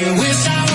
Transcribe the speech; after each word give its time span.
you 0.00 0.12
wish 0.14 0.46
I 0.46 0.65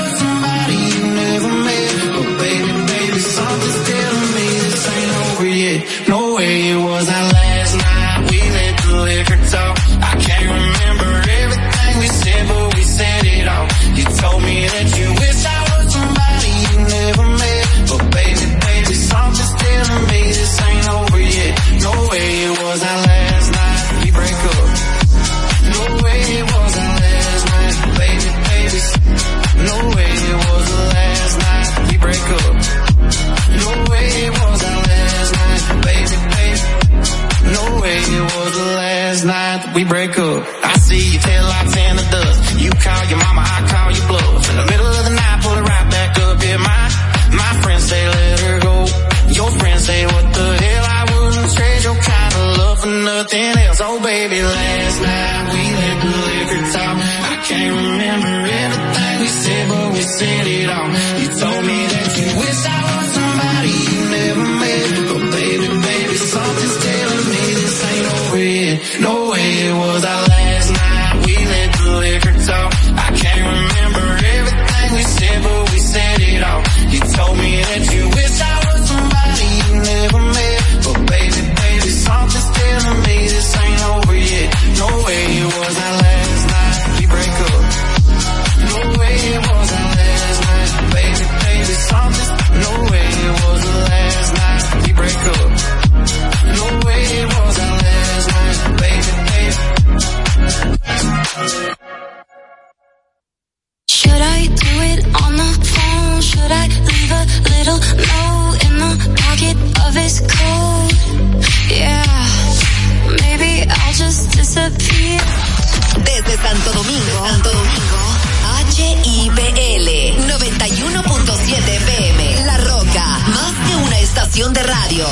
estación 124.32 124.54
de 124.54 124.64
radio. 124.64 125.06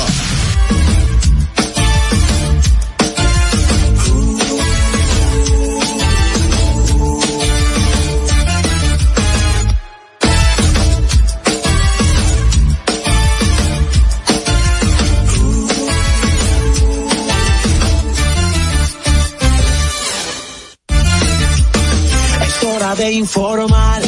Es 22.46 22.64
hora 22.64 22.94
de 22.94 23.12
informar 23.12 23.99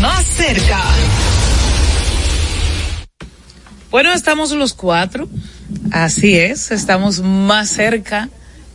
Más 0.00 0.24
cerca. 0.24 0.80
Bueno, 3.90 4.12
estamos 4.12 4.52
los 4.52 4.72
cuatro. 4.72 5.28
Así 5.92 6.36
es, 6.36 6.70
estamos 6.70 7.20
más 7.20 7.68
cerca 7.68 8.28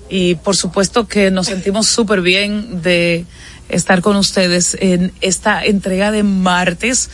y 0.09 0.35
por 0.35 0.55
supuesto 0.55 1.07
que 1.07 1.31
nos 1.31 1.47
sentimos 1.47 1.87
súper 1.87 2.21
bien 2.21 2.81
de 2.81 3.25
estar 3.69 4.01
con 4.01 4.15
ustedes 4.15 4.77
en 4.79 5.11
esta 5.21 5.63
entrega 5.65 6.11
de 6.11 6.23
martes. 6.23 7.09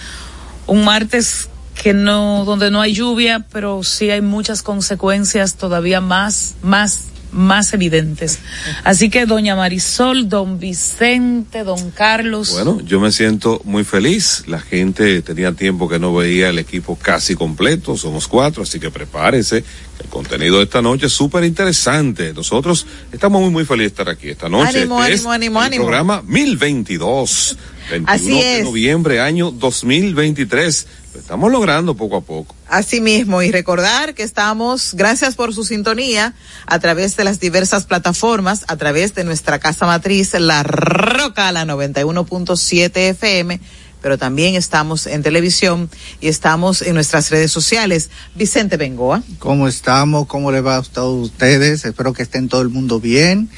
Un 0.68 0.84
martes 0.84 1.50
que 1.82 1.94
no, 1.94 2.44
donde 2.46 2.72
no 2.72 2.82
hay 2.82 2.94
lluvia, 2.94 3.46
pero 3.52 3.84
sí 3.84 4.10
hay 4.12 4.22
muchas 4.22 4.62
consecuencias 4.62 5.56
todavía 5.56 6.02
más, 6.02 6.56
más, 6.62 7.06
más 7.32 7.74
evidentes. 7.74 8.40
Así 8.84 9.10
que 9.10 9.26
doña 9.26 9.56
Marisol, 9.56 10.30
don 10.30 10.60
Vicente, 10.60 11.64
don 11.64 11.92
Carlos. 11.92 12.52
Bueno, 12.52 12.82
yo 12.86 13.00
me 13.00 13.12
siento 13.12 13.62
muy 13.64 13.84
feliz. 13.84 14.44
La 14.48 14.60
gente 14.60 15.22
tenía 15.22 15.52
tiempo 15.54 15.88
que 15.90 16.00
no 16.00 16.14
veía 16.14 16.50
el 16.50 16.60
equipo 16.60 16.96
casi 16.96 17.36
completo. 17.36 17.98
Somos 17.98 18.28
cuatro, 18.28 18.64
así 18.64 18.80
que 18.80 18.92
prepárese. 18.92 19.64
El 20.00 20.10
contenido 20.10 20.58
de 20.58 20.64
esta 20.64 20.82
noche 20.82 21.06
es 21.06 21.14
súper 21.14 21.44
interesante. 21.44 22.34
Nosotros 22.34 22.86
estamos 23.12 23.42
muy, 23.42 23.52
muy 23.52 23.66
felices 23.66 23.96
de 23.96 24.02
estar 24.02 24.10
aquí 24.10 24.30
esta 24.30 24.50
noche. 24.50 24.80
Ánimo, 24.80 25.02
Este 25.04 25.14
ánimo, 25.14 25.30
es 25.32 25.36
ánimo, 25.36 25.60
el 25.60 25.66
ánimo. 25.66 25.84
Programa 25.86 26.24
1022. 26.26 27.58
21 27.92 28.12
Así 28.12 28.30
de 28.32 28.60
es. 28.60 28.64
noviembre, 28.64 29.20
año 29.22 29.52
2023. 29.52 30.88
Lo 31.14 31.20
estamos 31.20 31.52
logrando 31.52 31.96
poco 31.96 32.18
a 32.18 32.22
poco. 32.22 32.56
Así 32.70 33.02
mismo, 33.02 33.42
y 33.42 33.52
recordar 33.52 34.14
que 34.16 34.24
estamos, 34.24 34.94
gracias 34.94 35.36
por 35.36 35.54
su 35.54 35.66
sintonía, 35.66 36.34
a 36.66 36.80
través 36.80 37.18
de 37.18 37.26
las 37.26 37.40
diversas 37.42 37.86
plataformas, 37.86 38.64
a 38.70 38.78
través 38.78 39.14
de 39.14 39.26
nuestra 39.26 39.60
casa 39.60 39.86
matriz, 39.86 40.34
La 40.40 40.64
Roca, 40.64 41.52
la 41.52 41.66
91.7 41.66 42.92
FM, 43.10 43.60
pero 44.02 44.18
también 44.18 44.56
estamos 44.56 45.06
en 45.06 45.22
televisión 45.22 45.90
y 46.22 46.28
estamos 46.30 46.82
en 46.82 46.94
nuestras 46.96 47.30
redes 47.30 47.52
sociales. 47.52 48.10
Vicente 48.36 48.78
Bengoa. 48.78 49.22
¿Cómo 49.40 49.68
estamos? 49.68 50.28
¿Cómo 50.28 50.52
le 50.52 50.62
va 50.62 50.78
a 50.78 50.82
todos 50.82 51.26
ustedes? 51.26 51.86
Espero 51.86 52.14
que 52.14 52.24
estén 52.24 52.48
todo 52.50 52.62
el 52.62 52.70
mundo 52.70 53.00
bien. 53.00 53.50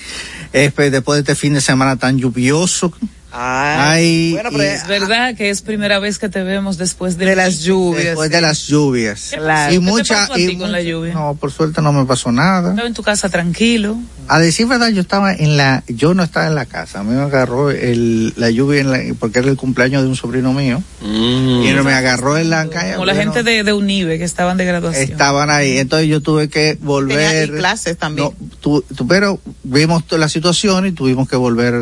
Espe- 0.54 0.90
Después 0.90 1.18
de 1.18 1.20
este 1.22 1.36
fin 1.36 1.54
de 1.54 1.62
semana 1.62 1.98
tan 1.98 2.18
lluvioso. 2.18 2.92
Ay, 3.36 4.34
bueno, 4.34 4.50
y- 4.52 4.58
pero 4.58 4.64
Es 4.74 4.88
verdad 4.88 5.36
que 5.36 5.50
es 5.50 5.62
primera 5.62 5.98
vez 6.00 6.20
que 6.20 6.30
te 6.30 6.44
vemos 6.44 6.78
después 6.78 7.18
de, 7.18 7.36
las 7.36 7.62
lluvias. 7.62 8.04
después 8.06 8.30
de 8.30 8.42
las 8.42 8.68
lluvias. 8.68 9.32
Claro. 9.36 9.74
Y 9.74 9.80
¿Qué 9.80 9.86
te 9.86 9.92
mucha, 9.92 10.16
pasó 10.16 10.34
a 10.34 10.40
y 10.40 10.48
ti 10.48 10.58
con 10.58 10.72
la 10.72 10.82
lluvia? 10.82 11.14
No, 11.14 11.36
por 11.40 11.52
suerte 11.52 11.82
no 11.82 11.92
me 11.92 12.06
pasó 12.06 12.32
nada. 12.32 12.70
Estaba 12.70 12.88
en 12.88 12.94
tu 12.94 13.02
casa 13.04 13.30
tranquilo. 13.30 13.98
A 14.28 14.40
decir 14.40 14.68
verdad, 14.68 14.90
yo 14.90 15.02
estaba 15.02 15.34
en 15.34 15.58
la, 15.58 15.84
yo 15.88 16.14
no 16.14 16.24
estaba 16.24 16.48
en 16.48 16.56
la 16.56 16.66
casa. 16.66 17.00
A 17.00 17.04
mí 17.04 17.14
me 17.14 17.22
agarró 17.24 17.72
el, 17.72 18.34
la 18.38 18.50
lluvia 18.52 18.82
en 18.82 18.92
la- 18.92 19.02
porque 19.20 19.40
era 19.40 19.50
el 19.50 19.58
cumpleaños 19.58 20.04
de 20.04 20.08
un 20.10 20.16
sobrino 20.16 20.54
mío. 20.54 20.82
Mm. 21.02 21.64
Y 21.64 21.74
me 21.84 21.94
agarró 21.94 22.38
en 22.38 22.50
la 22.50 22.70
calle. 22.70 22.94
Como 22.94 23.06
la 23.06 23.16
gente 23.16 23.44
de, 23.44 23.64
de 23.64 23.74
Unive 23.74 24.18
que 24.18 24.24
estaban 24.24 24.56
de 24.58 24.66
graduación. 24.66 25.12
Estaban 25.12 25.50
ahí, 25.50 25.78
entonces 25.78 26.08
yo 26.08 26.22
tuve 26.22 26.48
que 26.50 26.78
volver. 26.80 27.48
Tenía 27.48 27.60
clases 27.60 27.98
también. 27.98 28.30
No, 28.30 28.48
tu- 28.62 28.82
tu- 28.96 29.08
pero 29.08 29.40
vimos 29.64 30.06
toda 30.06 30.20
la 30.20 30.30
situación 30.30 30.86
y 30.86 30.92
tuvimos 30.94 31.28
que 31.28 31.36
volver 31.36 31.74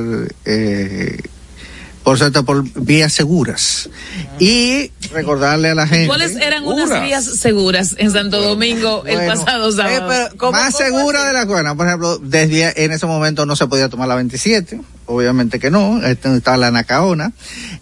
eh, 0.46 1.20
por 2.04 2.18
cierto, 2.18 2.44
por 2.44 2.64
vías 2.82 3.14
seguras. 3.14 3.90
Y 4.40 4.92
recordarle 5.12 5.70
a 5.70 5.76
la 5.76 5.88
gente. 5.88 6.08
¿Cuáles 6.08 6.36
eran 6.36 6.66
unas 6.66 7.04
vías 7.04 7.26
seguras 7.26 7.96
en 7.98 8.12
Santo 8.12 8.42
Domingo 8.42 9.04
el 9.06 9.28
pasado 9.28 9.72
sábado? 9.72 10.12
Eh, 10.12 10.30
pero, 10.38 10.52
más 10.52 10.76
segura 10.76 11.26
de 11.26 11.34
la 11.34 11.46
buena. 11.46 11.76
Por 11.76 11.88
ejemplo, 11.88 12.18
desde 12.18 12.84
en 12.84 12.92
ese 12.92 13.06
momento 13.06 13.46
no 13.46 13.56
se 13.56 13.68
podía 13.68 13.88
tomar 13.90 14.08
la 14.08 14.16
27. 14.16 14.82
Obviamente 15.06 15.60
que 15.60 15.70
no. 15.70 16.02
Estaba 16.04 16.58
la 16.58 16.72
Nacaona. 16.72 17.34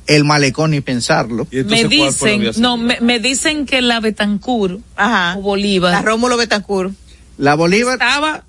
El 0.05 0.25
malecón 0.25 0.71
ni 0.71 0.81
pensarlo. 0.81 1.47
¿Y 1.51 1.63
me 1.63 1.85
dicen, 1.85 2.51
no, 2.57 2.75
me, 2.75 2.99
me 2.99 3.19
dicen 3.19 3.65
que 3.65 3.81
la 3.81 3.99
Betancur 3.99 4.79
Ajá. 4.95 5.37
o 5.37 5.41
Bolívar 5.41 5.91
La 5.93 6.01
Rómulo 6.01 6.35
Betancourt. 6.35 6.93
La 7.37 7.55
Bolívar. 7.55 7.93
estaba 7.93 8.43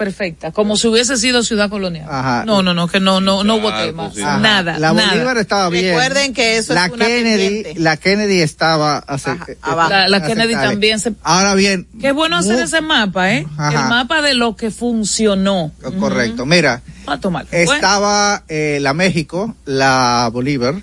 perfecta, 0.00 0.50
como 0.50 0.76
si 0.78 0.88
hubiese 0.88 1.18
sido 1.18 1.42
ciudad 1.42 1.68
colonial. 1.68 2.06
Ajá. 2.10 2.44
No, 2.46 2.62
no, 2.62 2.72
no, 2.72 2.88
que 2.88 3.00
no, 3.00 3.20
no, 3.20 3.44
no 3.44 3.56
hubo 3.56 3.70
temas. 3.72 4.16
Nada, 4.16 4.78
La 4.78 4.92
nada. 4.94 5.12
Bolívar 5.12 5.36
estaba 5.36 5.68
bien. 5.68 5.88
Recuerden 5.94 6.32
que 6.32 6.56
eso 6.56 6.72
la 6.72 6.86
es 6.86 6.92
una 6.92 7.04
Kennedy, 7.04 7.48
pendiente. 7.62 7.80
la 7.80 7.96
Kennedy 7.98 8.40
estaba 8.40 8.96
hace- 8.98 9.30
Ajá, 9.32 9.46
abajo. 9.60 9.90
La, 9.90 10.08
la. 10.08 10.22
Kennedy 10.22 10.54
también 10.54 11.00
se... 11.00 11.12
Ahora 11.22 11.54
bien. 11.54 11.86
Qué 12.00 12.12
bueno 12.12 12.38
hacer 12.38 12.58
ese 12.60 12.80
mapa, 12.80 13.30
¿eh? 13.32 13.46
Ajá. 13.58 13.82
El 13.82 13.88
mapa 13.90 14.22
de 14.22 14.32
lo 14.34 14.56
que 14.56 14.70
funcionó. 14.70 15.70
Correcto. 15.98 16.46
Mira, 16.46 16.80
A 17.06 17.18
tomar. 17.18 17.46
estaba 17.50 18.42
eh, 18.48 18.78
la 18.80 18.94
México, 18.94 19.54
la 19.66 20.30
Bolívar, 20.32 20.76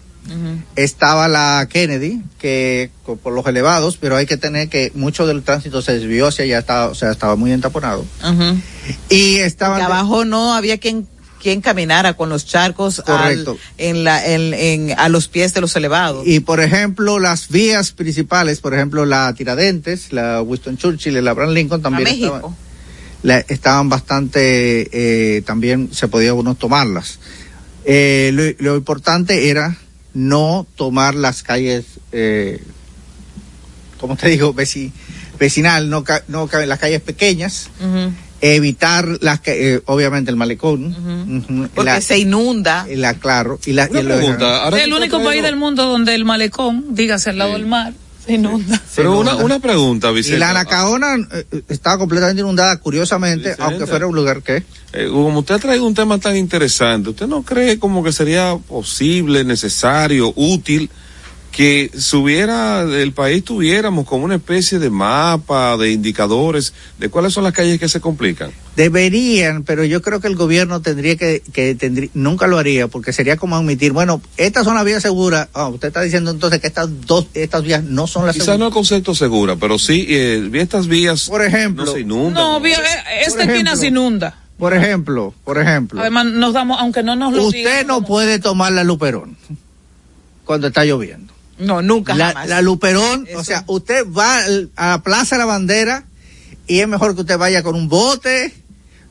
estaba 0.76 1.28
la 1.28 1.68
Kennedy, 1.70 2.22
que 2.40 2.90
por 3.24 3.34
los 3.34 3.46
elevados, 3.48 3.98
pero 3.98 4.16
hay 4.16 4.26
que 4.26 4.38
tener 4.38 4.70
que 4.70 4.92
mucho 4.96 5.26
del 5.28 5.44
tránsito 5.44 5.82
se 5.82 5.94
desvió 5.94 6.28
hacia 6.28 6.46
allá, 6.46 6.60
estaba, 6.60 6.88
o 6.88 6.96
sea, 6.96 7.12
estaba 7.12 7.36
muy 7.36 7.52
entaponado. 7.52 8.06
Y 9.10 9.38
estaban 9.38 9.78
Que 9.80 9.84
abajo 9.86 10.26
no 10.26 10.54
había 10.54 10.78
quien 10.78 11.08
quien 11.40 11.62
caminara 11.62 12.16
con 12.16 12.30
los 12.30 12.48
charcos 12.48 13.00
al- 13.00 13.06
Correcto. 13.06 13.58
en 13.78 14.04
la 14.04 14.26
en, 14.26 14.54
en- 14.56 15.00
a 15.00 15.08
los 15.08 15.28
pies 15.28 15.54
de 15.54 15.62
los 15.62 15.76
elevados. 15.76 16.26
Y 16.26 16.40
por 16.40 16.60
ejemplo, 16.60 17.20
las 17.20 17.50
vías 17.50 17.92
principales, 17.92 18.60
por 18.60 18.74
ejemplo, 18.74 19.06
la 19.06 19.32
Tiradentes, 19.36 20.12
la 20.12 20.42
Winston 20.42 20.78
Churchill 20.78 21.16
y 21.16 21.22
la 21.22 21.32
Abraham 21.32 21.52
Lincoln 21.54 21.82
también 21.84 22.08
estaban, 22.08 22.42
la- 23.22 23.38
estaban 23.48 23.88
bastante, 23.88 24.90
eh, 25.38 25.42
también 25.44 25.90
se 25.94 26.08
podía 26.08 26.34
uno 26.34 26.56
tomarlas. 26.56 27.20
Eh, 27.86 28.32
lo, 28.34 28.72
lo 28.72 28.76
importante 28.76 29.50
era 29.50 29.78
no 30.18 30.66
tomar 30.76 31.14
las 31.14 31.44
calles, 31.44 31.86
eh, 32.12 32.60
como 34.00 34.16
te 34.16 34.30
digo, 34.30 34.54
veci- 34.54 34.92
vecinal, 35.40 35.90
no, 35.92 36.04
ca- 36.04 36.24
no 36.28 36.48
ca- 36.48 36.66
las 36.66 36.80
calles 36.80 37.02
pequeñas, 37.02 37.70
evitar 38.42 39.20
las 39.22 39.40
que, 39.42 39.76
eh, 39.76 39.82
obviamente 39.86 40.32
el 40.32 40.38
malecón, 40.38 40.96
Porque 41.76 41.84
la, 41.90 42.02
se 42.02 42.18
inunda. 42.18 42.88
la- 42.90 43.14
claro, 43.14 43.60
y 43.66 43.74
la, 43.74 43.86
y 43.86 43.90
pregunta. 43.90 44.70
el 44.70 44.92
único 44.94 45.24
país 45.24 45.44
del 45.44 45.56
mundo 45.56 45.86
donde 45.86 46.16
el 46.16 46.26
malecón, 46.26 46.86
dígase 46.96 47.30
al 47.30 47.38
lado 47.38 47.54
del 47.54 47.68
mar, 47.68 47.94
inunda. 48.28 48.82
Pero 48.96 49.20
una, 49.20 49.36
una 49.36 49.60
pregunta, 49.60 50.12
Y 50.12 50.16
Vicente. 50.16 50.40
la 50.40 50.52
Anacaona 50.52 51.16
eh, 51.32 51.46
estaba 51.70 51.98
completamente 51.98 52.42
inundada, 52.42 52.78
curiosamente, 52.78 53.50
Vicente. 53.50 53.64
aunque 53.64 53.86
fuera 53.88 54.08
un 54.08 54.16
lugar 54.16 54.42
que... 54.42 54.64
Eh, 54.94 55.10
como 55.12 55.40
usted 55.40 55.56
ha 55.56 55.60
traído 55.60 55.86
un 55.86 55.94
tema 55.94 56.18
tan 56.18 56.36
interesante, 56.38 57.10
¿usted 57.10 57.28
no 57.28 57.44
cree 57.44 57.80
como 57.80 58.04
que 58.04 58.12
sería 58.12 58.58
posible, 58.68 59.44
necesario, 59.44 60.34
útil 60.36 60.90
que 61.52 61.90
subiera, 61.98 62.82
el 62.82 63.14
país 63.14 63.44
tuviéramos 63.44 64.06
como 64.06 64.26
una 64.26 64.36
especie 64.36 64.78
de 64.80 64.90
mapa, 64.90 65.76
de 65.78 65.92
indicadores 65.92 66.74
de 67.00 67.10
cuáles 67.10 67.34
son 67.34 67.44
las 67.44 67.54
calles 67.54 67.80
que 67.80 67.90
se 67.90 68.00
complican? 68.00 68.52
Deberían, 68.78 69.64
pero 69.64 69.84
yo 69.84 70.04
creo 70.04 70.20
que 70.22 70.28
el 70.28 70.36
gobierno 70.36 70.82
tendría 70.84 71.16
que, 71.16 71.42
que 71.52 71.74
tendría, 71.74 72.10
nunca 72.14 72.46
lo 72.46 72.60
haría, 72.60 72.88
porque 72.88 73.12
sería 73.12 73.36
como 73.36 73.56
admitir, 73.58 73.92
bueno, 73.92 74.22
estas 74.38 74.66
son 74.66 74.76
las 74.76 74.86
vías 74.86 75.02
seguras. 75.02 75.48
Ah, 75.56 75.68
usted 75.68 75.88
está 75.88 76.02
diciendo 76.02 76.30
entonces 76.30 76.62
que 76.62 76.68
estas 76.68 76.88
dos, 77.08 77.26
estas 77.34 77.64
vías 77.64 77.84
no 77.84 78.06
son 78.06 78.28
las 78.28 78.36
Quizás 78.36 78.50
no 78.50 78.54
seguras. 78.54 78.68
el 78.70 78.74
concepto 78.76 79.16
segura, 79.16 79.56
pero 79.56 79.80
sí, 79.80 80.06
eh, 80.08 80.48
estas 80.54 80.86
vías 80.86 81.26
Por 81.28 81.44
ejemplo, 81.44 81.86
no 81.86 81.92
se 81.92 82.02
inundan. 82.02 82.34
No, 82.36 82.62
vía- 82.62 82.78
eh, 82.78 83.24
esta 83.26 83.46
esquina 83.46 83.76
se 83.76 83.88
inunda. 83.88 84.44
por 84.60 84.76
ejemplo, 84.76 85.34
por 85.44 85.58
ejemplo, 85.58 86.00
Además, 86.00 86.28
nos 86.28 86.54
damos, 86.54 86.80
aunque 86.80 87.02
no 87.02 87.16
nos 87.16 87.34
lo 87.34 87.50
digan, 87.50 87.72
usted 87.74 87.88
no 87.88 87.96
como- 87.96 88.08
puede 88.08 88.38
tomar 88.38 88.72
la 88.74 88.84
Luperón 88.84 89.38
cuando 90.46 90.68
está 90.68 90.86
lloviendo. 90.86 91.34
No, 91.58 91.82
nunca 91.82 92.14
La, 92.14 92.28
jamás. 92.28 92.48
la 92.48 92.62
Luperón, 92.62 93.26
Eso. 93.28 93.40
o 93.40 93.44
sea, 93.44 93.64
usted 93.66 94.06
va 94.16 94.38
a 94.76 94.90
la 94.92 95.02
Plaza 95.02 95.34
de 95.36 95.40
la 95.40 95.46
Bandera 95.48 96.04
y 96.68 96.80
es 96.82 96.88
mejor 96.88 97.16
que 97.16 97.22
usted 97.22 97.40
vaya 97.40 97.64
con 97.64 97.74
un 97.74 97.90
bote. 97.90 98.54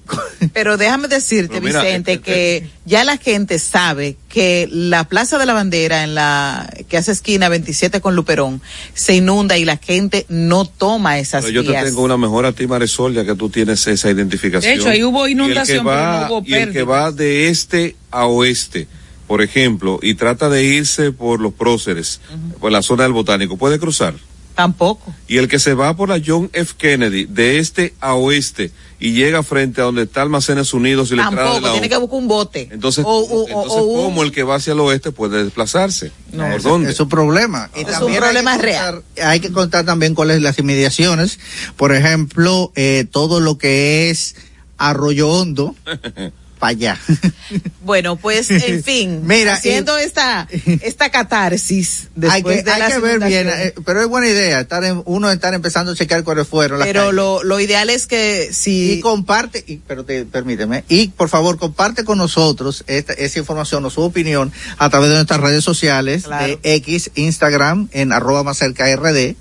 Pero 0.52 0.76
déjame 0.76 1.08
decirte, 1.08 1.54
Pero 1.54 1.66
mira, 1.66 1.82
Vicente, 1.82 2.12
eh, 2.12 2.14
eh, 2.14 2.20
que 2.20 2.70
ya 2.84 3.04
la 3.04 3.16
gente 3.16 3.58
sabe 3.58 4.16
que 4.28 4.68
la 4.70 5.04
Plaza 5.08 5.38
de 5.38 5.46
la 5.46 5.52
Bandera, 5.54 6.04
en 6.04 6.14
la 6.14 6.72
que 6.88 6.96
hace 6.96 7.12
esquina 7.12 7.48
27 7.48 8.00
con 8.00 8.14
Luperón, 8.16 8.60
se 8.94 9.14
inunda 9.14 9.56
y 9.58 9.64
la 9.64 9.76
gente 9.76 10.26
no 10.28 10.64
toma 10.66 11.18
esas 11.18 11.44
Pero 11.44 11.62
yo 11.62 11.72
te 11.72 11.78
tengo 11.82 12.02
una 12.02 12.16
mejor 12.16 12.46
a 12.46 12.52
ti, 12.52 12.66
Marisol, 12.66 13.14
ya 13.14 13.24
que 13.24 13.34
tú 13.34 13.48
tienes 13.48 13.86
esa 13.86 14.10
identificación. 14.10 14.72
De 14.74 14.80
hecho, 14.80 14.88
ahí 14.88 15.02
hubo 15.02 15.26
Y 15.26 15.32
el 15.32 15.36
que 15.38 15.42
inundación, 15.44 15.84
pero 15.84 15.96
va- 15.96 16.20
no 16.28 16.34
hubo 16.38 16.46
Y 16.46 16.54
el 16.54 16.72
que 16.72 16.82
va 16.82 17.12
de 17.12 17.48
este 17.48 17.96
a 18.10 18.26
oeste, 18.26 18.88
por 19.26 19.42
ejemplo, 19.42 19.98
y 20.02 20.14
trata 20.14 20.48
de 20.48 20.64
irse 20.64 21.12
por 21.12 21.40
los 21.40 21.52
próceres, 21.52 22.20
por 22.60 22.70
la 22.72 22.82
zona 22.82 23.02
del 23.04 23.12
botánico, 23.12 23.56
puede 23.56 23.78
cruzar. 23.78 24.14
Tampoco. 24.54 25.14
Y 25.28 25.36
el 25.36 25.48
que 25.48 25.58
se 25.58 25.74
va 25.74 25.94
por 25.96 26.08
la 26.08 26.20
John 26.24 26.48
F. 26.54 26.74
Kennedy, 26.78 27.26
de 27.26 27.58
este 27.58 27.92
a 28.00 28.14
oeste, 28.14 28.70
y 28.98 29.12
llega 29.12 29.42
frente 29.42 29.80
a 29.80 29.84
donde 29.84 30.02
está 30.04 30.22
Almacenes 30.22 30.72
Unidos 30.72 31.10
y 31.12 31.16
la 31.16 31.24
entrada 31.24 31.48
de 31.48 31.52
Tampoco. 31.54 31.66
la 31.66 31.72
Tiene 31.72 31.88
que 31.88 31.96
buscar 31.98 32.18
un 32.18 32.28
bote. 32.28 32.68
Entonces, 32.72 33.04
O- 33.06 33.10
o- 33.18 33.46
entonces 33.46 33.72
¿cómo 33.78 34.22
el 34.22 34.32
que 34.32 34.42
va 34.42 34.54
hacia 34.56 34.72
el 34.72 34.80
oeste 34.80 35.12
puede 35.12 35.44
desplazarse? 35.44 36.12
¿Por 36.34 36.44
Ese- 36.46 36.68
dónde? 36.68 36.90
Es 36.92 37.00
un 37.00 37.08
problema. 37.08 37.70
Y 37.76 37.80
Es 37.82 37.88
hay 37.88 38.16
problema 38.16 38.52
contar- 38.52 38.60
real. 38.64 39.02
Hay 39.22 39.40
que 39.40 39.52
contar 39.52 39.84
también 39.84 40.14
cuáles 40.14 40.40
las 40.40 40.58
inmediaciones. 40.58 41.38
Por 41.76 41.94
ejemplo, 41.94 42.72
eh, 42.74 43.06
todo 43.10 43.40
lo 43.40 43.58
que 43.58 44.08
es 44.10 44.34
Arroyo 44.78 45.28
Hondo, 45.30 45.74
para 46.58 46.70
allá. 46.70 46.98
Bueno, 47.84 48.16
pues, 48.16 48.50
en 48.50 48.82
fin, 48.84 49.20
Mira, 49.24 49.54
haciendo 49.54 49.96
esta, 49.96 50.48
esta 50.82 51.10
catarsis 51.10 52.08
hay 52.16 52.42
después 52.42 52.56
que, 52.58 52.62
de 52.64 52.70
hay 52.72 52.92
que 52.92 52.98
ver 52.98 53.20
bien, 53.20 53.48
eh, 53.48 53.74
pero 53.84 54.02
es 54.02 54.08
buena 54.08 54.26
idea 54.28 54.60
estar 54.60 54.82
en- 54.82 55.02
uno 55.04 55.30
estar 55.30 55.54
empezando 55.54 55.92
a 55.92 55.94
checar 55.94 56.24
cuáles 56.24 56.48
fueron 56.48 56.80
las 56.80 56.88
Pero 56.88 57.02
calles. 57.02 57.14
lo, 57.14 57.44
lo 57.44 57.60
ideal 57.60 57.88
es 57.88 58.08
que 58.08 58.48
si... 58.52 58.94
y 58.94 59.00
comparte, 59.00 59.62
y, 59.68 59.76
pero 59.86 60.04
te, 60.04 60.24
permíteme, 60.24 60.82
y 60.88 61.08
por 61.08 61.28
favor 61.28 61.58
comparte 61.58 62.04
con 62.04 62.18
nosotros 62.18 62.82
esta, 62.88 63.12
esa 63.12 63.38
información 63.38 63.84
o 63.84 63.90
su 63.90 64.00
opinión 64.00 64.52
a 64.78 64.90
través 64.90 65.10
de 65.10 65.14
nuestras 65.14 65.40
redes 65.40 65.62
sociales 65.62 66.24
Claro. 66.24 66.58
de 66.60 66.74
X, 66.74 67.12
Instagram 67.14 67.88
en 67.92 68.12
arroba 68.12 68.42
más 68.42 68.58
cerca 68.58 68.86
RD 68.96 69.36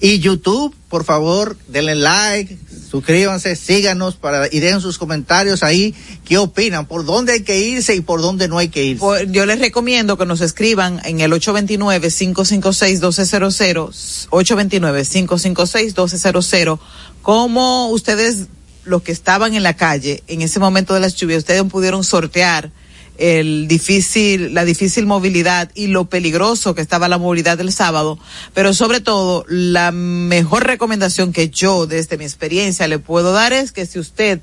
y 0.00 0.18
YouTube, 0.20 0.74
por 0.88 1.04
favor, 1.04 1.56
denle 1.68 1.94
like, 1.94 2.56
suscríbanse, 2.90 3.54
síganos 3.54 4.16
para 4.16 4.48
y 4.50 4.58
dejen 4.58 4.80
sus 4.80 4.98
comentarios 4.98 5.62
ahí, 5.62 5.94
qué 6.24 6.38
opinan, 6.38 6.86
por 6.86 7.04
dónde 7.04 7.34
hay 7.34 7.42
que 7.42 7.56
irse 7.58 7.94
y 7.94 8.00
por 8.00 8.20
dónde 8.20 8.48
no 8.48 8.58
hay 8.58 8.66
que 8.68 8.82
irse. 8.84 9.04
Yo 9.28 9.46
les 9.46 9.60
recomiendo 9.60 10.18
que 10.18 10.26
nos 10.26 10.40
escriban 10.40 11.00
en 11.04 11.20
el 11.20 11.30
829-556-1200, 11.32 14.28
829-556-1200, 14.30 16.80
como 17.22 17.90
ustedes, 17.90 18.46
los 18.84 19.02
que 19.02 19.12
estaban 19.12 19.54
en 19.54 19.62
la 19.62 19.76
calle 19.76 20.24
en 20.26 20.42
ese 20.42 20.58
momento 20.58 20.94
de 20.94 21.00
las 21.00 21.14
lluvias, 21.14 21.38
ustedes 21.38 21.62
pudieron 21.64 22.02
sortear 22.02 22.72
el 23.20 23.68
difícil, 23.68 24.54
la 24.54 24.64
difícil 24.64 25.04
movilidad 25.04 25.70
y 25.74 25.88
lo 25.88 26.06
peligroso 26.06 26.74
que 26.74 26.80
estaba 26.80 27.06
la 27.06 27.18
movilidad 27.18 27.58
del 27.58 27.70
sábado, 27.70 28.18
pero 28.54 28.72
sobre 28.72 29.00
todo 29.00 29.44
la 29.46 29.92
mejor 29.92 30.66
recomendación 30.66 31.32
que 31.32 31.50
yo 31.50 31.86
desde 31.86 32.16
mi 32.16 32.24
experiencia 32.24 32.88
le 32.88 32.98
puedo 32.98 33.32
dar 33.32 33.52
es 33.52 33.72
que 33.72 33.84
si 33.84 33.98
usted 33.98 34.40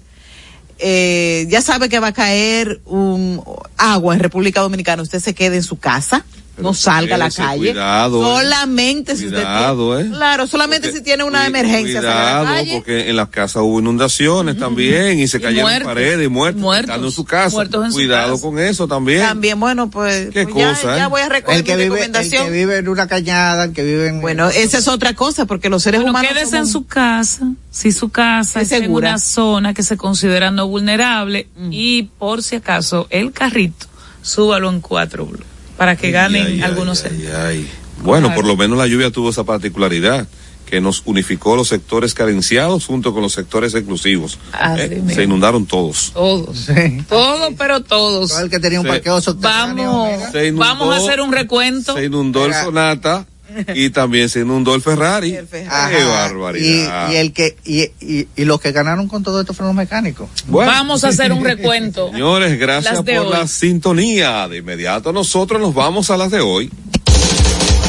eh, 0.78 1.48
ya 1.50 1.62
sabe 1.62 1.90
que 1.90 2.00
va 2.00 2.08
a 2.08 2.14
caer 2.14 2.80
un 2.86 3.42
agua 3.78 4.14
en 4.14 4.20
República 4.20 4.62
Dominicana, 4.62 5.02
usted 5.02 5.20
se 5.20 5.34
quede 5.34 5.56
en 5.56 5.64
su 5.64 5.80
casa, 5.80 6.24
Pero 6.58 6.70
no 6.70 6.74
salga 6.74 7.16
a 7.16 7.18
la 7.20 7.30
calle. 7.30 7.58
cuidado, 7.70 8.20
eh. 8.20 8.26
solamente 8.26 9.16
si 9.16 9.28
usted 9.28 9.38
Cuidado, 9.44 9.96
tiene, 9.96 10.10
eh. 10.10 10.18
claro, 10.18 10.48
solamente 10.48 10.88
Porque- 10.88 10.98
si 10.98 11.04
tiene 11.04 11.24
una 11.24 11.46
emergencia 11.46 12.02
sale 12.02 12.08
a 12.08 12.14
la 12.16 12.22
Cuidado, 12.40 12.46
calle. 12.46 12.74
porque 12.78 13.10
en 13.12 13.16
las 13.16 13.30
casas 13.30 13.62
hubo 13.62 13.80
inundaciones 13.80 14.58
también 14.58 15.20
y 15.20 15.28
se 15.28 15.38
Y 15.38 15.42
cayeron 15.42 15.70
muertos, 15.70 15.88
paredes 15.88 16.26
y 16.26 16.30
muertos, 16.30 16.62
muertos, 16.62 16.96
en 16.98 17.12
su 17.12 17.26
casa. 17.26 17.56
muertos 17.56 17.86
en 17.86 17.92
su 17.92 17.98
Cuidado 17.98 18.32
casa. 18.34 18.42
con 18.44 18.60
eso 18.60 18.88
también. 18.88 19.22
También, 19.22 19.60
bueno, 19.60 19.90
pues, 19.92 20.32
Qué 20.32 20.44
pues 20.48 20.56
ya, 20.56 20.70
cosa, 20.74 20.96
¿eh? 20.96 20.98
ya 20.98 21.08
voy 21.08 21.22
a 21.22 21.30
recoger 21.30 21.58
el 21.60 21.64
que 21.64 21.76
mi 21.76 21.84
vive, 21.84 21.96
el 21.96 22.02
recomendación. 22.08 22.46
que 22.46 22.52
vive 22.52 22.78
en 22.78 22.88
una 22.90 23.08
cañada, 23.08 23.66
el 23.66 23.74
que 23.74 23.84
vive 23.84 24.08
en 24.08 24.22
Bueno, 24.22 24.50
esa 24.50 24.80
es 24.80 24.88
otra 24.88 25.14
cosa, 25.14 25.46
porque 25.46 25.70
los 25.70 25.84
seres 25.84 26.02
Bueno, 26.02 26.10
humanos 26.12 26.32
quédese 26.34 26.52
somos- 26.58 26.68
en 26.68 26.74
su 26.74 26.86
casa, 26.88 27.48
si 27.70 27.92
su 27.92 28.10
casa 28.10 28.62
Es 28.62 28.72
está 28.72 28.84
en 28.84 28.92
una 28.92 29.20
zona 29.20 29.76
que 29.76 29.84
se 29.84 29.96
considera 29.96 30.50
no 30.50 30.68
vulnerable 30.68 31.48
y 31.70 32.04
por 32.18 32.42
si 32.42 32.56
acaso 32.56 33.06
el 33.12 33.32
carrito, 33.32 33.86
súbalo 34.24 34.72
en 34.72 34.82
cuatro 34.82 35.28
para 35.78 35.96
que 35.96 36.12
ganen 36.12 36.46
Ay, 36.46 36.54
ay, 36.56 36.62
algunos 36.62 37.06
ay. 37.06 37.70
Bueno, 38.02 38.34
por 38.36 38.46
lo 38.46 38.56
menos 38.58 38.78
la 38.78 38.88
lluvia 38.88 39.12
tuvo 39.12 39.30
esa 39.30 39.44
particularidad, 39.44 40.28
que 40.66 40.82
nos 40.82 41.02
unificó 41.06 41.56
los 41.56 41.70
sectores 41.70 42.14
carenciados 42.14 42.86
junto 42.86 43.14
con 43.14 43.22
los 43.22 43.32
sectores 43.34 43.74
exclusivos. 43.74 44.38
Eh, 44.78 45.02
se 45.14 45.24
inundaron 45.24 45.66
todos. 45.66 46.12
Todos. 46.14 46.58
Sí. 46.58 47.04
Todos, 47.08 47.54
pero 47.58 47.82
todos. 47.82 48.32
Todo 48.32 48.42
el 48.42 48.50
que 48.50 48.60
tenía 48.60 48.82
un 48.82 48.88
parqueo 48.88 49.20
Vamos. 49.38 50.32
Se 50.32 50.50
inundó- 50.50 50.60
vamos 50.60 50.94
a 50.94 50.98
hacer 50.98 51.22
un 51.22 51.32
recuento. 51.32 51.96
Se 51.96 52.06
inundó 52.06 52.46
el. 52.46 52.54
Sonata 52.54 53.26
y 53.74 53.90
también 53.90 54.30
se 54.30 54.42
inundó 54.42 54.76
el 54.76 54.82
Ferrari. 54.82 55.34
El 55.36 55.48
Ferrari. 55.48 55.96
¡Qué 55.96 56.04
barbaridad! 56.04 57.10
Y, 57.10 57.14
y 57.14 57.16
el 57.18 57.34
que 57.34 57.56
y, 57.66 57.82
y, 58.00 58.28
y 58.36 58.46
los 58.46 58.60
que 58.60 58.72
ganaron 58.72 59.08
con 59.08 59.24
todo 59.24 59.42
esto 59.42 59.54
fueron 59.54 59.76
los 59.76 59.84
mecánicos. 59.84 60.30
Bueno. 60.48 60.72
Vamos 60.72 61.04
a 61.04 61.10
hacer 61.10 61.32
un 61.32 61.44
recuento. 61.44 62.10
Señores, 62.12 62.60
gracias 62.60 62.96
Las 62.96 63.04
por 63.04 63.26
hoy. 63.28 63.30
la 63.32 63.48
sintonía. 63.48 64.48
De 64.48 64.58
inmediato 64.58 65.12
nosotros 65.14 65.60
nos 65.62 65.74
vamos 65.74 66.10
a 66.10 66.18
las 66.18 66.32
de 66.32 66.42
hoy. 66.42 66.72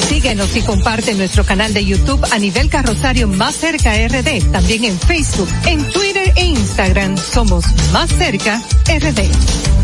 Síguenos 0.09 0.57
y 0.57 0.63
comparte 0.63 1.15
nuestro 1.15 1.45
canal 1.45 1.75
de 1.75 1.85
YouTube 1.85 2.25
a 2.33 2.39
nivel 2.39 2.71
carrosario 2.71 3.29
Más 3.29 3.55
Cerca 3.57 3.93
RD. 3.95 4.51
También 4.51 4.85
en 4.85 4.99
Facebook, 4.99 5.49
en 5.67 5.85
Twitter 5.93 6.33
e 6.35 6.45
Instagram 6.47 7.17
somos 7.19 7.65
Más 7.93 8.09
Cerca 8.11 8.61
RD. 8.87 9.78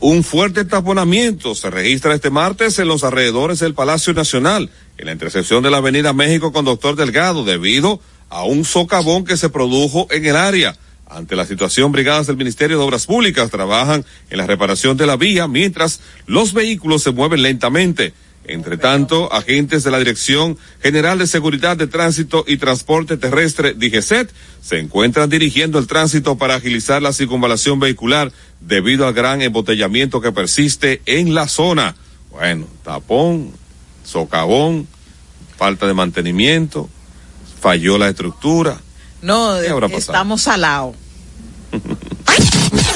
Un 0.00 0.24
fuerte 0.24 0.64
taponamiento 0.64 1.54
se 1.54 1.70
registra 1.70 2.14
este 2.14 2.30
martes 2.30 2.80
en 2.80 2.88
los 2.88 3.04
alrededores 3.04 3.60
del 3.60 3.74
Palacio 3.74 4.12
Nacional, 4.12 4.70
en 4.98 5.06
la 5.06 5.12
intersección 5.12 5.62
de 5.62 5.70
la 5.70 5.76
Avenida 5.76 6.12
México 6.12 6.52
con 6.52 6.64
Doctor 6.64 6.96
Delgado, 6.96 7.44
debido 7.44 8.00
a 8.28 8.42
un 8.42 8.64
socavón 8.64 9.24
que 9.24 9.36
se 9.36 9.48
produjo 9.48 10.08
en 10.10 10.26
el 10.26 10.34
área. 10.34 10.76
Ante 11.08 11.36
la 11.36 11.46
situación, 11.46 11.92
brigadas 11.92 12.26
del 12.26 12.36
Ministerio 12.36 12.78
de 12.78 12.84
Obras 12.84 13.06
Públicas 13.06 13.50
trabajan 13.50 14.04
en 14.30 14.38
la 14.38 14.48
reparación 14.48 14.96
de 14.96 15.06
la 15.06 15.16
vía, 15.16 15.46
mientras 15.46 16.00
los 16.26 16.52
vehículos 16.52 17.04
se 17.04 17.12
mueven 17.12 17.42
lentamente. 17.42 18.14
Entre 18.44 18.76
tanto, 18.76 19.32
agentes 19.32 19.84
de 19.84 19.90
la 19.92 19.98
Dirección 19.98 20.58
General 20.82 21.16
de 21.18 21.28
Seguridad 21.28 21.76
de 21.76 21.86
Tránsito 21.86 22.44
y 22.46 22.56
Transporte 22.56 23.16
Terrestre, 23.16 23.74
DGCET, 23.74 24.30
se 24.60 24.78
encuentran 24.80 25.30
dirigiendo 25.30 25.78
el 25.78 25.86
tránsito 25.86 26.36
para 26.36 26.56
agilizar 26.56 27.00
la 27.02 27.12
circunvalación 27.12 27.78
vehicular 27.78 28.32
debido 28.60 29.06
al 29.06 29.14
gran 29.14 29.42
embotellamiento 29.42 30.20
que 30.20 30.32
persiste 30.32 31.02
en 31.06 31.34
la 31.34 31.46
zona. 31.46 31.94
Bueno, 32.30 32.66
tapón, 32.82 33.52
socavón, 34.04 34.88
falta 35.56 35.86
de 35.86 35.94
mantenimiento, 35.94 36.88
falló 37.60 37.96
la 37.96 38.08
estructura. 38.08 38.80
No, 39.20 39.56
estamos 39.56 40.42
salados. 40.42 40.96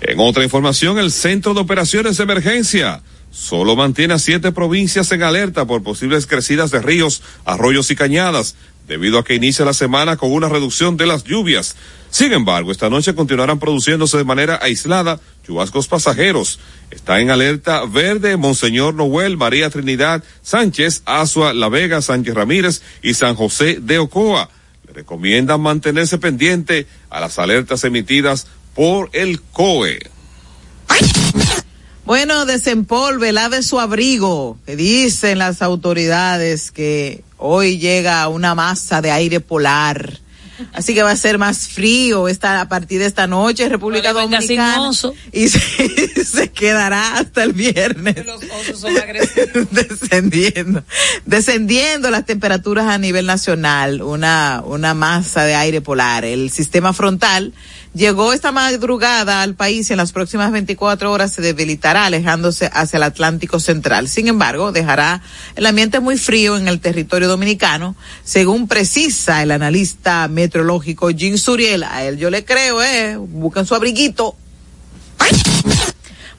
En 0.00 0.20
otra 0.20 0.44
información, 0.44 0.96
el 0.98 1.10
Centro 1.10 1.54
de 1.54 1.60
Operaciones 1.60 2.16
de 2.16 2.22
Emergencia 2.22 3.02
solo 3.30 3.76
mantiene 3.76 4.14
a 4.14 4.18
siete 4.18 4.52
provincias 4.52 5.10
en 5.12 5.22
alerta 5.22 5.66
por 5.66 5.82
posibles 5.82 6.26
crecidas 6.26 6.70
de 6.70 6.80
ríos, 6.80 7.22
arroyos 7.44 7.90
y 7.90 7.96
cañadas, 7.96 8.56
debido 8.86 9.18
a 9.18 9.24
que 9.24 9.34
inicia 9.34 9.64
la 9.64 9.74
semana 9.74 10.16
con 10.16 10.32
una 10.32 10.48
reducción 10.48 10.96
de 10.96 11.06
las 11.06 11.24
lluvias. 11.24 11.76
Sin 12.10 12.32
embargo, 12.32 12.72
esta 12.72 12.88
noche 12.88 13.14
continuarán 13.14 13.58
produciéndose 13.58 14.16
de 14.16 14.24
manera 14.24 14.58
aislada 14.62 15.20
chubascos 15.46 15.88
pasajeros. 15.88 16.58
Está 16.90 17.20
en 17.20 17.30
alerta 17.30 17.84
verde 17.84 18.36
Monseñor 18.36 18.94
Noel, 18.94 19.36
María 19.36 19.68
Trinidad 19.70 20.24
Sánchez, 20.42 21.02
Asua, 21.04 21.52
La 21.52 21.68
Vega, 21.68 22.00
Sánchez 22.00 22.34
Ramírez 22.34 22.82
y 23.02 23.14
San 23.14 23.34
José 23.34 23.78
de 23.80 23.98
Ocoa. 23.98 24.48
Le 24.86 24.94
recomiendan 24.94 25.60
mantenerse 25.60 26.16
pendiente 26.18 26.86
a 27.10 27.20
las 27.20 27.38
alertas 27.38 27.84
emitidas 27.84 28.46
por 28.74 29.10
el 29.12 29.42
COE. 29.42 29.98
Bueno, 32.08 32.46
desempolve, 32.46 33.32
lave 33.32 33.62
su 33.62 33.78
abrigo, 33.78 34.56
que 34.64 34.76
dicen 34.76 35.36
las 35.36 35.60
autoridades 35.60 36.70
que 36.70 37.22
hoy 37.36 37.76
llega 37.76 38.26
una 38.28 38.54
masa 38.54 39.02
de 39.02 39.10
aire 39.10 39.40
polar. 39.40 40.18
Así 40.72 40.94
que 40.94 41.02
va 41.02 41.10
a 41.10 41.16
ser 41.16 41.36
más 41.36 41.68
frío 41.68 42.26
esta, 42.26 42.62
a 42.62 42.68
partir 42.70 43.00
de 43.00 43.04
esta 43.04 43.26
noche 43.26 43.64
en 43.64 43.70
República 43.72 44.14
No 44.14 44.20
Dominicana. 44.20 44.90
Y 45.32 45.48
se, 45.50 46.24
se 46.24 46.50
quedará 46.50 47.18
hasta 47.18 47.44
el 47.44 47.52
viernes. 47.52 48.24
Los 48.24 48.40
osos 48.42 48.80
son 48.80 48.96
agresivos. 48.96 49.68
descendiendo, 49.70 50.84
descendiendo 51.26 52.10
las 52.10 52.24
temperaturas 52.24 52.86
a 52.86 52.96
nivel 52.96 53.26
nacional, 53.26 54.00
una, 54.00 54.62
una 54.64 54.94
masa 54.94 55.44
de 55.44 55.56
aire 55.56 55.82
polar. 55.82 56.24
El 56.24 56.50
sistema 56.50 56.94
frontal 56.94 57.52
llegó 57.94 58.32
esta 58.32 58.52
madrugada 58.52 59.42
al 59.42 59.54
país 59.54 59.88
y 59.90 59.92
en 59.92 59.96
las 59.96 60.12
próximas 60.12 60.52
24 60.52 61.10
horas 61.10 61.32
se 61.32 61.42
debilitará 61.42 62.06
alejándose 62.06 62.70
hacia 62.72 62.96
el 62.96 63.02
Atlántico 63.02 63.60
Central. 63.60 64.08
Sin 64.08 64.28
embargo, 64.28 64.72
dejará 64.72 65.22
el 65.56 65.66
ambiente 65.66 66.00
muy 66.00 66.18
frío 66.18 66.56
en 66.56 66.68
el 66.68 66.80
territorio 66.80 67.28
dominicano, 67.28 67.96
según 68.24 68.68
precisa 68.68 69.42
el 69.42 69.50
analista 69.50 70.28
meteorológico 70.28 71.08
Jim 71.10 71.36
Suriel. 71.36 71.84
A 71.84 72.04
él 72.04 72.18
yo 72.18 72.30
le 72.30 72.44
creo, 72.44 72.82
eh, 72.82 73.16
buscan 73.16 73.66
su 73.66 73.74
abriguito. 73.74 74.36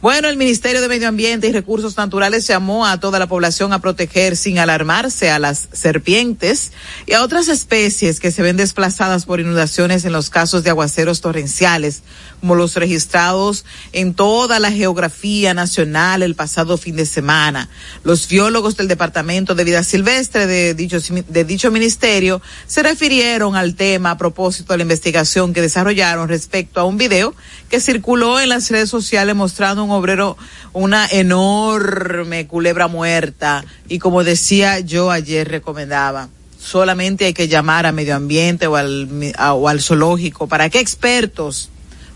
Bueno, 0.02 0.30
el 0.30 0.38
Ministerio 0.38 0.80
de 0.80 0.88
Medio 0.88 1.10
Ambiente 1.10 1.50
y 1.50 1.52
Recursos 1.52 1.98
Naturales 1.98 2.48
llamó 2.48 2.86
a 2.86 3.02
toda 3.02 3.20
la 3.20 3.28
población 3.28 3.74
a 3.74 3.80
proteger 3.80 4.38
sin 4.38 4.58
alarmarse 4.58 5.30
a 5.30 5.40
las 5.40 5.68
serpientes 5.74 6.72
y 7.06 7.12
a 7.12 7.22
otras 7.22 7.50
especies 7.50 8.22
que 8.22 8.32
se 8.32 8.42
ven 8.42 8.56
desplazadas 8.56 9.26
por 9.26 9.42
inundaciones 9.42 10.06
en 10.06 10.14
los 10.14 10.30
casos 10.30 10.64
de 10.64 10.70
aguaceros 10.70 11.20
torrenciales, 11.20 12.04
como 12.40 12.56
los 12.56 12.76
registrados 12.76 13.66
en 13.92 14.14
toda 14.14 14.60
la 14.60 14.72
geografía 14.72 15.54
nacional 15.54 16.24
el 16.24 16.36
pasado 16.36 16.78
fin 16.78 16.96
de 16.96 17.06
semana. 17.06 17.70
Los 18.04 18.28
biólogos 18.28 18.78
del 18.78 18.88
Departamento 18.88 19.56
de 19.56 19.64
Vida 19.64 19.84
Silvestre 19.84 20.48
de 20.48 20.74
dicho, 20.74 20.98
de 21.28 21.44
dicho 21.44 21.72
ministerio 21.72 22.42
se 22.68 22.84
refirieron 22.84 23.56
al 23.56 23.76
tema 23.76 24.12
a 24.12 24.18
propósito 24.18 24.74
de 24.74 24.78
la 24.78 24.84
investigación 24.84 25.54
que 25.54 25.62
desarrollaron 25.62 26.30
respecto 26.30 26.80
a 26.80 26.86
un 26.86 26.98
video 26.98 27.34
que 27.70 27.80
circuló 27.80 28.40
en 28.40 28.50
las 28.50 28.70
redes 28.70 28.90
sociales 28.90 29.36
mostrando 29.36 29.84
un 29.84 29.92
obrero, 29.92 30.38
una 30.74 31.08
enorme 31.08 32.48
culebra 32.48 32.88
muerta. 32.88 33.64
Y 33.88 34.00
como 34.00 34.24
decía 34.24 34.80
yo 34.80 35.12
ayer, 35.12 35.48
recomendaba, 35.48 36.30
solamente 36.60 37.26
hay 37.26 37.34
que 37.34 37.48
llamar 37.48 37.86
a 37.86 37.92
medio 37.92 38.16
ambiente 38.16 38.68
o 38.68 38.76
al, 38.76 39.10
o 39.40 39.70
al 39.70 39.82
zoológico 39.82 40.48
para 40.48 40.70
que 40.70 40.80
expertos 40.80 41.70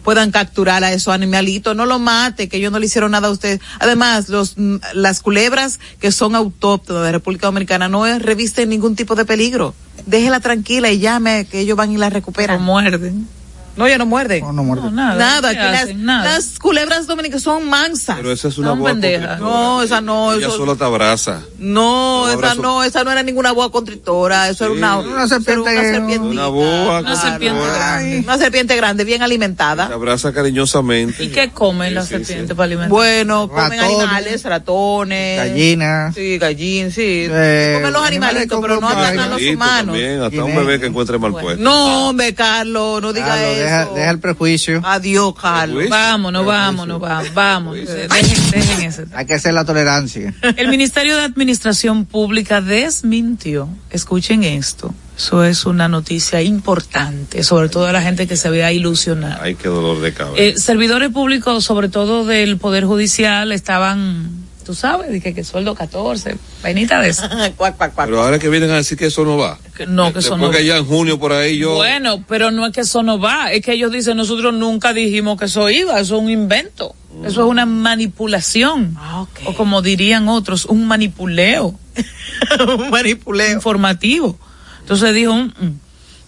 puedan 0.03 0.31
capturar 0.31 0.83
a 0.83 0.91
esos 0.91 1.13
animalitos, 1.13 1.75
no 1.75 1.85
lo 1.85 1.99
mate, 1.99 2.49
que 2.49 2.57
ellos 2.57 2.71
no 2.71 2.79
le 2.79 2.85
hicieron 2.85 3.11
nada 3.11 3.27
a 3.27 3.31
usted. 3.31 3.59
Además, 3.79 4.29
los, 4.29 4.57
mm, 4.57 4.77
las 4.93 5.21
culebras 5.21 5.79
que 5.99 6.11
son 6.11 6.35
autóctonas 6.35 7.03
de 7.03 7.11
República 7.11 7.47
Dominicana 7.47 7.89
no 7.89 8.05
revisten 8.19 8.69
ningún 8.69 8.95
tipo 8.95 9.15
de 9.15 9.25
peligro. 9.25 9.73
Déjela 10.05 10.39
tranquila 10.39 10.91
y 10.91 10.99
llame 10.99 11.45
que 11.49 11.59
ellos 11.59 11.77
van 11.77 11.91
y 11.91 11.97
la 11.97 12.09
recuperan. 12.09 12.61
muerden. 12.61 13.27
No, 13.75 13.87
ya 13.87 13.97
no 13.97 14.05
muerde. 14.05 14.41
No, 14.41 14.53
no 14.53 14.63
muerde. 14.63 14.83
No, 14.83 14.91
nada. 14.91 15.15
Nada, 15.15 15.51
¿qué 15.51 15.59
aquí 15.59 15.71
las, 15.71 15.83
hacen? 15.83 16.05
Nada. 16.05 16.23
las 16.33 16.59
culebras 16.59 17.07
dominicanas 17.07 17.41
son 17.43 17.67
mansas. 17.67 18.17
Pero 18.17 18.31
esa 18.31 18.47
es 18.49 18.57
una 18.57 18.73
boa 18.73 18.91
constrictora. 18.91 19.37
No, 19.37 19.81
esa 19.81 19.99
no, 20.01 20.33
Ella 20.33 20.47
eso- 20.47 20.57
solo 20.57 20.75
te 20.75 20.83
abraza. 20.83 21.41
No, 21.57 22.29
esa 22.29 22.55
no, 22.55 22.83
esa 22.83 23.03
no 23.03 23.11
era 23.11 23.23
ninguna 23.23 23.51
boa 23.51 23.71
constrictora, 23.71 24.49
eso 24.49 24.65
era 24.65 24.73
una, 24.73 24.97
Una 24.99 25.27
serpiente- 25.27 26.19
una. 26.19 26.23
Una 26.23 26.47
boa 26.47 26.99
Una 26.99 27.15
serpiente 27.15 27.61
grande. 27.61 28.19
Una 28.23 28.37
serpiente 28.37 28.75
grande, 28.75 29.03
bien 29.05 29.19
Te 29.19 29.25
alimentada. 29.25 29.85
abraza 29.85 30.31
cariñosamente. 30.33 31.23
¿Y 31.23 31.29
qué 31.29 31.49
comen 31.49 31.89
Sí, 31.89 31.93
las 31.95 32.05
sí, 32.07 32.09
serpientes 32.15 32.49
sí. 32.49 32.53
para 32.53 32.65
alimentar? 32.65 32.89
Bueno, 32.89 33.47
comen 33.49 33.79
animales, 33.79 34.43
ratones. 34.43 35.37
Gallinas. 35.37 36.13
Sí, 36.15 36.37
gallín, 36.37 36.91
sí. 36.91 37.27
Eh, 37.29 37.73
comen 37.77 37.93
los 37.93 38.03
animales 38.05 38.29
animalitos, 38.43 38.59
pero 38.61 38.79
no 38.79 38.87
atacan 38.89 39.19
a 39.19 39.27
los 39.27 39.41
humanos. 39.41 39.85
También, 39.95 40.21
hasta 40.21 40.43
un 40.43 40.55
bebé 40.55 40.79
que 40.79 40.85
encuentre 40.87 41.17
mal 41.17 41.31
puesto. 41.31 41.61
No, 41.63 42.09
hombre, 42.09 42.33
Carlos, 42.33 43.01
no 43.01 43.13
diga 43.13 43.43
eso. 43.43 43.62
Deja, 43.63 43.85
deja 43.85 44.11
el 44.11 44.19
prejuicio. 44.19 44.81
Adiós, 44.83 45.33
Carlos. 45.39 45.75
Luis. 45.77 45.89
Vámonos, 45.89 46.45
vámonos, 46.45 46.99
vámonos, 46.99 47.33
vámonos. 47.33 47.87
Dejen, 47.87 48.51
dejen 48.51 48.81
ese. 48.81 49.05
Hay 49.13 49.25
que 49.25 49.33
hacer 49.33 49.53
la 49.53 49.65
tolerancia. 49.65 50.33
El 50.55 50.67
Ministerio 50.69 51.15
de 51.15 51.23
Administración 51.23 52.05
Pública 52.05 52.61
desmintió, 52.61 53.69
escuchen 53.89 54.43
esto, 54.43 54.93
eso 55.17 55.43
es 55.43 55.65
una 55.65 55.87
noticia 55.87 56.41
importante, 56.41 57.43
sobre 57.43 57.69
todo 57.69 57.85
a 57.85 57.91
la 57.91 58.01
gente 58.01 58.27
que 58.27 58.35
se 58.35 58.49
vea 58.49 58.71
ilusionada. 58.71 59.39
Ay, 59.41 59.55
qué 59.55 59.67
dolor 59.67 60.01
de 60.01 60.13
cabeza. 60.13 60.41
Eh, 60.41 60.57
servidores 60.57 61.09
públicos, 61.09 61.63
sobre 61.63 61.89
todo 61.89 62.25
del 62.25 62.57
Poder 62.57 62.85
Judicial, 62.85 63.51
estaban, 63.51 64.42
tú 64.63 64.73
sabes, 64.73 65.11
dije 65.11 65.33
que 65.33 65.43
sueldo 65.43 65.75
14, 65.75 66.35
vainita 66.63 66.99
de 67.01 67.09
eso. 67.09 67.23
cuac, 67.57 67.75
cuac, 67.77 67.93
cuac. 67.93 68.07
Pero 68.07 68.21
ahora 68.21 68.39
que 68.39 68.49
vienen 68.49 68.71
a 68.71 68.75
decir 68.77 68.97
que 68.97 69.07
eso 69.07 69.23
no 69.25 69.37
va. 69.37 69.59
Que 69.77 69.85
no, 69.85 70.11
que 70.13 70.19
eso 70.19 70.31
Después 70.31 70.41
no 70.41 70.51
que 70.51 70.65
ya 70.65 70.77
en 70.77 70.85
junio 70.85 71.19
por 71.19 71.33
ahí 71.33 71.57
yo. 71.57 71.75
Bueno, 71.75 72.23
pero 72.27 72.51
no 72.51 72.65
es 72.65 72.73
que 72.73 72.81
eso 72.81 73.03
no 73.03 73.19
va, 73.19 73.51
es 73.51 73.61
que 73.63 73.73
ellos 73.73 73.91
dicen, 73.91 74.17
nosotros 74.17 74.53
nunca 74.53 74.93
dijimos 74.93 75.37
que 75.37 75.45
eso 75.45 75.69
iba, 75.69 75.99
eso 75.99 76.15
es 76.15 76.21
un 76.21 76.29
invento, 76.29 76.95
eso 77.25 77.43
es 77.43 77.47
una 77.49 77.65
manipulación, 77.65 78.95
Ah, 78.99 79.21
ok. 79.21 79.39
o 79.45 79.53
como 79.53 79.81
dirían 79.81 80.27
otros, 80.29 80.65
un 80.65 80.87
manipuleo 80.87 81.77
Un 82.77 82.89
manipuleo. 82.89 83.51
informativo. 83.51 84.37
Entonces 84.81 85.13
dijo, 85.13 85.33
"Mm, 85.35 85.51
mm". 85.59 85.79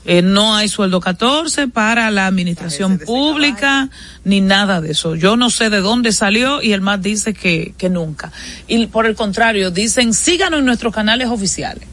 Eh, 0.07 0.21
no 0.21 0.55
hay 0.55 0.67
sueldo 0.69 1.00
14 1.00 1.67
para 1.67 2.12
la 2.12 2.27
administración 2.27 3.00
pública 3.00 3.89
ni 4.24 4.39
nada 4.39 4.79
de 4.79 4.91
eso. 4.91 5.15
Yo 5.15 5.35
no 5.35 5.50
sé 5.50 5.69
de 5.71 5.79
dónde 5.81 6.12
salió 6.12 6.62
y 6.62 6.74
el 6.74 6.81
MAT 6.81 7.01
dice 7.01 7.33
que, 7.33 7.74
que 7.77 7.89
nunca. 7.89 8.31
Y 8.67 8.85
por 8.88 9.07
el 9.07 9.15
contrario, 9.15 9.71
dicen 9.71 10.13
síganos 10.13 10.59
en 10.59 10.65
nuestros 10.65 10.93
canales 10.93 11.27
oficiales. 11.29 11.88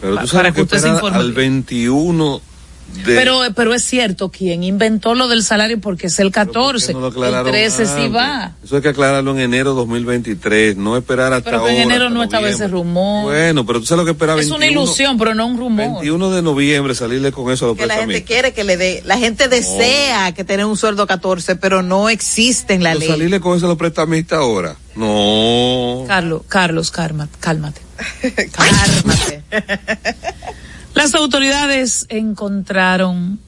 Pero 0.00 0.14
Pa- 0.16 0.22
tú 0.22 0.26
para 0.28 0.38
sabes 0.38 0.52
que 0.52 0.56
que 0.56 0.62
usted 0.62 0.78
se 0.78 0.88
informe 0.88 1.18
al 1.18 1.32
21 1.32 2.42
de... 3.04 3.14
Pero, 3.14 3.40
pero 3.54 3.74
es 3.74 3.84
cierto, 3.84 4.30
quien 4.30 4.62
inventó 4.64 5.14
lo 5.14 5.28
del 5.28 5.42
salario 5.42 5.80
porque 5.80 6.08
es 6.08 6.18
el 6.18 6.30
14, 6.32 6.92
no 6.92 7.00
lo 7.00 7.06
el 7.08 7.12
aclararon 7.12 7.52
13 7.52 7.86
sí 7.86 7.92
antes? 7.92 8.14
va. 8.14 8.52
Eso 8.64 8.76
hay 8.76 8.82
que 8.82 8.88
aclararlo 8.88 9.30
en 9.32 9.38
enero 9.40 9.74
2023, 9.74 10.76
no 10.76 10.96
esperar 10.96 11.32
hasta 11.32 11.50
Pero 11.50 11.64
que 11.64 11.70
en 11.70 11.82
ahora, 11.82 11.94
enero 11.94 12.10
no 12.10 12.22
estaba 12.22 12.48
ese 12.48 12.66
rumor. 12.68 13.24
Bueno, 13.24 13.64
pero 13.66 13.80
tú 13.80 13.86
sabes 13.86 14.00
lo 14.00 14.04
que 14.04 14.10
esperaba 14.12 14.40
es 14.40 14.50
una 14.50 14.66
ilusión, 14.66 15.16
pero 15.18 15.34
no 15.34 15.46
un 15.46 15.58
rumor. 15.58 15.90
21 15.92 16.30
de 16.30 16.42
noviembre 16.42 16.94
salirle 16.94 17.30
con 17.32 17.52
eso 17.52 17.66
a 17.66 17.68
los 17.68 17.76
Que 17.76 17.86
la 17.86 17.96
gente 17.96 18.24
quiere 18.24 18.52
que 18.52 18.64
le 18.64 18.76
dé, 18.76 19.02
la 19.04 19.18
gente 19.18 19.48
desea 19.48 20.32
que 20.32 20.44
tener 20.44 20.66
un 20.66 20.76
sueldo 20.76 21.06
14, 21.06 21.56
pero 21.56 21.82
no 21.82 22.08
existe 22.08 22.74
en 22.74 22.82
la 22.82 22.90
Pero 22.90 23.00
ley. 23.00 23.08
salirle 23.08 23.40
con 23.40 23.56
eso 23.56 23.66
a 23.66 23.68
los 23.68 23.78
prestamistas 23.78 24.38
ahora. 24.40 24.76
No. 24.96 26.04
Carlos, 26.08 26.42
Carlos, 26.48 26.90
calma- 26.90 27.28
cálmate. 27.40 27.80
Cálmate. 28.52 29.42
Las 30.98 31.14
autoridades 31.14 32.06
encontraron 32.08 33.38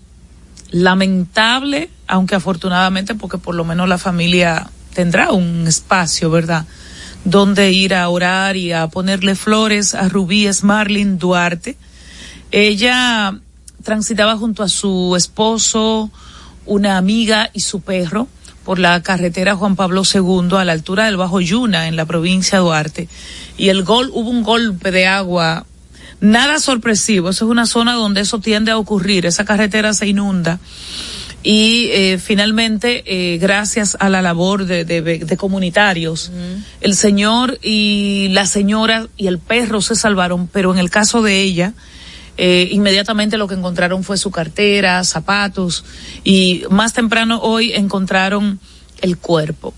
lamentable, 0.71 1.91
aunque 2.07 2.37
afortunadamente, 2.37 3.17
porque 3.17 3.39
por 3.39 3.57
lo 3.57 3.65
menos 3.65 3.89
la 3.89 3.99
familia 3.99 4.71
tendrá 4.95 5.33
un 5.33 5.67
espacio, 5.67 6.31
¿verdad? 6.31 6.65
Donde 7.25 7.73
ir 7.73 7.97
a 7.97 8.09
orar 8.09 8.57
y 8.57 8.71
a 8.71 8.87
ponerle 8.87 9.35
flores 9.35 9.97
a 9.97 10.09
Rubí 10.09 10.49
Marlin 10.63 11.19
Duarte. 11.19 11.77
Ella 12.53 13.37
transitaba 13.83 14.37
junto 14.37 14.63
a 14.63 14.69
su 14.69 15.17
esposo, 15.17 16.09
una 16.67 16.99
amiga 16.99 17.51
y 17.53 17.63
su 17.63 17.81
perro 17.81 18.29
por 18.65 18.79
la 18.79 19.03
carretera 19.03 19.57
Juan 19.57 19.75
Pablo 19.75 20.05
II 20.05 20.57
a 20.57 20.65
la 20.65 20.71
altura 20.71 21.07
del 21.07 21.17
Bajo 21.17 21.41
Yuna 21.41 21.89
en 21.89 21.97
la 21.97 22.05
provincia 22.05 22.59
de 22.59 22.65
Duarte. 22.65 23.09
Y 23.59 23.71
el 23.71 23.83
gol, 23.83 24.09
hubo 24.15 24.31
un 24.31 24.45
golpe 24.45 24.93
de 24.93 25.09
agua 25.09 25.67
nada 26.21 26.59
sorpresivo. 26.61 27.31
Eso 27.31 27.45
es 27.47 27.51
una 27.51 27.67
zona 27.67 27.95
donde 27.95 28.21
eso 28.23 28.39
tiende 28.41 28.71
a 28.71 28.79
ocurrir. 28.79 29.27
Esa 29.27 29.45
carretera 29.45 29.93
se 29.95 30.07
inunda. 30.07 30.59
Y 31.43 31.89
eh, 31.93 32.19
finalmente, 32.23 33.03
eh, 33.07 33.39
gracias 33.39 33.97
a 33.99 34.11
la 34.11 34.21
labor 34.21 34.67
de, 34.67 34.85
de- 34.85 35.01
de 35.01 35.37
comunitarios, 35.39 36.31
el 36.83 36.95
señor 36.95 37.59
y 37.63 38.29
la 38.33 38.45
señora 38.45 39.09
y 39.17 39.27
el 39.27 39.39
perro 39.39 39.81
se 39.81 39.95
salvaron, 39.97 40.49
pero 40.49 40.71
en 40.73 40.79
el 40.79 40.91
caso 40.91 41.23
de 41.23 41.41
ella, 41.41 41.73
eh, 42.37 42.69
inmediatamente 42.73 43.39
lo 43.39 43.49
que 43.49 43.55
encontraron 43.55 44.05
fue 44.05 44.19
su 44.19 44.31
cartera, 44.31 45.03
zapatos 45.05 45.85
y 46.25 46.63
más 46.69 46.93
temprano 46.93 47.41
hoy 47.41 47.73
encontraron 47.73 48.61
el 49.01 49.17
cuerpo. 49.17 49.73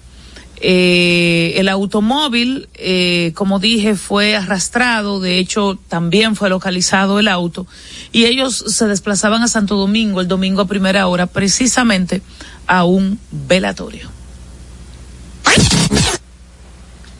Eh, 0.64 1.54
el 1.56 1.68
automóvil, 1.68 2.68
eh, 2.74 3.32
como 3.34 3.58
dije, 3.58 3.96
fue 3.96 4.36
arrastrado, 4.36 5.20
de 5.20 5.40
hecho 5.40 5.76
también 5.88 6.36
fue 6.36 6.50
localizado 6.50 7.18
el 7.18 7.26
auto, 7.26 7.66
y 8.12 8.26
ellos 8.26 8.64
se 8.68 8.86
desplazaban 8.86 9.42
a 9.42 9.48
Santo 9.48 9.74
Domingo 9.74 10.20
el 10.20 10.28
domingo 10.28 10.62
a 10.62 10.66
primera 10.66 11.08
hora, 11.08 11.26
precisamente 11.26 12.22
a 12.68 12.84
un 12.84 13.18
velatorio. 13.32 14.21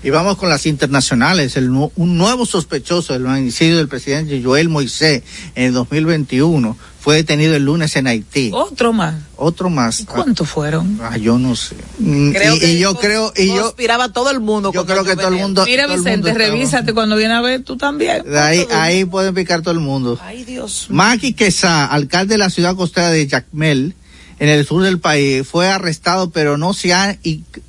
Y 0.04 0.10
vamos 0.10 0.36
con 0.36 0.48
las 0.48 0.66
internacionales. 0.66 1.56
El 1.56 1.70
un 1.70 2.18
nuevo 2.18 2.44
sospechoso 2.44 3.12
del 3.12 3.24
homicidio 3.26 3.76
del 3.76 3.88
presidente 3.88 4.42
Joel 4.42 4.68
Moisés 4.68 5.22
en 5.54 5.64
el 5.66 5.72
2021 5.74 6.76
fue 7.00 7.16
detenido 7.16 7.54
el 7.56 7.64
lunes 7.64 7.94
en 7.96 8.06
Haití. 8.06 8.50
Otro 8.52 8.92
más. 8.92 9.14
Otro 9.36 9.70
más. 9.70 10.00
¿Y 10.00 10.04
cuántos 10.04 10.48
fueron? 10.48 10.98
Ah, 11.02 11.16
yo 11.16 11.38
no 11.38 11.54
sé. 11.56 11.76
Mm, 11.98 12.30
Creo 12.32 12.54
y, 12.56 12.58
que 12.60 12.72
y 12.74 12.78
yo 12.78 12.94
creo, 12.96 13.32
y 13.36 13.48
yo, 13.48 13.62
conspiraba 13.62 14.08
todo 14.12 14.30
el 14.30 14.40
mundo. 14.40 14.72
yo 14.72 14.86
creo 14.86 15.04
que 15.04 15.14
todo 15.16 15.28
el 15.28 15.34
mundo. 15.34 15.64
Mira 15.66 15.84
todo 15.84 15.94
el 15.94 15.98
mundo 16.00 16.10
Vicente, 16.10 16.30
estaba- 16.30 16.48
revísate 16.50 16.92
cuando 16.94 17.16
viene 17.16 17.34
a 17.34 17.40
ver 17.40 17.62
tú 17.62 17.76
también. 17.76 18.22
De 18.24 18.38
ahí, 18.38 18.66
ahí 18.72 19.04
pueden 19.04 19.34
picar 19.34 19.62
todo 19.62 19.74
el 19.74 19.80
mundo. 19.80 20.18
Ay 20.22 20.44
Dios. 20.44 20.86
Maki 20.90 21.32
Quesá, 21.34 21.86
alcalde 21.86 22.34
de 22.34 22.38
la 22.38 22.50
ciudad 22.50 22.74
costera 22.76 23.10
de 23.10 23.28
Jacmel, 23.28 23.94
en 24.38 24.48
el 24.48 24.66
sur 24.66 24.82
del 24.82 24.98
país, 24.98 25.46
fue 25.46 25.68
arrestado, 25.68 26.30
pero 26.30 26.56
no 26.56 26.72
se 26.74 26.92
han, 26.92 27.18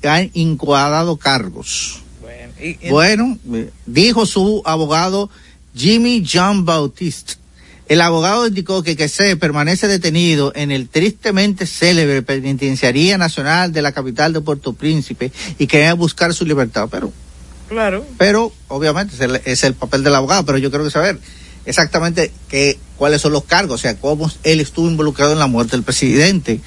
han 0.04 0.30
incoado 0.34 1.16
cargos. 1.16 2.00
Bueno, 2.90 3.38
dijo 3.86 4.26
su 4.26 4.62
abogado 4.64 5.30
Jimmy 5.74 6.24
John 6.30 6.64
Bautiste. 6.64 7.34
El 7.86 8.00
abogado 8.00 8.46
indicó 8.46 8.82
que 8.82 8.96
Quesé 8.96 9.36
permanece 9.36 9.86
detenido 9.88 10.52
en 10.54 10.70
el 10.70 10.88
tristemente 10.88 11.66
célebre 11.66 12.22
penitenciaría 12.22 13.18
nacional 13.18 13.72
de 13.72 13.82
la 13.82 13.92
capital 13.92 14.32
de 14.32 14.40
Puerto 14.40 14.72
Príncipe 14.72 15.30
y 15.58 15.66
que 15.66 15.78
debe 15.78 15.92
buscar 15.92 16.32
su 16.32 16.46
libertad. 16.46 16.88
Pero, 16.90 17.12
Claro. 17.68 18.04
pero 18.16 18.52
obviamente 18.68 19.14
es 19.14 19.20
el, 19.20 19.40
es 19.44 19.64
el 19.64 19.74
papel 19.74 20.02
del 20.02 20.14
abogado, 20.14 20.46
pero 20.46 20.58
yo 20.58 20.70
quiero 20.70 20.88
saber 20.90 21.18
exactamente 21.66 22.30
cuáles 22.96 23.20
son 23.20 23.32
los 23.32 23.44
cargos, 23.44 23.80
o 23.80 23.82
sea, 23.82 23.96
cómo 23.96 24.30
él 24.44 24.60
estuvo 24.60 24.88
involucrado 24.88 25.32
en 25.32 25.38
la 25.38 25.46
muerte 25.46 25.72
del 25.72 25.82
presidente, 25.82 26.60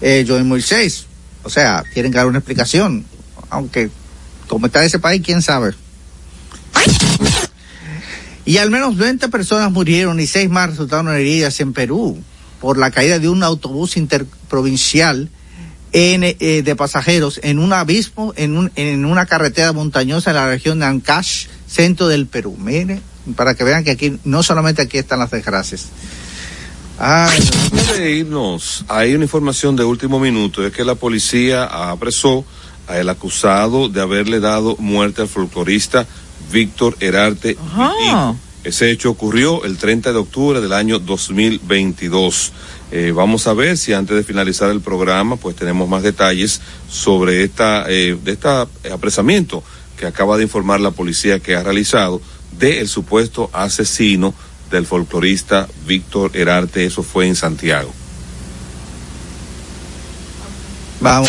eh, 0.00 0.24
Joel 0.26 0.44
Moisés. 0.44 1.06
O 1.44 1.50
sea, 1.50 1.82
tienen 1.92 2.12
que 2.12 2.18
dar 2.18 2.26
una 2.26 2.38
explicación, 2.38 3.04
aunque 3.50 3.90
como 4.48 4.66
está 4.66 4.84
ese 4.84 4.98
país, 4.98 5.22
quién 5.24 5.42
sabe. 5.42 5.74
Y 8.44 8.56
al 8.56 8.70
menos 8.70 8.96
20 8.96 9.28
personas 9.28 9.70
murieron 9.70 10.18
y 10.20 10.26
seis 10.26 10.48
más 10.48 10.70
resultaron 10.70 11.14
heridas 11.14 11.60
en 11.60 11.74
Perú 11.74 12.18
por 12.60 12.78
la 12.78 12.90
caída 12.90 13.18
de 13.18 13.28
un 13.28 13.42
autobús 13.42 13.96
interprovincial 13.96 15.28
eh, 15.92 16.62
de 16.64 16.76
pasajeros 16.76 17.40
en 17.42 17.58
un 17.58 17.72
abismo 17.72 18.32
en, 18.36 18.56
un, 18.56 18.72
en 18.74 19.04
una 19.04 19.26
carretera 19.26 19.72
montañosa 19.72 20.30
en 20.30 20.36
la 20.36 20.48
región 20.48 20.78
de 20.78 20.86
Ancash, 20.86 21.46
centro 21.66 22.08
del 22.08 22.26
Perú. 22.26 22.56
Mire, 22.58 23.00
para 23.36 23.54
que 23.54 23.64
vean 23.64 23.84
que 23.84 23.92
aquí, 23.92 24.18
no 24.24 24.42
solamente 24.42 24.82
aquí 24.82 24.98
están 24.98 25.18
las 25.18 25.30
desgracias. 25.30 25.86
Ay, 26.98 27.38
Antes 27.72 28.84
hay 28.88 29.14
una 29.14 29.24
información 29.24 29.76
de 29.76 29.84
último 29.84 30.18
minuto, 30.18 30.66
es 30.66 30.72
que 30.72 30.84
la 30.84 30.94
policía 30.94 31.64
apresó 31.64 32.44
al 32.88 33.08
acusado 33.08 33.88
de 33.88 34.00
haberle 34.00 34.40
dado 34.40 34.76
muerte 34.78 35.22
al 35.22 35.28
folclorista 35.28 36.06
Víctor 36.50 36.96
Herarte. 37.00 37.56
Ese 38.64 38.90
hecho 38.90 39.10
ocurrió 39.10 39.64
el 39.64 39.78
30 39.78 40.12
de 40.12 40.18
octubre 40.18 40.60
del 40.60 40.72
año 40.72 40.98
2022. 40.98 42.52
Eh, 42.90 43.12
vamos 43.14 43.46
a 43.46 43.54
ver 43.54 43.76
si 43.76 43.92
antes 43.92 44.16
de 44.16 44.24
finalizar 44.24 44.70
el 44.70 44.80
programa, 44.80 45.36
pues 45.36 45.54
tenemos 45.54 45.88
más 45.88 46.02
detalles 46.02 46.60
sobre 46.90 47.44
esta, 47.44 47.84
eh, 47.88 48.16
de 48.22 48.32
esta 48.32 48.66
apresamiento 48.92 49.62
que 49.96 50.06
acaba 50.06 50.36
de 50.36 50.44
informar 50.44 50.80
la 50.80 50.90
policía 50.90 51.40
que 51.40 51.54
ha 51.54 51.62
realizado 51.62 52.20
del 52.58 52.88
supuesto 52.88 53.50
asesino 53.52 54.34
del 54.70 54.86
folclorista 54.86 55.68
Víctor 55.86 56.32
Herarte. 56.34 56.84
Eso 56.84 57.02
fue 57.02 57.26
en 57.26 57.36
Santiago. 57.36 57.92
vamos. 61.00 61.28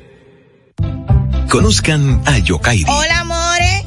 Conozcan 1.51 2.21
a 2.25 2.37
Yokairi. 2.39 2.85
Hola, 2.87 3.19
amores. 3.19 3.40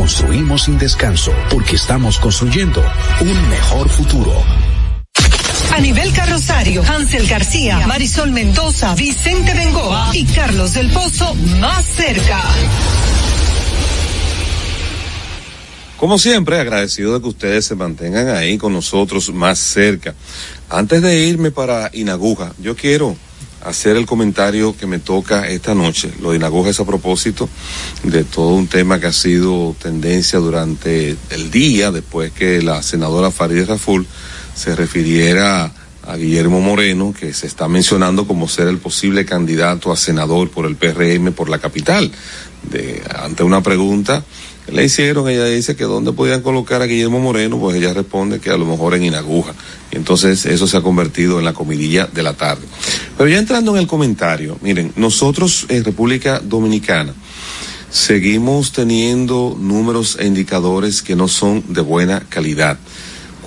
construimos 0.00 0.62
sin 0.62 0.78
descanso 0.78 1.30
porque 1.50 1.76
estamos 1.76 2.18
construyendo 2.18 2.82
un 3.20 3.48
mejor 3.50 3.86
futuro. 3.90 4.32
A 5.74 5.78
nivel 5.78 6.10
carrosario, 6.14 6.82
Hansel 6.82 7.28
García, 7.28 7.86
Marisol 7.86 8.30
Mendoza, 8.32 8.94
Vicente 8.94 9.52
Bengoa 9.52 10.08
y 10.14 10.24
Carlos 10.24 10.72
del 10.72 10.88
Pozo 10.90 11.34
más 11.34 11.84
cerca. 11.84 12.40
Como 15.98 16.18
siempre, 16.18 16.58
agradecido 16.58 17.12
de 17.12 17.20
que 17.20 17.28
ustedes 17.28 17.66
se 17.66 17.74
mantengan 17.74 18.30
ahí 18.30 18.56
con 18.56 18.72
nosotros 18.72 19.30
más 19.34 19.58
cerca. 19.58 20.14
Antes 20.70 21.02
de 21.02 21.26
irme 21.26 21.50
para 21.50 21.90
Inaguja, 21.92 22.54
yo 22.58 22.74
quiero 22.74 23.18
hacer 23.62 23.96
el 23.96 24.06
comentario 24.06 24.76
que 24.76 24.86
me 24.86 24.98
toca 24.98 25.48
esta 25.48 25.74
noche. 25.74 26.10
Lo 26.20 26.30
de 26.30 26.36
Inaguja 26.36 26.70
es 26.70 26.80
a 26.80 26.86
propósito 26.86 27.48
de 28.02 28.24
todo 28.24 28.50
un 28.50 28.66
tema 28.66 29.00
que 29.00 29.06
ha 29.06 29.12
sido 29.12 29.76
tendencia 29.80 30.38
durante 30.38 31.16
el 31.30 31.50
día, 31.50 31.90
después 31.90 32.32
que 32.32 32.62
la 32.62 32.82
senadora 32.82 33.30
Farideh 33.30 33.66
Raful 33.66 34.06
se 34.54 34.74
refiriera 34.74 35.72
a 36.06 36.16
Guillermo 36.16 36.60
Moreno, 36.60 37.14
que 37.18 37.32
se 37.34 37.46
está 37.46 37.68
mencionando 37.68 38.26
como 38.26 38.48
ser 38.48 38.68
el 38.68 38.78
posible 38.78 39.24
candidato 39.24 39.92
a 39.92 39.96
senador 39.96 40.50
por 40.50 40.66
el 40.66 40.76
PRM 40.76 41.32
por 41.32 41.48
la 41.48 41.58
capital. 41.58 42.10
De, 42.62 43.02
ante 43.14 43.42
una 43.42 43.62
pregunta 43.62 44.22
le 44.68 44.84
hicieron, 44.84 45.28
ella 45.28 45.44
dice 45.46 45.74
que 45.74 45.84
dónde 45.84 46.12
podían 46.12 46.42
colocar 46.42 46.82
a 46.82 46.86
Guillermo 46.86 47.18
Moreno, 47.18 47.58
pues 47.58 47.76
ella 47.76 47.92
responde 47.92 48.40
que 48.40 48.50
a 48.50 48.56
lo 48.56 48.66
mejor 48.66 48.94
en 48.94 49.04
Inaguja. 49.04 49.54
Y 49.90 49.96
entonces 49.96 50.46
eso 50.46 50.66
se 50.66 50.76
ha 50.76 50.82
convertido 50.82 51.38
en 51.38 51.44
la 51.44 51.52
comidilla 51.52 52.06
de 52.06 52.22
la 52.22 52.34
tarde. 52.34 52.62
Pero 53.16 53.28
ya 53.28 53.38
entrando 53.38 53.72
en 53.72 53.78
el 53.78 53.86
comentario, 53.86 54.58
miren, 54.62 54.92
nosotros 54.96 55.66
en 55.68 55.84
República 55.84 56.40
Dominicana 56.40 57.14
seguimos 57.90 58.72
teniendo 58.72 59.56
números 59.58 60.16
e 60.20 60.26
indicadores 60.26 61.02
que 61.02 61.16
no 61.16 61.26
son 61.26 61.64
de 61.68 61.80
buena 61.80 62.20
calidad 62.28 62.78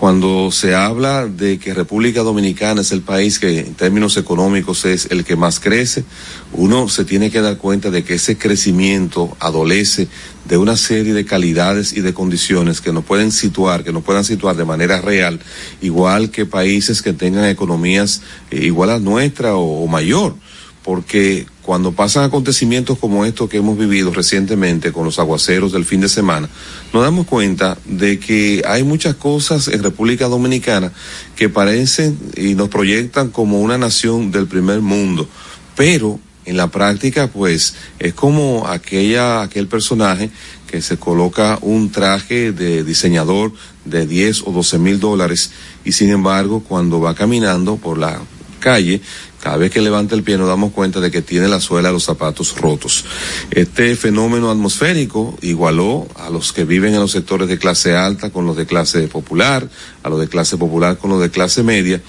cuando 0.03 0.51
se 0.51 0.75
habla 0.75 1.27
de 1.27 1.57
que 1.59 1.73
República 1.73 2.23
Dominicana 2.23 2.81
es 2.81 2.91
el 2.91 3.03
país 3.03 3.39
que 3.39 3.61
en 3.61 3.73
términos 3.73 4.17
económicos 4.17 4.83
es 4.83 5.07
el 5.11 5.23
que 5.23 5.37
más 5.37 5.61
crece, 5.61 6.03
uno 6.51 6.89
se 6.89 7.05
tiene 7.05 7.31
que 7.31 7.39
dar 7.39 7.55
cuenta 7.55 7.89
de 7.89 8.03
que 8.03 8.15
ese 8.15 8.37
crecimiento 8.37 9.37
adolece 9.39 10.09
de 10.43 10.57
una 10.57 10.75
serie 10.75 11.13
de 11.13 11.23
calidades 11.23 11.93
y 11.93 12.01
de 12.01 12.13
condiciones 12.13 12.81
que 12.81 12.91
nos 12.91 13.05
pueden 13.05 13.31
situar, 13.31 13.85
que 13.85 13.93
nos 13.93 14.03
puedan 14.03 14.25
situar 14.25 14.57
de 14.57 14.65
manera 14.65 14.99
real, 14.99 15.39
igual 15.81 16.31
que 16.31 16.45
países 16.45 17.01
que 17.01 17.13
tengan 17.13 17.45
economías 17.45 18.23
eh, 18.51 18.65
igual 18.65 18.89
a 18.89 18.99
nuestra 18.99 19.55
o, 19.55 19.85
o 19.85 19.87
mayor 19.87 20.35
porque 20.83 21.47
cuando 21.63 21.93
pasan 21.93 22.25
acontecimientos 22.25 22.99
como 22.99 23.25
estos 23.25 23.49
que 23.49 23.57
hemos 23.57 23.77
vivido 23.77 24.11
recientemente 24.13 24.91
con 24.91 25.05
los 25.05 25.17
aguaceros 25.17 25.71
del 25.71 25.85
fin 25.85 26.01
de 26.01 26.09
semana, 26.09 26.49
nos 26.93 27.03
damos 27.03 27.25
cuenta 27.25 27.77
de 27.85 28.19
que 28.19 28.61
hay 28.67 28.83
muchas 28.83 29.15
cosas 29.15 29.69
en 29.69 29.81
República 29.81 30.27
Dominicana 30.27 30.91
que 31.35 31.49
parecen 31.49 32.19
y 32.35 32.53
nos 32.55 32.69
proyectan 32.69 33.29
como 33.29 33.61
una 33.61 33.77
nación 33.77 34.31
del 34.31 34.47
primer 34.47 34.81
mundo, 34.81 35.27
pero 35.75 36.19
en 36.45 36.57
la 36.57 36.67
práctica 36.67 37.27
pues 37.27 37.75
es 37.99 38.13
como 38.13 38.67
aquella 38.67 39.41
aquel 39.41 39.67
personaje 39.67 40.29
que 40.69 40.81
se 40.81 40.97
coloca 40.97 41.57
un 41.61 41.91
traje 41.91 42.51
de 42.51 42.83
diseñador 42.83 43.53
de 43.85 44.05
10 44.05 44.43
o 44.47 44.51
12 44.51 44.79
mil 44.79 44.99
dólares 44.99 45.51
y 45.85 45.93
sin 45.93 46.09
embargo 46.09 46.61
cuando 46.61 46.99
va 46.99 47.15
caminando 47.15 47.77
por 47.77 47.97
la 47.97 48.19
calle 48.59 49.01
cada 49.43 49.57
vez 49.57 49.71
que 49.71 49.81
levanta 49.81 50.15
el 50.15 50.23
pie 50.23 50.37
nos 50.37 50.47
damos 50.47 50.71
cuenta 50.71 51.01
de 51.01 51.11
que 51.11 51.21
tiene 51.21 51.49
la 51.49 51.59
suela 51.59 51.89
de 51.89 51.93
los 51.93 52.05
zapatos 52.05 52.55
rotos. 52.55 53.03
Este 53.51 53.93
fenómeno 53.97 54.49
atmosférico 54.49 55.37
igualó 55.41 56.07
a 56.15 56.29
los 56.29 56.53
que 56.53 56.63
viven 56.63 56.93
en 56.93 57.01
los 57.01 57.11
sectores 57.11 57.49
de 57.49 57.57
clase 57.57 57.93
alta 57.93 58.29
con 58.29 58.45
los 58.45 58.55
de 58.55 58.65
clase 58.65 59.05
popular, 59.09 59.67
a 60.01 60.07
los 60.07 60.21
de 60.21 60.29
clase 60.29 60.55
popular 60.55 60.97
con 60.97 61.09
los 61.09 61.19
de 61.19 61.29
clase 61.29 61.61
media, 61.61 62.01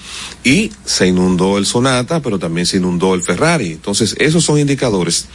y 0.45 0.71
se 0.85 1.07
inundó 1.07 1.57
el 1.57 1.65
Sonata, 1.65 2.21
pero 2.21 2.39
también 2.39 2.65
se 2.65 2.77
inundó 2.77 3.13
el 3.13 3.21
Ferrari. 3.21 3.73
Entonces, 3.73 4.15
esos 4.17 4.45
son 4.45 4.57
indicadores 4.57 5.25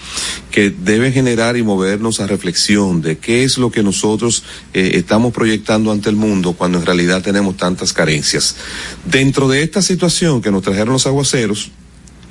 que 0.51 0.71
deben 0.71 1.13
generar 1.13 1.59
y 1.59 1.63
movernos 1.63 2.21
a 2.21 2.27
reflexión 2.27 3.03
de 3.03 3.19
qué 3.19 3.45
es 3.45 3.59
lo 3.59 3.71
que 3.71 3.83
nosotros 3.83 4.43
eh, 4.73 4.93
estamos 4.95 5.35
proyectando 5.35 5.93
ante 5.93 6.09
el 6.09 6.17
mundo 6.17 6.55
cuando 6.55 6.79
en 6.79 6.87
realidad 6.87 7.21
tenemos 7.21 7.59
tantas 7.59 7.93
carencias. 7.93 8.57
Dentro 9.05 9.49
de 9.49 9.63
esta 9.63 9.83
situación 9.83 10.41
que 10.41 10.51
nos 10.51 10.63
trajeron 10.63 10.95
los 10.95 11.07
aguaceros, 11.07 11.71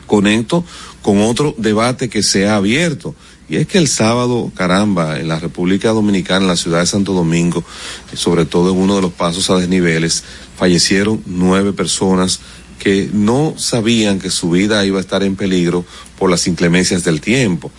conecto 0.10 0.65
con 1.02 1.22
otro 1.22 1.56
debate 1.58 2.10
que 2.10 2.24
se 2.24 2.48
ha 2.48 2.58
abierto. 2.58 3.15
Y 3.48 3.56
es 3.56 3.67
que 3.67 3.78
el 3.78 3.88
sábado, 3.88 4.52
caramba, 4.54 5.19
en 5.19 5.28
la 5.28 5.39
República 5.39 5.89
Dominicana, 5.89 6.41
en 6.41 6.48
la 6.48 6.56
ciudad 6.56 6.82
de 6.82 6.86
Santo 6.86 7.13
Domingo, 7.13 7.63
sobre 8.13 8.45
todo 8.45 8.72
en 8.72 8.78
uno 8.78 8.98
de 8.98 9.02
los 9.02 9.13
pasos 9.13 9.50
a 9.50 9.56
desniveles, 9.56 10.24
fallecieron 10.58 11.24
nueve 11.26 11.72
personas 11.72 12.41
que 12.80 13.10
no 13.13 13.54
sabían 13.58 14.20
que 14.20 14.32
su 14.32 14.52
vida 14.52 14.86
iba 14.86 14.98
a 14.98 15.02
estar 15.02 15.22
en 15.22 15.36
peligro 15.36 15.86
por 16.18 16.32
las 16.32 16.48
inclemencias 16.48 17.04
del 17.04 17.22
tiempo. 17.22 17.72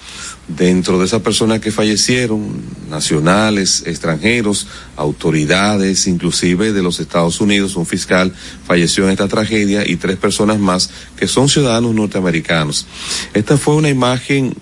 Dentro 0.47 0.99
de 0.99 1.07
esas 1.07 1.23
personas 1.23 1.61
que 1.61 1.73
fallecieron, 1.73 2.63
nacionales, 2.89 3.85
extranjeros, 3.87 4.67
autoridades, 4.97 6.07
inclusive 6.07 6.73
de 6.73 6.83
los 6.83 7.01
Estados 7.01 7.41
Unidos, 7.41 7.77
un 7.77 7.87
fiscal 7.87 8.33
falleció 8.67 9.05
en 9.05 9.11
esta 9.11 9.29
tragedia 9.29 9.89
y 9.89 9.97
tres 9.97 10.17
personas 10.17 10.59
más 10.59 10.91
que 11.17 11.27
son 11.27 11.49
ciudadanos 11.49 11.95
norteamericanos. 11.95 12.87
Esta 13.35 13.57
fue 13.57 13.77
una 13.77 13.89
imagen 13.89 14.55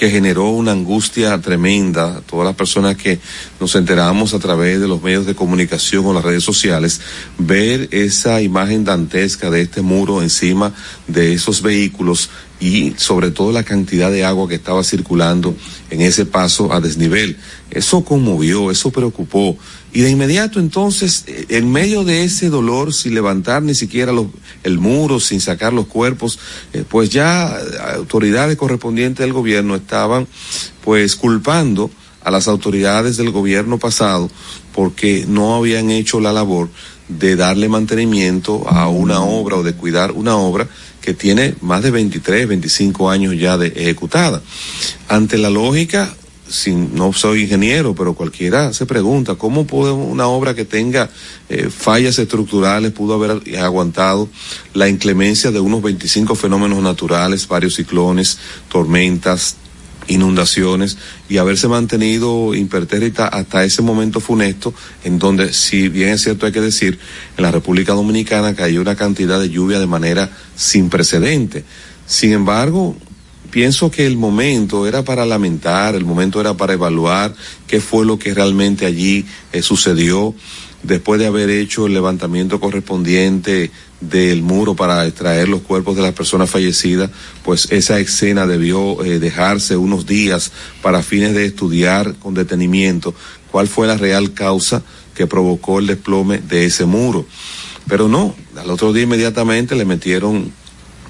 que 0.00 0.08
generó 0.08 0.48
una 0.48 0.72
angustia 0.72 1.38
tremenda 1.42 2.22
todas 2.22 2.46
las 2.46 2.56
personas 2.56 2.96
que 2.96 3.20
nos 3.60 3.74
enteramos 3.74 4.32
a 4.32 4.38
través 4.38 4.80
de 4.80 4.88
los 4.88 5.02
medios 5.02 5.26
de 5.26 5.34
comunicación 5.34 6.06
o 6.06 6.14
las 6.14 6.24
redes 6.24 6.42
sociales, 6.42 7.02
ver 7.36 7.86
esa 7.90 8.40
imagen 8.40 8.82
dantesca 8.82 9.50
de 9.50 9.60
este 9.60 9.82
muro 9.82 10.22
encima 10.22 10.72
de 11.06 11.34
esos 11.34 11.60
vehículos 11.60 12.30
y 12.60 12.94
sobre 12.96 13.30
todo 13.30 13.52
la 13.52 13.62
cantidad 13.62 14.10
de 14.10 14.24
agua 14.24 14.48
que 14.48 14.54
estaba 14.54 14.82
circulando 14.84 15.54
en 15.90 16.00
ese 16.00 16.24
paso 16.24 16.72
a 16.72 16.80
desnivel. 16.80 17.36
Eso 17.70 18.04
conmovió, 18.04 18.70
eso 18.70 18.90
preocupó. 18.90 19.56
Y 19.92 20.00
de 20.00 20.10
inmediato 20.10 20.60
entonces, 20.60 21.24
en 21.48 21.70
medio 21.70 22.04
de 22.04 22.24
ese 22.24 22.48
dolor, 22.48 22.92
sin 22.92 23.14
levantar 23.14 23.62
ni 23.62 23.74
siquiera 23.74 24.12
los, 24.12 24.26
el 24.62 24.78
muro, 24.78 25.20
sin 25.20 25.40
sacar 25.40 25.72
los 25.72 25.86
cuerpos, 25.86 26.38
eh, 26.72 26.84
pues 26.88 27.10
ya 27.10 27.56
autoridades 27.94 28.56
correspondientes 28.56 29.24
del 29.24 29.32
gobierno 29.32 29.76
estaban 29.76 30.26
pues 30.84 31.16
culpando 31.16 31.90
a 32.22 32.30
las 32.30 32.48
autoridades 32.48 33.16
del 33.16 33.30
gobierno 33.30 33.78
pasado 33.78 34.30
porque 34.74 35.24
no 35.26 35.54
habían 35.54 35.90
hecho 35.90 36.20
la 36.20 36.32
labor 36.32 36.68
de 37.08 37.34
darle 37.34 37.68
mantenimiento 37.68 38.68
a 38.68 38.88
una 38.88 39.22
obra 39.22 39.56
o 39.56 39.62
de 39.62 39.72
cuidar 39.72 40.12
una 40.12 40.36
obra 40.36 40.68
que 41.00 41.14
tiene 41.14 41.54
más 41.60 41.82
de 41.82 41.90
23, 41.90 42.46
25 42.46 43.10
años 43.10 43.34
ya 43.36 43.56
de 43.56 43.68
ejecutada. 43.68 44.42
Ante 45.08 45.38
la 45.38 45.50
lógica, 45.50 46.14
sin, 46.50 46.94
no 46.94 47.12
soy 47.12 47.42
ingeniero, 47.42 47.94
pero 47.94 48.14
cualquiera 48.14 48.72
se 48.72 48.86
pregunta 48.86 49.36
cómo 49.36 49.66
puede 49.66 49.92
una 49.92 50.26
obra 50.26 50.54
que 50.54 50.64
tenga 50.64 51.08
eh, 51.48 51.70
fallas 51.70 52.18
estructurales 52.18 52.92
pudo 52.92 53.14
haber 53.14 53.58
aguantado 53.58 54.28
la 54.74 54.88
inclemencia 54.88 55.50
de 55.50 55.60
unos 55.60 55.82
25 55.82 56.34
fenómenos 56.34 56.82
naturales, 56.82 57.46
varios 57.48 57.74
ciclones, 57.74 58.38
tormentas, 58.68 59.56
inundaciones 60.08 60.98
y 61.28 61.38
haberse 61.38 61.68
mantenido 61.68 62.54
impertérrita 62.54 63.28
hasta 63.28 63.64
ese 63.64 63.82
momento 63.82 64.20
funesto 64.20 64.74
en 65.04 65.18
donde, 65.18 65.52
si 65.52 65.88
bien 65.88 66.10
es 66.10 66.22
cierto 66.22 66.46
hay 66.46 66.52
que 66.52 66.60
decir, 66.60 66.98
en 67.36 67.42
la 67.42 67.50
República 67.50 67.92
Dominicana 67.92 68.54
cayó 68.54 68.80
una 68.80 68.96
cantidad 68.96 69.40
de 69.40 69.50
lluvia 69.50 69.78
de 69.78 69.86
manera 69.86 70.30
sin 70.56 70.90
precedente. 70.90 71.64
Sin 72.06 72.32
embargo, 72.32 72.96
pienso 73.50 73.90
que 73.90 74.06
el 74.06 74.16
momento 74.16 74.86
era 74.86 75.02
para 75.02 75.26
lamentar, 75.26 75.94
el 75.94 76.04
momento 76.04 76.40
era 76.40 76.54
para 76.54 76.74
evaluar 76.74 77.34
qué 77.66 77.80
fue 77.80 78.04
lo 78.04 78.18
que 78.18 78.34
realmente 78.34 78.86
allí 78.86 79.26
eh, 79.52 79.62
sucedió 79.62 80.34
después 80.82 81.20
de 81.20 81.26
haber 81.26 81.50
hecho 81.50 81.86
el 81.86 81.92
levantamiento 81.92 82.58
correspondiente 82.58 83.70
del 84.00 84.42
muro 84.42 84.74
para 84.74 85.06
extraer 85.06 85.48
los 85.48 85.60
cuerpos 85.60 85.94
de 85.96 86.02
las 86.02 86.14
personas 86.14 86.48
fallecidas, 86.48 87.10
pues 87.44 87.68
esa 87.70 88.00
escena 88.00 88.46
debió 88.46 89.04
eh, 89.04 89.18
dejarse 89.18 89.76
unos 89.76 90.06
días 90.06 90.52
para 90.80 91.02
fines 91.02 91.34
de 91.34 91.44
estudiar 91.44 92.14
con 92.14 92.32
detenimiento 92.32 93.14
cuál 93.50 93.68
fue 93.68 93.86
la 93.86 93.96
real 93.96 94.32
causa 94.32 94.82
que 95.14 95.26
provocó 95.26 95.80
el 95.80 95.86
desplome 95.86 96.38
de 96.38 96.64
ese 96.64 96.86
muro. 96.86 97.26
Pero 97.88 98.08
no, 98.08 98.34
al 98.56 98.70
otro 98.70 98.92
día 98.92 99.02
inmediatamente 99.02 99.74
le 99.74 99.84
metieron 99.84 100.52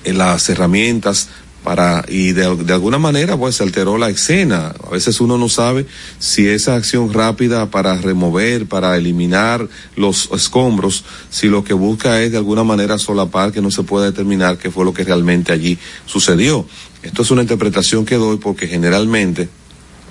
en 0.03 0.18
las 0.18 0.48
herramientas 0.48 1.29
para 1.64 2.05
y 2.09 2.33
de, 2.33 2.44
alguna 2.44 2.99
manera 2.99 3.37
pues 3.37 3.57
se 3.57 3.62
alteró 3.62 3.99
la 3.99 4.09
escena. 4.09 4.75
A 4.87 4.90
veces 4.90 5.20
uno 5.20 5.38
no 5.38 5.49
sabe 5.49 5.87
si 6.18 6.49
esa 6.49 6.75
acción 6.75 7.12
rápida 7.12 7.70
para 7.70 7.96
remover, 7.96 8.66
para 8.66 8.96
eliminar 8.96 9.68
los 9.96 10.31
escombros, 10.33 11.05
si 11.31 11.49
lo 11.49 11.64
que 11.64 11.75
busca 11.75 12.23
es 12.23 12.33
de 12.33 12.38
alguna 12.38 12.64
manera 12.64 12.99
solapar 12.99 13.53
que 13.53 13.62
no 13.62 13.70
se 13.70 13.83
pueda 13.83 14.07
determinar 14.07 14.59
qué 14.59 14.70
fue 14.70 14.85
lo 14.85 14.94
que 14.94 15.05
realmente 15.05 15.53
allí 15.53 15.79
sucedió. 16.07 16.66
Esto 17.03 17.23
es 17.23 17.31
una 17.31 17.42
interpretación 17.42 18.05
que 18.05 18.16
doy 18.16 18.38
porque 18.38 18.66
generalmente 18.66 19.49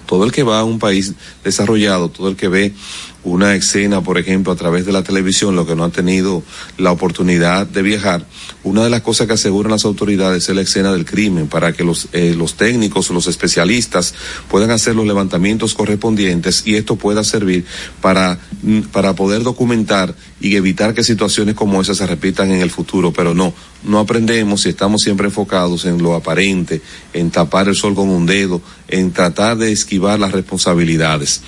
todo 0.06 0.24
el 0.24 0.32
que 0.32 0.42
va 0.42 0.60
a 0.60 0.64
un 0.64 0.80
país 0.80 1.14
desarrollado, 1.44 2.10
todo 2.10 2.30
el 2.30 2.36
que 2.36 2.48
ve 2.48 2.74
una 3.24 3.56
escena, 3.56 4.02
por 4.02 4.18
ejemplo, 4.18 4.54
a 4.54 4.56
través 4.56 4.86
de 4.86 4.92
la 4.92 5.04
televisión, 5.04 5.56
lo 5.56 5.66
que 5.66 5.76
no 5.76 5.84
ha 5.84 5.90
tenido 5.90 6.44
la 6.78 6.92
oportunidad 6.92 7.68
de 7.68 7.82
viajar, 7.82 8.26
una 8.64 8.84
de 8.84 8.90
las 8.90 9.02
cosas 9.02 9.28
que 9.28 9.34
aseguran 9.34 9.72
las 9.72 9.86
autoridades 9.86 10.48
es 10.48 10.56
la 10.56 10.62
escena 10.62 10.92
del 10.92 11.06
crimen, 11.06 11.48
para 11.48 11.74
que 11.74 11.84
los, 11.84 12.08
eh, 12.14 12.34
los 12.38 12.56
técnicos, 12.56 13.10
los 13.10 13.28
especialistas 13.28 14.14
puedan 14.50 14.72
hacer 14.72 14.96
los 14.96 15.06
levantamientos 15.06 15.74
correspondientes 15.74 16.64
y 16.66 16.76
esto 16.76 16.96
pueda 16.96 17.24
servir 17.24 17.66
para, 18.02 18.40
mm, 18.62 18.82
para 18.92 19.14
poder 19.16 19.44
documentar 19.44 20.16
y 20.42 20.56
evitar 20.56 20.94
que 20.94 21.04
situaciones 21.04 21.56
como 21.56 21.82
esas 21.82 21.98
se 21.98 22.08
repitan 22.08 22.52
en 22.52 22.62
el 22.62 22.72
futuro, 22.72 23.12
pero 23.12 23.34
no, 23.34 23.54
no 23.84 24.00
aprendemos 24.00 24.66
y 24.66 24.70
estamos 24.70 25.02
siempre 25.02 25.28
enfocados 25.28 25.86
en 25.86 26.02
lo 26.02 26.16
aparente, 26.16 26.82
en 27.14 27.32
tapar 27.32 27.68
el 27.68 27.76
sol 27.76 27.96
con 27.96 28.10
un 28.10 28.26
dedo, 28.26 28.62
en 28.88 29.12
tratar 29.12 29.58
de 29.58 29.72
esquivar 29.72 30.20
las 30.20 30.32
responsabilidades. 30.32 31.42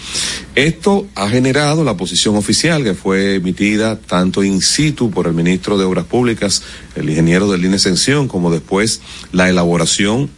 Esto 0.56 1.08
ha 1.16 1.30
generado 1.30 1.86
la 1.86 1.96
posición 1.96 2.36
oficial 2.36 2.84
que 2.84 2.94
fue 2.94 3.36
emitida 3.36 3.98
tanto 3.98 4.44
in 4.44 4.62
situ 4.62 5.10
por 5.10 5.28
el 5.28 5.34
ministro 5.34 5.78
de 5.78 5.86
Obras 5.86 6.04
Públicas, 6.04 6.62
el 6.96 7.10
ingeniero 7.10 7.50
de 7.50 7.58
línea 7.58 7.78
extensión, 7.78 8.28
como 8.28 8.52
después 8.52 9.00
la 9.32 9.48
elaboración 9.50 10.30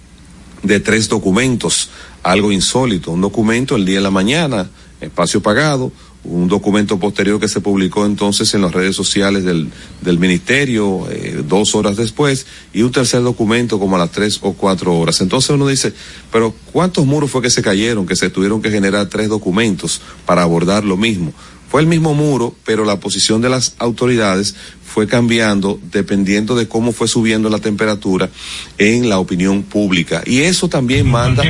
de 0.62 0.80
tres 0.80 1.10
documentos, 1.10 1.89
algo 2.21 2.52
insólito, 2.52 3.10
un 3.10 3.21
documento 3.21 3.76
el 3.76 3.86
día 3.86 3.95
de 3.95 4.02
la 4.02 4.12
mañana, 4.12 4.69
espacio 5.02 5.41
pagado, 5.41 5.91
un 6.23 6.47
documento 6.47 6.99
posterior 6.99 7.39
que 7.39 7.47
se 7.47 7.62
publicó 7.62 8.05
entonces 8.05 8.53
en 8.53 8.62
las 8.62 8.71
redes 8.71 8.95
sociales 8.95 9.43
del, 9.43 9.69
del 10.01 10.19
ministerio 10.19 11.07
eh, 11.09 11.43
dos 11.47 11.75
horas 11.75 11.97
después 11.97 12.45
y 12.73 12.81
un 12.81 12.91
tercer 12.91 13.21
documento 13.21 13.79
como 13.79 13.95
a 13.95 13.99
las 13.99 14.12
tres 14.12 14.39
o 14.41 14.53
cuatro 14.53 14.97
horas. 14.97 15.19
Entonces 15.21 15.49
uno 15.49 15.67
dice, 15.67 15.93
pero 16.31 16.55
¿cuántos 16.71 17.05
muros 17.05 17.31
fue 17.31 17.41
que 17.41 17.49
se 17.49 17.62
cayeron, 17.62 18.05
que 18.05 18.15
se 18.15 18.29
tuvieron 18.29 18.62
que 18.62 18.71
generar 18.71 19.07
tres 19.07 19.29
documentos 19.29 20.01
para 20.25 20.43
abordar 20.43 20.86
lo 20.86 20.97
mismo? 20.97 21.33
Fue 21.69 21.81
el 21.81 21.88
mismo 21.88 22.13
muro, 22.13 22.55
pero 22.65 22.86
la 22.86 22.99
posición 22.99 23.41
de 23.41 23.49
las 23.49 23.73
autoridades 23.79 24.53
fue 24.86 25.07
cambiando 25.07 25.79
dependiendo 25.91 26.55
de 26.55 26.67
cómo 26.67 26.91
fue 26.91 27.07
subiendo 27.07 27.49
la 27.49 27.57
temperatura 27.57 28.29
en 28.77 29.09
la 29.09 29.17
opinión 29.17 29.63
pública. 29.63 30.21
Y 30.23 30.41
eso 30.41 30.69
también 30.69 31.09
manda 31.09 31.43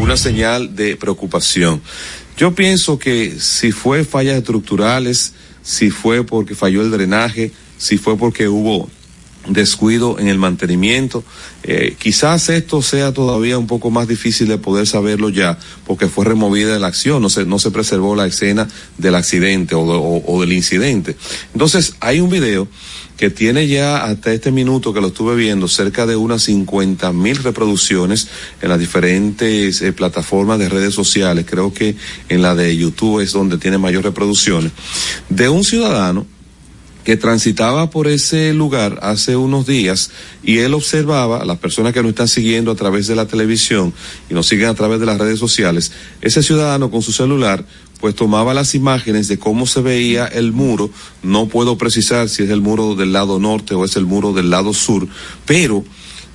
una 0.00 0.16
señal 0.16 0.74
de 0.74 0.96
preocupación. 0.96 1.82
Yo 2.36 2.54
pienso 2.54 2.98
que 2.98 3.40
si 3.40 3.72
fue 3.72 4.04
fallas 4.04 4.36
estructurales, 4.36 5.32
si 5.62 5.90
fue 5.90 6.24
porque 6.24 6.54
falló 6.54 6.82
el 6.82 6.90
drenaje, 6.90 7.50
si 7.78 7.96
fue 7.96 8.18
porque 8.18 8.46
hubo 8.48 8.90
descuido 9.48 10.18
en 10.18 10.28
el 10.28 10.38
mantenimiento. 10.38 11.24
Eh, 11.62 11.96
quizás 11.98 12.48
esto 12.48 12.82
sea 12.82 13.12
todavía 13.12 13.58
un 13.58 13.66
poco 13.66 13.90
más 13.90 14.08
difícil 14.08 14.48
de 14.48 14.58
poder 14.58 14.86
saberlo 14.86 15.28
ya, 15.28 15.58
porque 15.86 16.08
fue 16.08 16.24
removida 16.24 16.78
la 16.78 16.86
acción, 16.86 17.22
no 17.22 17.28
se, 17.28 17.44
no 17.44 17.58
se 17.58 17.70
preservó 17.70 18.14
la 18.14 18.26
escena 18.26 18.68
del 18.98 19.14
accidente 19.14 19.74
o, 19.74 19.80
o, 19.82 20.22
o 20.26 20.40
del 20.40 20.52
incidente. 20.52 21.16
Entonces, 21.52 21.94
hay 22.00 22.20
un 22.20 22.30
video 22.30 22.68
que 23.16 23.30
tiene 23.30 23.66
ya 23.66 24.04
hasta 24.04 24.32
este 24.32 24.52
minuto 24.52 24.92
que 24.92 25.00
lo 25.00 25.08
estuve 25.08 25.36
viendo 25.36 25.68
cerca 25.68 26.06
de 26.06 26.16
unas 26.16 26.42
50 26.42 27.12
mil 27.12 27.36
reproducciones 27.42 28.28
en 28.60 28.68
las 28.68 28.78
diferentes 28.78 29.80
eh, 29.80 29.92
plataformas 29.92 30.58
de 30.58 30.68
redes 30.68 30.94
sociales. 30.94 31.46
Creo 31.48 31.72
que 31.72 31.96
en 32.28 32.42
la 32.42 32.54
de 32.54 32.76
YouTube 32.76 33.20
es 33.20 33.32
donde 33.32 33.58
tiene 33.58 33.78
mayor 33.78 34.04
reproducciones. 34.04 34.72
De 35.28 35.48
un 35.48 35.64
ciudadano 35.64 36.26
que 37.06 37.16
transitaba 37.16 37.88
por 37.88 38.08
ese 38.08 38.52
lugar 38.52 38.98
hace 39.00 39.36
unos 39.36 39.64
días 39.64 40.10
y 40.42 40.58
él 40.58 40.74
observaba, 40.74 41.38
a 41.38 41.44
las 41.44 41.58
personas 41.58 41.92
que 41.92 42.02
nos 42.02 42.08
están 42.08 42.26
siguiendo 42.26 42.72
a 42.72 42.74
través 42.74 43.06
de 43.06 43.14
la 43.14 43.26
televisión 43.26 43.94
y 44.28 44.34
nos 44.34 44.48
siguen 44.48 44.66
a 44.66 44.74
través 44.74 44.98
de 44.98 45.06
las 45.06 45.16
redes 45.16 45.38
sociales, 45.38 45.92
ese 46.20 46.42
ciudadano 46.42 46.90
con 46.90 47.02
su 47.02 47.12
celular 47.12 47.64
pues 48.00 48.16
tomaba 48.16 48.54
las 48.54 48.74
imágenes 48.74 49.28
de 49.28 49.38
cómo 49.38 49.66
se 49.66 49.82
veía 49.82 50.26
el 50.26 50.50
muro, 50.50 50.90
no 51.22 51.46
puedo 51.46 51.78
precisar 51.78 52.28
si 52.28 52.42
es 52.42 52.50
el 52.50 52.60
muro 52.60 52.96
del 52.96 53.12
lado 53.12 53.38
norte 53.38 53.76
o 53.76 53.84
es 53.84 53.94
el 53.94 54.04
muro 54.04 54.32
del 54.32 54.50
lado 54.50 54.74
sur, 54.74 55.06
pero 55.46 55.84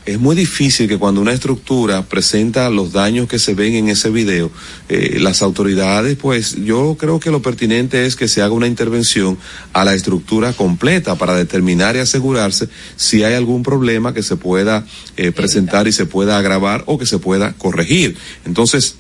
es 0.06 0.20
muy 0.20 0.36
difícil 0.36 0.88
que 0.88 0.98
cuando 0.98 1.22
una 1.22 1.32
estructura 1.32 2.04
presenta 2.04 2.70
los 2.70 2.92
daños 2.92 3.28
que 3.28 3.38
se 3.38 3.54
ven 3.54 3.76
en 3.76 3.90
ese 3.90 4.10
video, 4.10 4.52
eh, 4.90 5.18
las 5.20 5.42
autoridades, 5.44 6.18
pues 6.18 6.56
yo 6.64 6.98
creo 7.00 7.20
que 7.20 7.30
lo 7.30 7.42
pertinente 7.42 8.06
es 8.06 8.16
que 8.16 8.28
se 8.28 8.42
haga 8.42 8.54
una 8.54 8.68
intervención 8.68 9.38
a 9.74 9.86
la 9.86 9.94
estructura 9.94 10.54
completa 10.54 11.16
para 11.16 11.36
determinar 11.36 11.96
y 11.96 12.00
asegurarse 12.00 12.68
si 12.96 13.24
hay 13.24 13.36
algún 13.36 13.62
problema 13.62 14.14
que 14.14 14.24
se 14.24 14.38
pueda 14.38 14.86
eh, 15.18 15.32
presentar 15.32 15.88
y 15.88 15.92
se 15.92 16.08
pueda 16.08 16.38
agravar 16.38 16.84
o 16.88 16.98
que 16.98 17.06
se 17.06 17.20
pueda 17.20 17.54
corregir. 17.54 18.18
Entonces, 18.46 18.96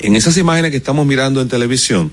en 0.00 0.16
esas 0.16 0.36
imágenes 0.36 0.70
que 0.70 0.76
estamos 0.76 1.06
mirando 1.06 1.40
en 1.40 1.48
televisión, 1.48 2.10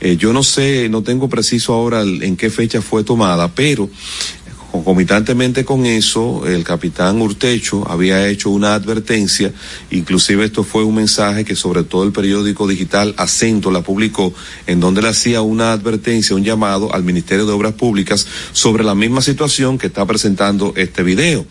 eh, 0.00 0.16
yo 0.16 0.32
no 0.32 0.42
sé, 0.42 0.88
no 0.88 1.02
tengo 1.02 1.28
preciso 1.28 1.74
ahora 1.74 2.02
en 2.02 2.36
qué 2.36 2.50
fecha 2.50 2.82
fue 2.82 3.04
tomada, 3.04 3.48
pero 3.54 3.88
concomitantemente 4.70 5.64
con 5.64 5.84
eso, 5.84 6.46
el 6.46 6.64
capitán 6.64 7.20
Urtecho 7.20 7.90
había 7.90 8.28
hecho 8.28 8.50
una 8.50 8.74
advertencia, 8.74 9.52
inclusive 9.90 10.44
esto 10.44 10.64
fue 10.64 10.84
un 10.84 10.94
mensaje 10.94 11.44
que 11.44 11.56
sobre 11.56 11.82
todo 11.82 12.04
el 12.04 12.12
periódico 12.12 12.68
digital 12.68 13.14
Acento 13.16 13.70
la 13.70 13.82
publicó, 13.82 14.32
en 14.66 14.80
donde 14.80 15.02
le 15.02 15.08
hacía 15.08 15.42
una 15.42 15.72
advertencia, 15.72 16.36
un 16.36 16.44
llamado 16.44 16.94
al 16.94 17.02
Ministerio 17.02 17.46
de 17.46 17.52
Obras 17.52 17.74
Públicas 17.74 18.26
sobre 18.52 18.84
la 18.84 18.94
misma 18.94 19.22
situación 19.22 19.78
que 19.78 19.88
está 19.88 20.06
presentando 20.06 20.72
este 20.76 21.02
video. 21.02 21.44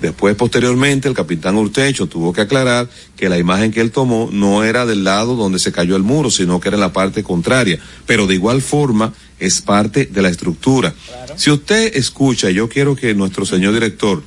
Después, 0.00 0.36
posteriormente, 0.36 1.08
el 1.08 1.14
capitán 1.14 1.56
Urtecho 1.56 2.06
tuvo 2.06 2.32
que 2.32 2.42
aclarar 2.42 2.88
que 3.16 3.28
la 3.28 3.38
imagen 3.38 3.72
que 3.72 3.80
él 3.80 3.90
tomó 3.90 4.28
no 4.30 4.62
era 4.62 4.86
del 4.86 5.02
lado 5.02 5.34
donde 5.34 5.58
se 5.58 5.72
cayó 5.72 5.96
el 5.96 6.04
muro, 6.04 6.30
sino 6.30 6.60
que 6.60 6.68
era 6.68 6.76
en 6.76 6.82
la 6.82 6.92
parte 6.92 7.24
contraria. 7.24 7.80
Pero 8.06 8.28
de 8.28 8.34
igual 8.34 8.62
forma, 8.62 9.12
es 9.38 9.60
parte 9.60 10.06
de 10.06 10.22
la 10.22 10.28
estructura. 10.28 10.94
Claro. 11.06 11.34
Si 11.36 11.50
usted 11.50 11.96
escucha, 11.96 12.50
yo 12.50 12.68
quiero 12.68 12.96
que 12.96 13.14
nuestro 13.14 13.44
señor 13.44 13.74
director 13.74 14.22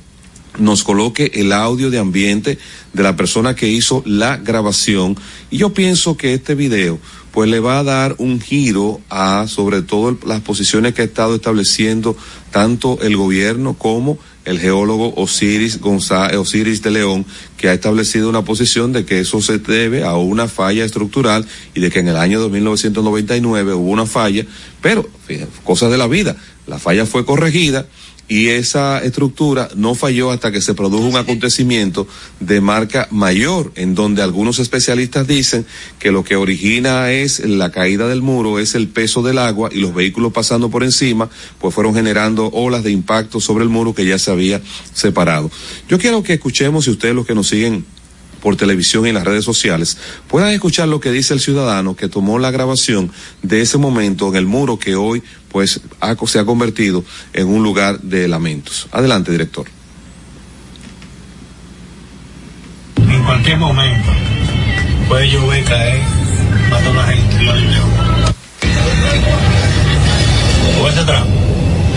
nos 0.58 0.82
coloque 0.82 1.30
el 1.34 1.52
audio 1.52 1.90
de 1.90 1.98
ambiente 1.98 2.58
de 2.92 3.02
la 3.02 3.16
persona 3.16 3.54
que 3.54 3.68
hizo 3.68 4.02
la 4.04 4.36
grabación 4.36 5.16
y 5.50 5.58
yo 5.58 5.72
pienso 5.72 6.16
que 6.16 6.34
este 6.34 6.54
video 6.54 6.98
pues 7.32 7.48
le 7.48 7.60
va 7.60 7.78
a 7.78 7.84
dar 7.84 8.14
un 8.18 8.40
giro 8.40 9.00
a 9.08 9.46
sobre 9.48 9.80
todo 9.80 10.18
las 10.26 10.42
posiciones 10.42 10.92
que 10.92 11.02
ha 11.02 11.06
estado 11.06 11.34
estableciendo 11.34 12.16
tanto 12.50 12.98
el 13.00 13.16
gobierno 13.16 13.74
como 13.74 14.18
el 14.44 14.58
geólogo 14.58 15.14
Osiris 15.16 15.80
González, 15.80 16.36
Osiris 16.36 16.82
de 16.82 16.90
León, 16.90 17.26
que 17.56 17.68
ha 17.68 17.72
establecido 17.72 18.28
una 18.28 18.44
posición 18.44 18.92
de 18.92 19.04
que 19.04 19.20
eso 19.20 19.40
se 19.40 19.58
debe 19.58 20.04
a 20.04 20.16
una 20.16 20.48
falla 20.48 20.84
estructural 20.84 21.46
y 21.74 21.80
de 21.80 21.90
que 21.90 22.00
en 22.00 22.08
el 22.08 22.16
año 22.16 22.42
de 22.42 22.48
1999 22.48 23.74
hubo 23.74 23.90
una 23.90 24.06
falla, 24.06 24.44
pero 24.80 25.08
fíjate, 25.26 25.50
cosas 25.64 25.90
de 25.90 25.98
la 25.98 26.08
vida, 26.08 26.36
la 26.66 26.78
falla 26.78 27.06
fue 27.06 27.24
corregida 27.24 27.86
y 28.28 28.48
esa 28.48 29.02
estructura 29.02 29.68
no 29.76 29.94
falló 29.94 30.30
hasta 30.30 30.52
que 30.52 30.60
se 30.60 30.74
produjo 30.74 31.04
un 31.04 31.16
acontecimiento 31.16 32.06
de 32.40 32.60
marca 32.60 33.08
mayor, 33.10 33.72
en 33.74 33.94
donde 33.94 34.22
algunos 34.22 34.58
especialistas 34.58 35.26
dicen 35.26 35.66
que 35.98 36.12
lo 36.12 36.24
que 36.24 36.36
origina 36.36 37.10
es 37.10 37.40
la 37.40 37.70
caída 37.70 38.08
del 38.08 38.22
muro, 38.22 38.58
es 38.58 38.74
el 38.74 38.88
peso 38.88 39.22
del 39.22 39.38
agua 39.38 39.68
y 39.72 39.80
los 39.80 39.94
vehículos 39.94 40.32
pasando 40.32 40.70
por 40.70 40.84
encima, 40.84 41.28
pues 41.58 41.74
fueron 41.74 41.94
generando 41.94 42.46
olas 42.46 42.84
de 42.84 42.90
impacto 42.90 43.40
sobre 43.40 43.64
el 43.64 43.70
muro 43.70 43.94
que 43.94 44.06
ya 44.06 44.18
se 44.18 44.30
había 44.30 44.60
separado. 44.94 45.50
Yo 45.88 45.98
quiero 45.98 46.22
que 46.22 46.34
escuchemos, 46.34 46.84
si 46.84 46.90
ustedes 46.90 47.14
los 47.14 47.26
que 47.26 47.34
nos 47.34 47.48
siguen 47.48 47.84
por 48.42 48.56
televisión 48.56 49.06
y 49.06 49.10
en 49.10 49.14
las 49.14 49.24
redes 49.24 49.44
sociales, 49.44 49.96
puedan 50.28 50.50
escuchar 50.50 50.88
lo 50.88 51.00
que 51.00 51.12
dice 51.12 51.32
el 51.32 51.40
ciudadano 51.40 51.94
que 51.94 52.08
tomó 52.08 52.40
la 52.40 52.50
grabación 52.50 53.12
de 53.42 53.60
ese 53.62 53.78
momento 53.78 54.28
en 54.28 54.36
el 54.36 54.46
muro 54.46 54.78
que 54.78 54.96
hoy 54.96 55.22
pues 55.52 55.80
ha, 56.00 56.16
se 56.26 56.38
ha 56.38 56.44
convertido 56.44 57.04
en 57.32 57.46
un 57.46 57.62
lugar 57.62 58.00
de 58.00 58.26
lamentos. 58.26 58.88
Adelante, 58.90 59.30
director. 59.30 59.66
En 62.96 63.24
cualquier 63.24 63.58
momento 63.58 64.10
puede 65.08 65.30
llover, 65.30 65.64
caer, 65.64 66.00
matar 66.70 66.86
a 66.86 66.90
una 66.90 67.04
gente. 67.04 67.36
¿Puedes 70.80 70.98
atrás? 70.98 71.24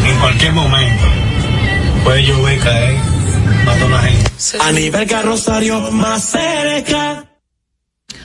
En 0.05 0.19
cualquier 0.19 0.51
momento 0.51 1.05
puede 2.03 2.23
llover, 2.25 2.59
caer, 2.59 2.97
matar 3.65 3.81
a 3.81 3.85
una 3.85 4.01
gente. 4.01 4.31
A 4.59 4.71
nivel 4.71 5.07
carrosario 5.07 5.91
más 5.91 6.23
cerca. 6.25 7.24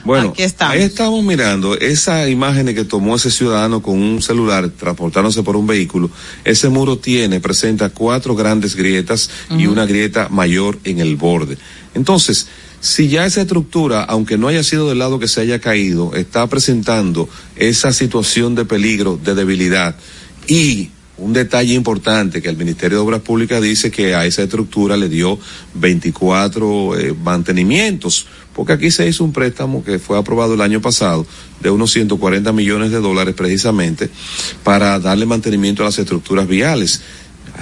Bueno, 0.04 0.32
ahí 0.60 0.82
estamos 0.82 1.22
mirando 1.22 1.76
esa 1.76 2.28
imagen 2.28 2.74
que 2.74 2.84
tomó 2.84 3.16
ese 3.16 3.30
ciudadano 3.30 3.82
con 3.82 4.00
un 4.00 4.22
celular 4.22 4.68
transportándose 4.70 5.42
por 5.42 5.56
un 5.56 5.66
vehículo. 5.66 6.10
Ese 6.44 6.68
muro 6.68 6.98
tiene, 6.98 7.40
presenta 7.40 7.90
cuatro 7.90 8.34
grandes 8.34 8.76
grietas 8.76 9.30
y 9.56 9.66
una 9.66 9.86
grieta 9.86 10.28
mayor 10.28 10.78
en 10.84 11.00
el 11.00 11.16
borde. 11.16 11.58
Entonces, 11.94 12.48
si 12.80 13.08
ya 13.08 13.26
esa 13.26 13.42
estructura, 13.42 14.02
aunque 14.04 14.38
no 14.38 14.48
haya 14.48 14.62
sido 14.62 14.88
del 14.88 14.98
lado 14.98 15.18
que 15.18 15.28
se 15.28 15.42
haya 15.42 15.58
caído, 15.58 16.14
está 16.14 16.46
presentando 16.46 17.28
esa 17.56 17.92
situación 17.92 18.54
de 18.54 18.64
peligro, 18.64 19.20
de 19.22 19.34
debilidad 19.34 19.96
y 20.46 20.90
un 21.20 21.32
detalle 21.32 21.74
importante 21.74 22.40
que 22.40 22.48
el 22.48 22.56
Ministerio 22.56 22.98
de 22.98 23.04
Obras 23.04 23.20
Públicas 23.20 23.60
dice 23.60 23.90
que 23.90 24.14
a 24.14 24.24
esa 24.24 24.42
estructura 24.42 24.96
le 24.96 25.08
dio 25.08 25.38
24 25.74 26.98
eh, 26.98 27.14
mantenimientos, 27.22 28.26
porque 28.54 28.72
aquí 28.72 28.90
se 28.90 29.06
hizo 29.06 29.22
un 29.22 29.32
préstamo 29.32 29.84
que 29.84 29.98
fue 29.98 30.18
aprobado 30.18 30.54
el 30.54 30.60
año 30.62 30.80
pasado 30.80 31.26
de 31.60 31.70
unos 31.70 31.92
140 31.92 32.52
millones 32.52 32.90
de 32.90 33.00
dólares 33.00 33.34
precisamente 33.34 34.08
para 34.64 34.98
darle 34.98 35.26
mantenimiento 35.26 35.82
a 35.82 35.86
las 35.86 35.98
estructuras 35.98 36.48
viales. 36.48 37.02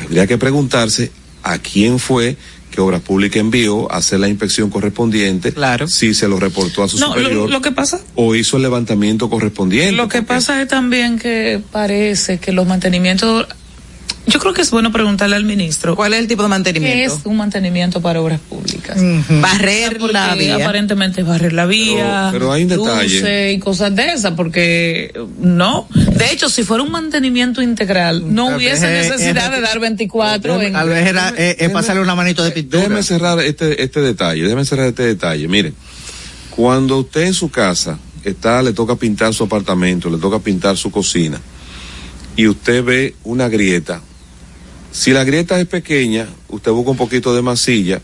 Habría 0.05 0.27
que 0.27 0.39
preguntarse 0.39 1.11
a 1.43 1.59
quién 1.59 1.99
fue 1.99 2.37
que 2.71 2.81
Obras 2.83 3.01
Públicas 3.01 3.41
envió 3.41 3.91
a 3.91 3.97
hacer 3.97 4.21
la 4.21 4.29
inspección 4.29 4.69
correspondiente, 4.69 5.53
claro. 5.53 5.89
si 5.89 6.13
se 6.13 6.29
lo 6.29 6.39
reportó 6.39 6.83
a 6.83 6.89
su 6.89 6.99
No, 6.99 7.09
superior 7.09 7.33
lo, 7.33 7.49
lo 7.49 7.61
que 7.63 7.73
pasa, 7.73 8.01
o 8.15 8.35
hizo 8.35 8.57
el 8.57 8.63
levantamiento 8.65 9.31
correspondiente. 9.31 9.93
lo 9.93 10.09
que 10.09 10.23
pasa 10.23 10.61
es 10.61 10.69
también 10.69 11.19
que 11.19 11.63
parece 11.73 12.39
que 12.39 12.53
los 12.53 12.67
mantenimientos, 12.67 13.47
yo 14.29 14.39
creo 14.39 14.53
que 14.55 14.63
es 14.63 14.71
bueno 14.71 14.93
preguntarle 14.93 15.37
al 15.37 15.45
ministro. 15.45 15.97
¿Cuál 15.97 16.15
es 16.15 16.21
el 16.21 16.29
tipo 16.29 16.43
de 16.43 16.47
¿Qué 16.47 16.51
mantenimiento? 16.51 17.15
es 17.15 17.21
un 17.27 17.37
mantenimiento 17.37 18.01
para 18.01 18.21
obras 18.21 18.41
públicas? 18.41 18.97
Barrer 19.41 20.01
la 20.13 20.29
Porque 20.29 20.45
vía. 20.45 20.57
Aparentemente 20.57 21.23
barrer 21.23 21.53
la 21.53 21.67
vía. 21.67 22.29
Pero- 22.31 22.45
pero 22.49 22.53
hay 22.53 22.63
un 22.65 22.69
detalle. 22.69 23.53
y 23.53 23.59
cosas 23.59 23.95
de 23.97 24.13
esas, 24.13 24.33
porque 24.33 25.13
no. 25.41 25.89
De 25.95 26.31
hecho, 26.33 26.49
si 26.49 26.63
fuera 26.65 26.83
un 26.83 26.91
mantenimiento 26.91 27.63
integral, 27.63 28.35
no 28.35 28.57
hubiese 28.57 29.01
es- 29.01 29.11
necesidad 29.11 29.47
es- 29.47 29.53
de 29.53 29.61
dar 29.61 29.79
24 29.81 30.61
en. 30.63 30.73
Tal 30.73 30.89
vez 30.89 31.07
era 31.07 31.33
eh, 31.37 31.57
eh, 31.61 31.69
pasarle 31.71 32.03
una 32.03 32.15
manito 32.15 32.45
de 32.45 32.51
pintura. 32.51 32.83
Déjeme 32.83 33.03
cerrar 33.03 33.41
este, 33.41 33.83
este 33.83 34.01
detalle, 34.01 34.43
déjeme 34.43 34.65
cerrar 34.65 34.87
este 34.89 35.03
detalle. 35.05 35.49
Miren, 35.49 35.75
cuando 36.51 36.99
usted 36.99 37.23
en 37.23 37.35
su 37.35 37.51
casa 37.51 37.99
está, 38.25 38.63
le 38.63 38.73
toca 38.73 38.97
pintar 38.97 39.33
su 39.33 39.45
apartamento, 39.45 40.11
le 40.11 40.19
toca 40.19 40.39
pintar 40.41 40.77
su 40.77 40.91
cocina, 40.91 41.41
y 42.37 42.47
usted 42.49 42.85
ve 42.85 43.15
una 43.25 43.49
grieta, 43.49 44.03
si 44.99 45.13
la 45.13 45.23
grieta 45.23 45.61
es 45.61 45.69
pequeña, 45.69 46.27
usted 46.49 46.73
busca 46.73 46.91
un 46.91 46.97
poquito 46.97 47.33
de 47.33 47.41
masilla, 47.41 48.01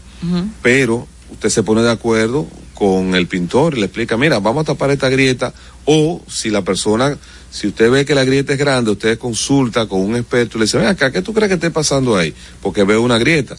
pero 0.62 1.08
usted 1.28 1.48
se 1.48 1.64
pone 1.64 1.82
de 1.82 1.90
acuerdo 1.90 2.46
con 2.72 3.16
el 3.16 3.26
pintor 3.26 3.76
y 3.76 3.80
le 3.80 3.86
explica, 3.86 4.16
mira, 4.16 4.38
vamos 4.38 4.62
a 4.62 4.66
tapar 4.66 4.92
esta 4.92 5.08
grieta, 5.08 5.52
o 5.86 6.22
si 6.28 6.50
la 6.50 6.62
persona, 6.62 7.18
si 7.50 7.66
usted 7.66 7.90
ve 7.90 8.04
que 8.04 8.14
la 8.14 8.22
grieta 8.22 8.52
es 8.52 8.60
grande, 8.60 8.92
usted 8.92 9.18
consulta 9.18 9.86
con 9.86 10.02
un 10.02 10.14
experto 10.14 10.56
y 10.56 10.60
le 10.60 10.66
dice, 10.66 10.78
ven 10.78 10.86
acá, 10.86 11.10
¿qué 11.10 11.20
tú 11.20 11.34
crees 11.34 11.48
que 11.48 11.54
esté 11.54 11.72
pasando 11.72 12.16
ahí? 12.16 12.32
Porque 12.62 12.84
veo 12.84 13.02
una 13.02 13.18
grieta. 13.18 13.56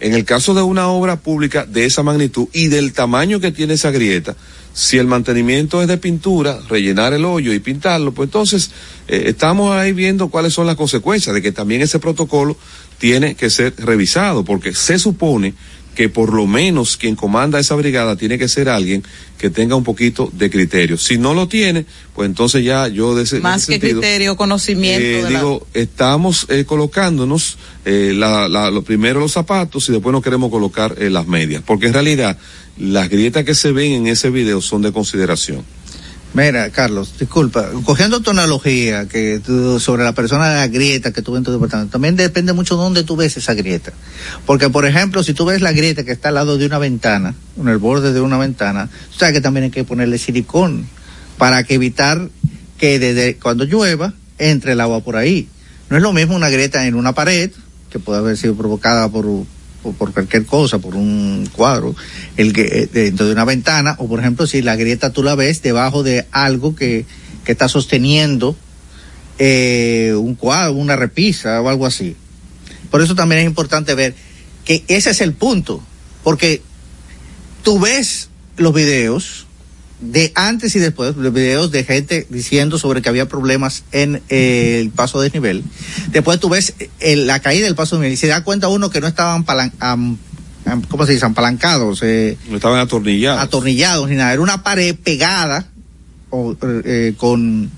En 0.00 0.14
el 0.14 0.24
caso 0.24 0.54
de 0.54 0.62
una 0.62 0.88
obra 0.88 1.16
pública 1.16 1.66
de 1.66 1.84
esa 1.84 2.02
magnitud 2.02 2.48
y 2.54 2.68
del 2.68 2.94
tamaño 2.94 3.38
que 3.38 3.52
tiene 3.52 3.74
esa 3.74 3.90
grieta, 3.90 4.34
si 4.78 4.96
el 4.98 5.08
mantenimiento 5.08 5.82
es 5.82 5.88
de 5.88 5.98
pintura, 5.98 6.60
rellenar 6.68 7.12
el 7.12 7.24
hoyo 7.24 7.52
y 7.52 7.58
pintarlo, 7.58 8.12
pues 8.12 8.28
entonces 8.28 8.70
eh, 9.08 9.24
estamos 9.26 9.72
ahí 9.74 9.92
viendo 9.92 10.28
cuáles 10.28 10.52
son 10.54 10.66
las 10.68 10.76
consecuencias 10.76 11.34
de 11.34 11.42
que 11.42 11.50
también 11.50 11.80
ese 11.82 11.98
protocolo 11.98 12.56
tiene 12.98 13.34
que 13.34 13.50
ser 13.50 13.74
revisado, 13.78 14.44
porque 14.44 14.74
se 14.74 15.00
supone 15.00 15.54
que 15.96 16.08
por 16.08 16.32
lo 16.32 16.46
menos 16.46 16.96
quien 16.96 17.16
comanda 17.16 17.58
esa 17.58 17.74
brigada 17.74 18.14
tiene 18.14 18.38
que 18.38 18.46
ser 18.46 18.68
alguien 18.68 19.02
que 19.36 19.50
tenga 19.50 19.74
un 19.74 19.82
poquito 19.82 20.30
de 20.32 20.48
criterio. 20.48 20.96
Si 20.96 21.18
no 21.18 21.34
lo 21.34 21.48
tiene, 21.48 21.86
pues 22.14 22.28
entonces 22.28 22.62
ya 22.64 22.86
yo 22.86 23.16
de 23.16 23.24
ese, 23.24 23.40
Más 23.40 23.62
ese 23.64 23.72
que 23.72 23.80
sentido, 23.80 24.00
criterio, 24.00 24.36
conocimiento. 24.36 25.04
eh, 25.04 25.24
de 25.24 25.30
la- 25.30 25.38
digo, 25.40 25.66
estamos 25.74 26.46
eh, 26.50 26.64
colocándonos 26.64 27.58
eh, 27.84 28.12
la, 28.14 28.48
la- 28.48 28.70
lo 28.70 28.82
primero 28.82 29.18
los 29.18 29.32
zapatos 29.32 29.88
y 29.88 29.92
después 29.92 30.12
nos 30.12 30.22
queremos 30.22 30.52
colocar 30.52 30.94
eh, 30.98 31.10
las 31.10 31.26
medias, 31.26 31.64
porque 31.66 31.86
en 31.88 31.94
realidad 31.94 32.38
las 32.78 33.08
grietas 33.08 33.44
que 33.44 33.54
se 33.54 33.72
ven 33.72 33.92
en 33.92 34.06
ese 34.06 34.30
video 34.30 34.60
son 34.60 34.82
de 34.82 34.92
consideración. 34.92 35.64
Mira, 36.34 36.68
Carlos, 36.70 37.14
disculpa, 37.18 37.70
cogiendo 37.84 38.20
tu 38.20 38.30
analogía 38.30 39.08
que 39.08 39.40
tú- 39.44 39.80
sobre 39.80 40.04
la 40.04 40.12
persona 40.12 40.50
de 40.50 40.56
la 40.56 40.68
grieta 40.68 41.10
que 41.10 41.22
tú 41.22 41.32
ves 41.32 41.38
en 41.38 41.44
tu 41.44 41.52
departamento, 41.52 41.92
también 41.92 42.16
depende 42.16 42.52
mucho 42.52 42.76
de 42.76 42.82
dónde 42.82 43.02
tú 43.02 43.16
ves 43.16 43.36
esa 43.38 43.54
grieta. 43.54 43.92
Porque, 44.44 44.68
por 44.68 44.84
ejemplo, 44.84 45.22
si 45.22 45.32
tú 45.32 45.46
ves 45.46 45.62
la 45.62 45.72
grieta 45.72 46.04
que 46.04 46.12
está 46.12 46.28
al 46.28 46.34
lado 46.34 46.58
de 46.58 46.66
una 46.66 46.78
ventana, 46.78 47.34
en 47.58 47.68
el 47.68 47.78
borde 47.78 48.12
de 48.12 48.20
una 48.20 48.36
ventana, 48.36 48.90
tú 49.10 49.18
sabes 49.18 49.34
que 49.34 49.40
también 49.40 49.64
hay 49.64 49.70
que 49.70 49.84
ponerle 49.84 50.18
silicón 50.18 50.86
para 51.38 51.64
que 51.64 51.74
evitar 51.74 52.28
que 52.76 52.98
desde 52.98 53.36
cuando 53.36 53.64
llueva 53.64 54.12
entre 54.36 54.72
el 54.72 54.80
agua 54.82 55.00
por 55.00 55.16
ahí. 55.16 55.48
No 55.88 55.96
es 55.96 56.02
lo 56.02 56.12
mismo 56.12 56.36
una 56.36 56.50
grieta 56.50 56.86
en 56.86 56.94
una 56.94 57.14
pared, 57.14 57.50
que 57.90 57.98
puede 57.98 58.18
haber 58.18 58.36
sido 58.36 58.54
provocada 58.54 59.08
por, 59.08 59.24
por, 59.92 60.12
cualquier 60.12 60.46
cosa, 60.46 60.78
por 60.78 60.94
un 60.94 61.48
cuadro, 61.52 61.94
el 62.36 62.52
que 62.52 62.62
eh, 62.62 62.88
dentro 62.92 63.26
de 63.26 63.32
una 63.32 63.44
ventana, 63.44 63.96
o 63.98 64.08
por 64.08 64.20
ejemplo 64.20 64.46
si 64.46 64.62
la 64.62 64.76
grieta 64.76 65.12
tú 65.12 65.22
la 65.22 65.34
ves 65.34 65.62
debajo 65.62 66.02
de 66.02 66.26
algo 66.30 66.74
que, 66.74 67.06
que 67.44 67.52
está 67.52 67.68
sosteniendo 67.68 68.56
eh, 69.38 70.14
un 70.16 70.34
cuadro, 70.34 70.74
una 70.74 70.96
repisa 70.96 71.60
o 71.60 71.68
algo 71.68 71.86
así. 71.86 72.16
Por 72.90 73.02
eso 73.02 73.14
también 73.14 73.40
es 73.40 73.46
importante 73.46 73.94
ver 73.94 74.14
que 74.64 74.84
ese 74.88 75.10
es 75.10 75.20
el 75.20 75.32
punto, 75.32 75.82
porque 76.24 76.62
tú 77.62 77.78
ves 77.80 78.28
los 78.56 78.74
videos 78.74 79.47
de 80.00 80.30
antes 80.36 80.76
y 80.76 80.78
después, 80.78 81.16
los 81.16 81.32
videos 81.32 81.70
de 81.72 81.82
gente 81.84 82.26
diciendo 82.30 82.78
sobre 82.78 83.02
que 83.02 83.08
había 83.08 83.26
problemas 83.28 83.82
en 83.92 84.22
eh, 84.28 84.78
el 84.80 84.90
paso 84.90 85.20
de 85.20 85.30
nivel. 85.30 85.64
Después 86.12 86.38
tú 86.38 86.48
ves 86.48 86.74
eh, 87.00 87.16
la 87.16 87.40
caída 87.40 87.64
del 87.66 87.74
paso 87.74 87.96
de 87.96 88.02
nivel 88.02 88.12
y 88.14 88.16
se 88.16 88.28
da 88.28 88.44
cuenta 88.44 88.68
uno 88.68 88.90
que 88.90 89.00
no 89.00 89.08
estaban 89.08 89.44
palan, 89.44 89.72
am- 89.80 90.16
am- 90.66 90.82
¿cómo 90.82 91.04
se 91.04 91.12
dice? 91.14 91.26
Apalancados, 91.26 92.00
eh, 92.04 92.36
No 92.48 92.56
estaban 92.56 92.78
atornillados. 92.78 93.40
atornillados 93.42 94.08
ni 94.08 94.14
nada. 94.16 94.32
Era 94.32 94.42
una 94.42 94.62
pared 94.62 94.94
pegada 94.94 95.66
o, 96.30 96.54
eh, 96.62 97.14
con 97.16 97.70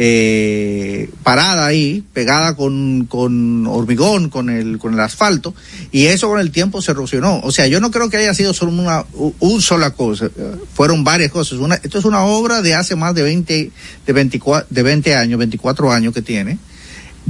eh, 0.00 1.10
parada 1.24 1.66
ahí, 1.66 2.04
pegada 2.12 2.54
con, 2.54 3.06
con 3.06 3.66
hormigón, 3.66 4.30
con 4.30 4.48
el, 4.48 4.78
con 4.78 4.94
el 4.94 5.00
asfalto, 5.00 5.54
y 5.90 6.06
eso 6.06 6.28
con 6.28 6.38
el 6.38 6.52
tiempo 6.52 6.80
se 6.80 6.92
erosionó. 6.92 7.40
O 7.42 7.50
sea, 7.50 7.66
yo 7.66 7.80
no 7.80 7.90
creo 7.90 8.08
que 8.08 8.16
haya 8.16 8.32
sido 8.32 8.54
solo 8.54 8.70
una, 8.70 9.04
un 9.40 9.60
sola 9.60 9.90
cosa, 9.90 10.26
eh, 10.26 10.54
fueron 10.72 11.02
varias 11.02 11.32
cosas. 11.32 11.58
Una, 11.58 11.74
esto 11.74 11.98
es 11.98 12.04
una 12.04 12.22
obra 12.24 12.62
de 12.62 12.76
hace 12.76 12.94
más 12.94 13.12
de 13.12 13.22
20, 13.22 13.72
de 14.06 14.12
24, 14.12 14.68
de 14.70 14.82
20 14.84 15.16
años, 15.16 15.38
24 15.38 15.92
años 15.92 16.14
que 16.14 16.22
tiene. 16.22 16.58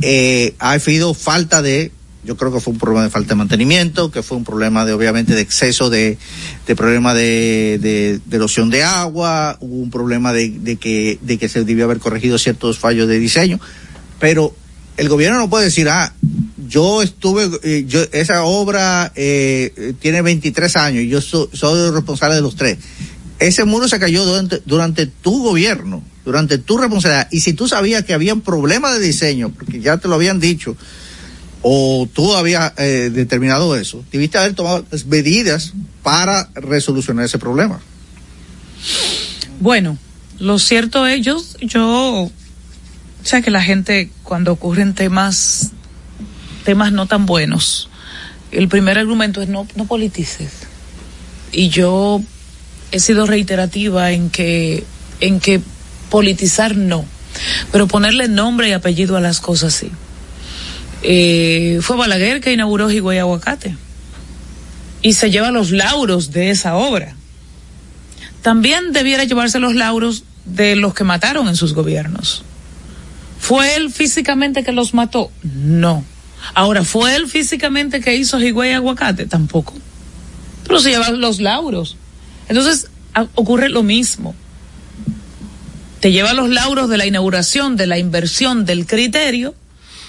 Eh, 0.03 0.55
ha 0.59 0.73
habido 0.73 1.15
falta 1.15 1.63
de, 1.63 1.91
yo 2.25 2.37
creo 2.37 2.53
que 2.53 2.61
fue 2.61 2.73
un 2.73 2.79
problema 2.79 3.05
de 3.05 3.11
falta 3.11 3.31
de 3.31 3.35
mantenimiento, 3.37 4.11
que 4.11 4.23
fue 4.23 4.37
un 4.37 4.45
problema 4.45 4.85
de, 4.85 4.93
obviamente, 4.93 5.35
de 5.35 5.41
exceso 5.41 5.89
de, 5.89 6.19
de 6.67 6.77
problema 6.77 7.15
de, 7.15 7.79
de, 7.81 8.37
erosión 8.37 8.71
de 8.71 8.83
agua, 8.83 9.57
hubo 9.61 9.77
un 9.77 9.91
problema 9.91 10.33
de, 10.33 10.51
de 10.51 10.77
que, 10.77 11.19
de 11.23 11.39
que 11.39 11.49
se 11.49 11.65
debió 11.65 11.85
haber 11.85 11.99
corregido 11.99 12.37
ciertos 12.39 12.79
fallos 12.79 13.09
de 13.09 13.19
diseño, 13.19 13.61
pero 14.19 14.55
el 14.97 15.09
gobierno 15.09 15.39
no 15.39 15.49
puede 15.49 15.67
decir, 15.67 15.89
ah, 15.89 16.13
yo 16.69 17.03
estuve, 17.03 17.49
eh, 17.63 17.85
yo, 17.87 18.01
esa 18.13 18.43
obra 18.43 19.13
eh, 19.15 19.73
eh, 19.77 19.93
tiene 19.99 20.21
23 20.23 20.75
años 20.77 21.05
y 21.05 21.09
yo 21.09 21.21
so- 21.21 21.49
soy 21.53 21.91
responsable 21.93 22.35
de 22.35 22.43
los 22.43 22.57
tres. 22.57 22.79
Ese 23.39 23.65
muro 23.65 23.87
se 23.87 24.01
cayó 24.01 24.25
durante, 24.25 24.61
durante 24.67 25.07
tu 25.07 25.45
gobierno, 25.45 26.03
durante 26.25 26.59
tu 26.59 26.77
responsabilidad. 26.77 27.29
Y 27.31 27.41
si 27.41 27.53
tú 27.53 27.69
sabías 27.69 28.03
que 28.05 28.13
había 28.13 28.35
un 28.35 28.41
problema 28.41 28.93
de 28.93 28.99
diseño, 28.99 29.51
porque 29.51 29.81
ya 29.81 29.99
te 29.99 30.09
lo 30.09 30.17
habían 30.17 30.41
dicho, 30.41 30.77
o 31.63 32.09
tú 32.13 32.35
habías 32.35 32.73
eh, 32.79 33.11
determinado 33.13 33.77
eso, 33.77 34.05
debiste 34.13 34.39
haber 34.39 34.55
tomado 34.55 34.85
medidas 35.07 35.73
para 36.03 36.51
resolucionar 36.55 37.25
ese 37.25 37.39
problema. 37.39 37.81
Bueno, 39.61 39.99
lo 40.39 40.59
cierto 40.59 41.07
es, 41.07 41.21
yo, 41.25 41.43
yo 41.61 42.31
sé 43.25 43.43
que 43.43 43.51
la 43.51 43.63
gente 43.63 44.11
cuando 44.23 44.53
ocurren 44.53 44.95
temas, 44.95 45.73
temas 46.65 46.93
no 46.93 47.07
tan 47.07 47.27
buenos, 47.27 47.91
el 48.53 48.69
primer 48.69 48.99
argumento 48.99 49.43
es 49.43 49.49
no, 49.49 49.67
no 49.75 49.85
politices. 49.87 50.53
Y 51.51 51.71
yo 51.71 52.23
he 52.93 53.01
sido 53.01 53.27
reiterativa 53.27 54.13
en 54.13 54.31
que, 54.31 54.85
en 55.21 55.41
que 55.41 55.61
politizar 56.09 56.77
no, 56.77 57.05
pero 57.73 57.89
ponerle 57.89 58.29
nombre 58.29 58.69
y 58.69 58.73
apellido 58.73 59.17
a 59.17 59.21
las 59.21 59.41
cosas 59.41 59.75
sí. 59.75 59.91
Eh, 61.03 61.79
fue 61.83 61.97
Balaguer 61.97 62.41
que 62.41 62.53
inauguró 62.53 62.91
Higüey 62.91 63.19
Aguacate 63.19 63.77
y 65.03 65.13
se 65.13 65.31
lleva 65.31 65.51
los 65.51 65.71
lauros 65.71 66.33
de 66.33 66.51
esa 66.51 66.77
obra. 66.77 67.15
También 68.43 68.93
debiera 68.93 69.25
llevarse 69.25 69.59
los 69.59 69.75
lauros 69.75 70.25
de 70.45 70.77
los 70.77 70.95
que 70.95 71.05
mataron 71.05 71.49
en 71.49 71.57
sus 71.57 71.75
gobiernos. 71.75 72.43
¿Fue 73.39 73.77
él 73.77 73.93
físicamente 73.93 74.65
que 74.65 74.73
los 74.73 74.95
mató? 74.95 75.31
No. 75.43 76.05
Ahora, 76.55 76.85
¿fue 76.85 77.15
él 77.15 77.29
físicamente 77.29 78.01
que 78.01 78.17
hizo 78.17 78.41
Higüey 78.41 78.73
Aguacate? 78.73 79.27
Tampoco. 79.27 79.75
Pero 80.65 80.81
se 80.81 80.91
llevan 80.91 81.21
los 81.21 81.41
lauros. 81.41 81.97
Entonces, 82.49 82.89
ocurre 83.35 83.69
lo 83.69 83.83
mismo. 83.83 84.35
Te 86.01 86.13
lleva 86.13 86.33
los 86.33 86.49
lauros 86.49 86.89
de 86.89 86.97
la 86.97 87.07
inauguración, 87.07 87.77
de 87.77 87.87
la 87.87 87.99
inversión, 87.99 88.65
del 88.65 88.87
criterio, 88.87 89.55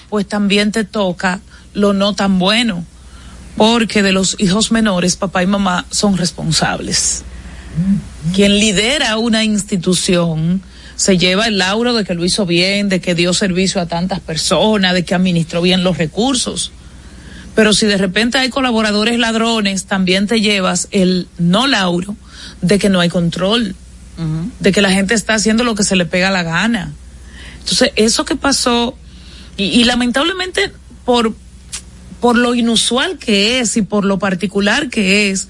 pues 0.10 0.28
también 0.28 0.72
te 0.72 0.84
toca 0.84 1.39
lo 1.74 1.93
no 1.93 2.14
tan 2.14 2.39
bueno, 2.39 2.86
porque 3.55 4.03
de 4.03 4.12
los 4.12 4.36
hijos 4.39 4.72
menores, 4.72 5.16
papá 5.16 5.43
y 5.43 5.47
mamá 5.47 5.86
son 5.91 6.18
responsables. 6.18 7.24
Quien 8.34 8.57
lidera 8.60 9.18
una 9.18 9.43
institución 9.43 10.62
se 10.95 11.18
lleva 11.18 11.47
el 11.47 11.57
lauro 11.57 11.93
de 11.93 12.03
que 12.03 12.14
lo 12.14 12.26
hizo 12.26 12.45
bien, 12.45 12.89
de 12.89 12.99
que 12.99 13.16
dio 13.16 13.34
servicio 13.34 13.80
a 13.80 13.86
tantas 13.86 14.20
personas, 14.20 14.93
de 14.93 15.05
que 15.05 15.16
administró 15.16 15.62
bien 15.62 15.84
los 15.84 15.97
recursos. 15.97 16.74
Pero 17.55 17.74
si 17.74 17.86
de 17.86 17.97
repente 17.97 18.38
hay 18.38 18.49
colaboradores 18.49 19.18
ladrones, 19.18 19.86
también 19.86 20.28
te 20.28 20.41
llevas 20.41 20.88
el 20.91 21.28
no 21.38 21.68
lauro 21.68 22.16
de 22.62 22.80
que 22.80 22.89
no 22.89 22.99
hay 22.99 23.10
control, 23.10 23.76
de 24.60 24.72
que 24.74 24.82
la 24.82 24.91
gente 24.91 25.14
está 25.14 25.36
haciendo 25.36 25.64
lo 25.64 25.76
que 25.76 25.84
se 25.84 25.95
le 25.95 26.05
pega 26.05 26.30
la 26.32 26.43
gana. 26.43 26.91
Entonces, 27.60 27.91
eso 27.95 28.26
que 28.26 28.36
pasó, 28.36 28.97
y, 29.60 29.84
lamentablemente 29.84 30.72
por, 31.03 31.36
por 32.22 32.38
lo 32.38 32.55
inusual 32.55 33.18
que 33.18 33.60
es 33.60 33.76
y 33.78 33.82
por 33.82 34.05
lo 34.05 34.20
particular 34.20 34.89
que 34.89 35.30
es, 35.30 35.49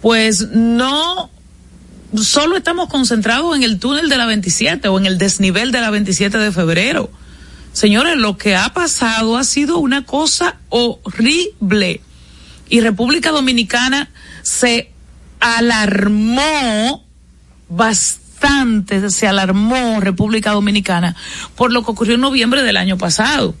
pues 0.00 0.48
no 0.50 1.30
solo 2.16 2.56
estamos 2.56 2.88
concentrados 2.88 3.56
en 3.56 3.64
el 3.64 3.78
túnel 3.78 4.08
de 4.08 4.16
la 4.16 4.26
27 4.26 4.88
o 4.88 4.98
en 4.98 5.06
el 5.06 5.18
desnivel 5.18 5.72
de 5.72 5.80
la 5.80 5.90
27 5.90 6.38
de 6.38 6.52
febrero. 6.52 7.10
Señores, 7.72 8.16
lo 8.16 8.38
que 8.38 8.56
ha 8.56 8.72
pasado 8.72 9.36
ha 9.36 9.44
sido 9.44 9.78
una 9.78 10.04
cosa 10.04 10.56
horrible. 10.68 12.00
Y 12.68 12.80
República 12.80 13.30
Dominicana 13.30 14.10
se 14.42 14.90
alarmó 15.40 17.04
bastante, 17.68 18.27
se 19.10 19.26
alarmó 19.26 20.00
República 20.00 20.52
Dominicana 20.52 21.16
por 21.54 21.72
lo 21.72 21.84
que 21.84 21.90
ocurrió 21.90 22.14
en 22.14 22.20
noviembre 22.20 22.62
del 22.62 22.76
año 22.76 22.98
pasado. 22.98 23.54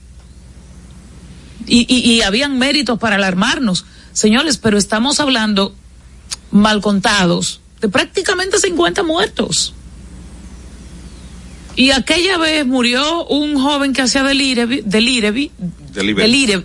Y, 1.66 1.86
y, 1.88 2.10
y 2.10 2.22
habían 2.22 2.58
méritos 2.58 2.98
para 2.98 3.16
alarmarnos. 3.16 3.84
Señores, 4.12 4.56
pero 4.56 4.78
estamos 4.78 5.20
hablando 5.20 5.74
mal 6.50 6.80
contados 6.80 7.60
de 7.80 7.88
prácticamente 7.88 8.58
50 8.58 9.02
muertos. 9.02 9.74
Y 11.76 11.92
aquella 11.92 12.38
vez 12.38 12.66
murió 12.66 13.26
un 13.26 13.60
joven 13.60 13.92
que 13.92 14.02
hacía 14.02 14.24
delirevi, 14.24 14.82
delirevi, 14.84 15.52
delirevi, 15.94 16.64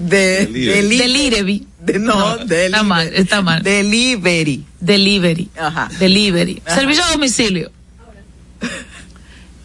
de, 0.00 0.46
delirevi. 0.46 1.66
De, 1.86 1.98
no, 2.00 2.36
está 2.36 2.82
mal, 2.82 3.10
está 3.14 3.42
mal. 3.42 3.62
Delivery. 3.62 4.64
Delivery. 4.80 5.48
Ajá. 5.56 5.88
Delivery. 5.98 6.60
Ajá. 6.66 6.74
Servicio 6.74 7.04
a 7.04 7.12
domicilio. 7.12 7.70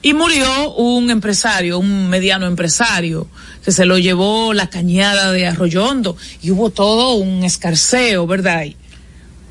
Y 0.04 0.14
murió 0.14 0.72
un 0.74 1.10
empresario, 1.10 1.78
un 1.80 2.10
mediano 2.10 2.48
empresario, 2.48 3.28
que 3.64 3.72
se 3.72 3.86
lo 3.86 3.98
llevó 4.00 4.54
la 4.54 4.68
cañada 4.70 5.32
de 5.32 5.46
Arroyondo 5.46 6.18
y 6.42 6.52
hubo 6.52 6.72
todo 6.72 7.14
un 7.14 7.44
escarceo, 7.44 8.26
¿verdad? 8.26 8.66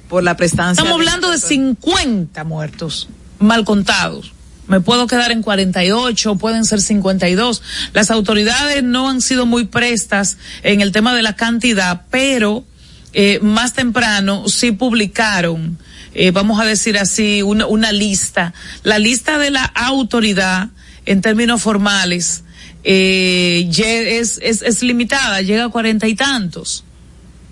Por 0.09 0.25
la 0.25 0.37
prestancia. 0.37 0.83
Estamos 0.83 1.01
hablando 1.01 1.31
de 1.31 1.39
50 1.39 2.43
muertos, 2.45 3.09
mal 3.39 3.65
contados. 3.65 4.33
Me 4.71 4.81
puedo 4.81 5.09
quedar 5.09 5.33
en 5.33 5.43
48, 5.43 6.37
pueden 6.37 6.65
ser 6.65 6.81
52. 6.81 7.61
Las 7.93 8.13
autoridades 8.13 8.85
no 8.85 9.11
han 9.11 9.21
sido 9.21 9.45
muy 9.45 9.65
prestas 9.65 10.37
en 10.63 10.81
el 10.81 10.93
tema 10.93 11.13
de 11.13 11.23
la 11.23 11.35
cantidad, 11.35 12.03
pero 12.09 12.65
eh, 13.13 13.41
más 13.43 13.73
temprano 13.73 14.49
sí 14.49 14.71
publicaron, 14.71 15.77
eh, 16.15 16.31
vamos 16.31 16.61
a 16.61 16.65
decir 16.65 16.99
así, 16.99 17.43
una, 17.43 17.67
una, 17.67 17.91
lista. 17.91 18.55
La 18.85 19.01
lista 19.01 19.39
de 19.39 19.51
la 19.51 19.65
autoridad, 19.65 20.69
en 21.05 21.21
términos 21.21 21.61
formales, 21.61 22.45
eh, 22.85 23.69
es, 23.77 24.39
es, 24.41 24.63
es 24.63 24.83
limitada, 24.85 25.43
llega 25.43 25.65
a 25.65 25.69
cuarenta 25.71 26.07
y 26.07 26.15
tantos. 26.15 26.85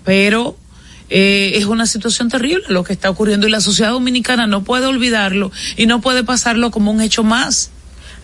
Pero 0.05 0.57
eh, 1.09 1.53
es 1.55 1.65
una 1.65 1.85
situación 1.85 2.29
terrible 2.29 2.63
lo 2.69 2.83
que 2.83 2.93
está 2.93 3.09
ocurriendo 3.09 3.47
y 3.47 3.51
la 3.51 3.61
sociedad 3.61 3.91
dominicana 3.91 4.47
no 4.47 4.63
puede 4.63 4.85
olvidarlo 4.85 5.51
y 5.75 5.85
no 5.85 6.01
puede 6.01 6.23
pasarlo 6.23 6.71
como 6.71 6.91
un 6.91 7.01
hecho 7.01 7.23
más. 7.23 7.71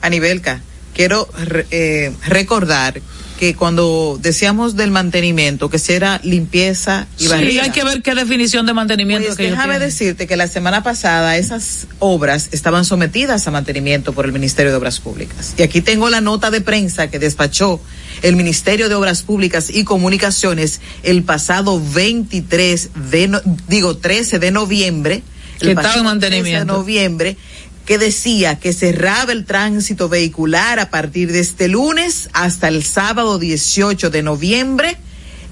Anibelka, 0.01 0.61
quiero 0.93 1.27
eh, 1.71 2.13
recordar 2.27 3.01
que 3.39 3.55
cuando 3.55 4.17
decíamos 4.21 4.75
del 4.75 4.91
mantenimiento, 4.91 5.69
que 5.69 5.79
será 5.79 6.19
limpieza 6.23 7.07
y 7.19 7.27
barrida. 7.27 7.51
Sí, 7.51 7.59
hay 7.59 7.71
que 7.71 7.83
ver 7.83 8.01
qué 8.01 8.15
definición 8.15 8.65
de 8.65 8.73
mantenimiento 8.73 9.27
pues 9.27 9.37
que 9.37 9.49
déjame 9.49 9.77
decirte 9.79 10.27
que 10.27 10.37
la 10.37 10.47
semana 10.47 10.83
pasada 10.83 11.37
esas 11.37 11.87
obras 11.99 12.49
estaban 12.51 12.85
sometidas 12.85 13.47
a 13.47 13.51
mantenimiento 13.51 14.13
por 14.13 14.25
el 14.25 14.31
Ministerio 14.31 14.71
de 14.71 14.77
Obras 14.77 14.99
Públicas. 14.99 15.53
Y 15.57 15.63
aquí 15.63 15.81
tengo 15.81 16.09
la 16.09 16.21
nota 16.21 16.49
de 16.49 16.61
prensa 16.61 17.09
que 17.09 17.19
despachó 17.19 17.81
el 18.21 18.35
Ministerio 18.35 18.89
de 18.89 18.95
Obras 18.95 19.23
Públicas 19.23 19.69
y 19.69 19.83
Comunicaciones 19.83 20.79
el 21.03 21.23
pasado 21.23 21.81
23 21.93 22.89
de, 23.11 23.27
no, 23.27 23.41
digo 23.67 23.97
13 23.97 24.39
de 24.39 24.51
noviembre. 24.51 25.23
El 25.59 25.67
que 25.67 25.71
estaba 25.71 25.95
en 25.95 26.03
mantenimiento. 26.03 26.73
de 26.73 26.79
noviembre 26.79 27.37
que 27.85 27.97
decía 27.97 28.59
que 28.59 28.73
cerraba 28.73 29.31
el 29.31 29.45
tránsito 29.45 30.09
vehicular 30.09 30.79
a 30.79 30.89
partir 30.89 31.31
de 31.31 31.39
este 31.39 31.67
lunes 31.67 32.29
hasta 32.33 32.67
el 32.67 32.83
sábado 32.83 33.37
18 33.37 34.09
de 34.09 34.23
noviembre 34.23 34.97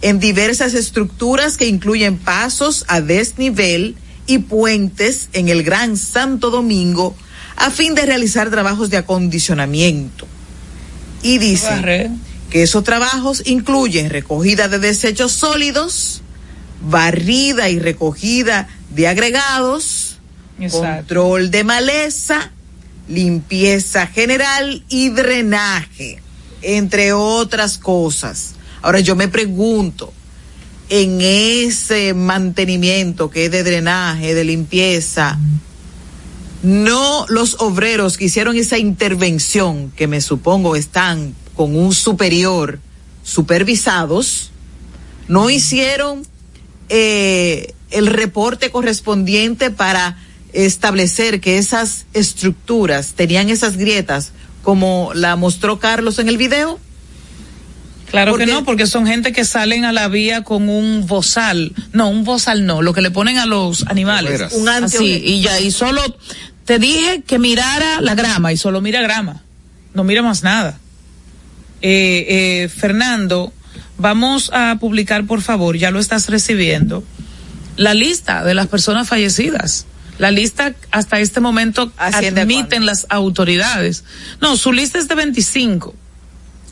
en 0.01 0.19
diversas 0.19 0.73
estructuras 0.73 1.57
que 1.57 1.67
incluyen 1.67 2.17
pasos 2.17 2.85
a 2.87 3.01
desnivel 3.01 3.95
y 4.25 4.39
puentes 4.39 5.29
en 5.33 5.47
el 5.47 5.63
Gran 5.63 5.95
Santo 5.95 6.49
Domingo 6.49 7.15
a 7.55 7.69
fin 7.69 7.93
de 7.93 8.05
realizar 8.05 8.49
trabajos 8.49 8.89
de 8.89 8.97
acondicionamiento. 8.97 10.27
Y 11.21 11.37
dice 11.37 12.09
que 12.49 12.63
esos 12.63 12.83
trabajos 12.83 13.43
incluyen 13.45 14.09
recogida 14.09 14.67
de 14.67 14.79
desechos 14.79 15.31
sólidos, 15.31 16.21
barrida 16.81 17.69
y 17.69 17.79
recogida 17.79 18.67
de 18.89 19.07
agregados, 19.07 20.12
Control 20.71 21.51
de 21.51 21.63
maleza, 21.63 22.51
limpieza 23.07 24.07
general 24.07 24.83
y 24.87 25.09
drenaje, 25.09 26.21
entre 26.61 27.13
otras 27.13 27.77
cosas. 27.77 28.55
Ahora 28.81 28.99
yo 28.99 29.15
me 29.15 29.27
pregunto, 29.27 30.13
en 30.89 31.19
ese 31.21 32.13
mantenimiento 32.13 33.29
que 33.29 33.45
es 33.45 33.51
de 33.51 33.63
drenaje, 33.63 34.33
de 34.33 34.43
limpieza, 34.43 35.39
no 36.61 37.25
los 37.29 37.57
obreros 37.59 38.17
que 38.17 38.25
hicieron 38.25 38.55
esa 38.55 38.77
intervención, 38.77 39.91
que 39.91 40.07
me 40.07 40.21
supongo 40.21 40.75
están 40.75 41.35
con 41.55 41.75
un 41.75 41.93
superior 41.93 42.79
supervisados, 43.23 44.51
no 45.27 45.49
hicieron 45.49 46.25
eh, 46.89 47.73
el 47.89 48.07
reporte 48.07 48.71
correspondiente 48.71 49.71
para 49.71 50.17
establecer 50.53 51.41
que 51.41 51.57
esas 51.57 52.05
estructuras 52.13 53.13
tenían 53.13 53.49
esas 53.49 53.77
grietas 53.77 54.31
como 54.61 55.11
la 55.13 55.35
mostró 55.35 55.79
Carlos 55.79 56.19
en 56.19 56.29
el 56.29 56.37
video? 56.37 56.79
Claro 58.09 58.37
que 58.37 58.45
no, 58.45 58.63
porque 58.63 58.85
son 58.85 59.07
gente 59.07 59.33
que 59.33 59.43
salen 59.43 59.85
a 59.85 59.91
la 59.91 60.07
vía 60.07 60.43
con 60.43 60.69
un 60.69 61.07
bozal. 61.07 61.73
No, 61.93 62.09
un 62.09 62.23
bozal 62.23 62.67
no, 62.67 62.83
lo 62.83 62.93
que 62.93 63.01
le 63.01 63.09
ponen 63.09 63.39
a 63.39 63.47
los 63.47 63.87
animales. 63.87 64.53
Un 64.53 64.69
Así, 64.69 65.19
y 65.25 65.41
ya, 65.41 65.59
y 65.59 65.71
solo 65.71 66.01
te 66.65 66.77
dije 66.77 67.23
que 67.25 67.39
mirara 67.39 68.01
la 68.01 68.13
grama 68.13 68.53
y 68.53 68.57
solo 68.57 68.81
mira 68.81 69.01
grama. 69.01 69.41
No 69.95 70.03
mira 70.03 70.21
más 70.21 70.43
nada. 70.43 70.77
Eh, 71.81 72.25
eh, 72.63 72.69
Fernando, 72.69 73.51
vamos 73.97 74.51
a 74.53 74.77
publicar, 74.79 75.25
por 75.25 75.41
favor, 75.41 75.75
ya 75.75 75.91
lo 75.91 75.99
estás 75.99 76.29
recibiendo, 76.29 77.03
la 77.77 77.93
lista 77.93 78.43
de 78.43 78.53
las 78.53 78.67
personas 78.67 79.07
fallecidas. 79.07 79.87
La 80.17 80.31
lista 80.31 80.73
hasta 80.91 81.19
este 81.19 81.39
momento 81.39 81.91
Asciende 81.97 82.41
admiten 82.41 82.85
las 82.85 83.07
autoridades. 83.09 84.03
No, 84.41 84.57
su 84.57 84.71
lista 84.71 84.99
es 84.99 85.07
de 85.07 85.15
25. 85.15 85.95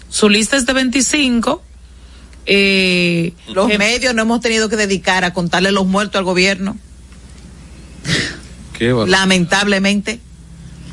Su 0.09 0.29
lista 0.29 0.57
es 0.57 0.65
de 0.65 0.73
25. 0.73 1.63
Eh, 2.45 3.33
Los 3.53 3.71
eh, 3.71 3.77
medios 3.77 4.13
no 4.15 4.23
hemos 4.23 4.41
tenido 4.41 4.69
que 4.69 4.75
dedicar 4.75 5.23
a 5.23 5.33
contarle 5.33 5.71
los 5.71 5.85
muertos 5.85 6.17
al 6.19 6.25
gobierno, 6.25 6.77
Qué 8.77 8.93
lamentablemente. 9.07 10.19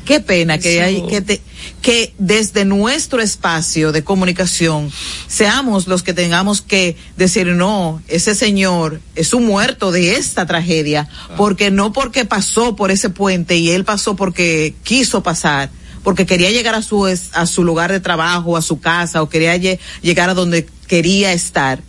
Qué 0.09 0.19
pena 0.19 0.57
que 0.57 0.81
hay 0.81 1.01
que 1.07 1.21
te- 1.21 1.41
que 1.83 2.13
desde 2.17 2.65
nuestro 2.65 3.21
espacio 3.21 3.91
de 3.91 4.03
comunicación 4.03 4.91
seamos 5.27 5.85
los 5.87 6.01
que 6.01 6.13
tengamos 6.15 6.63
que 6.63 6.97
decir 7.15 7.45
no, 7.47 8.01
ese 8.07 8.33
señor 8.33 9.01
es 9.15 9.33
un 9.35 9.45
muerto 9.45 9.91
de 9.91 10.15
esta 10.15 10.47
tragedia, 10.47 11.07
porque 11.37 11.69
no 11.69 11.93
porque 11.93 12.25
pasó 12.25 12.75
por 12.75 12.89
ese 12.89 13.11
puente 13.11 13.57
y 13.57 13.69
él 13.69 13.85
pasó 13.85 14.15
porque 14.15 14.73
quiso 14.83 15.21
pasar, 15.21 15.69
porque 16.03 16.25
quería 16.25 16.49
llegar 16.49 16.73
a 16.73 16.81
su 16.81 17.05
a 17.05 17.45
su 17.45 17.63
lugar 17.63 17.91
de 17.91 17.99
trabajo, 17.99 18.57
a 18.57 18.63
su 18.63 18.79
casa 18.79 19.21
o 19.21 19.29
quería 19.29 19.55
lle- 19.57 19.77
llegar 20.01 20.31
a 20.31 20.33
donde 20.33 20.67
quería 20.87 21.33
estar. 21.33 21.81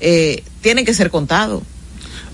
Eh, 0.00 0.42
tiene 0.60 0.84
que 0.84 0.92
ser 0.92 1.08
contado. 1.10 1.62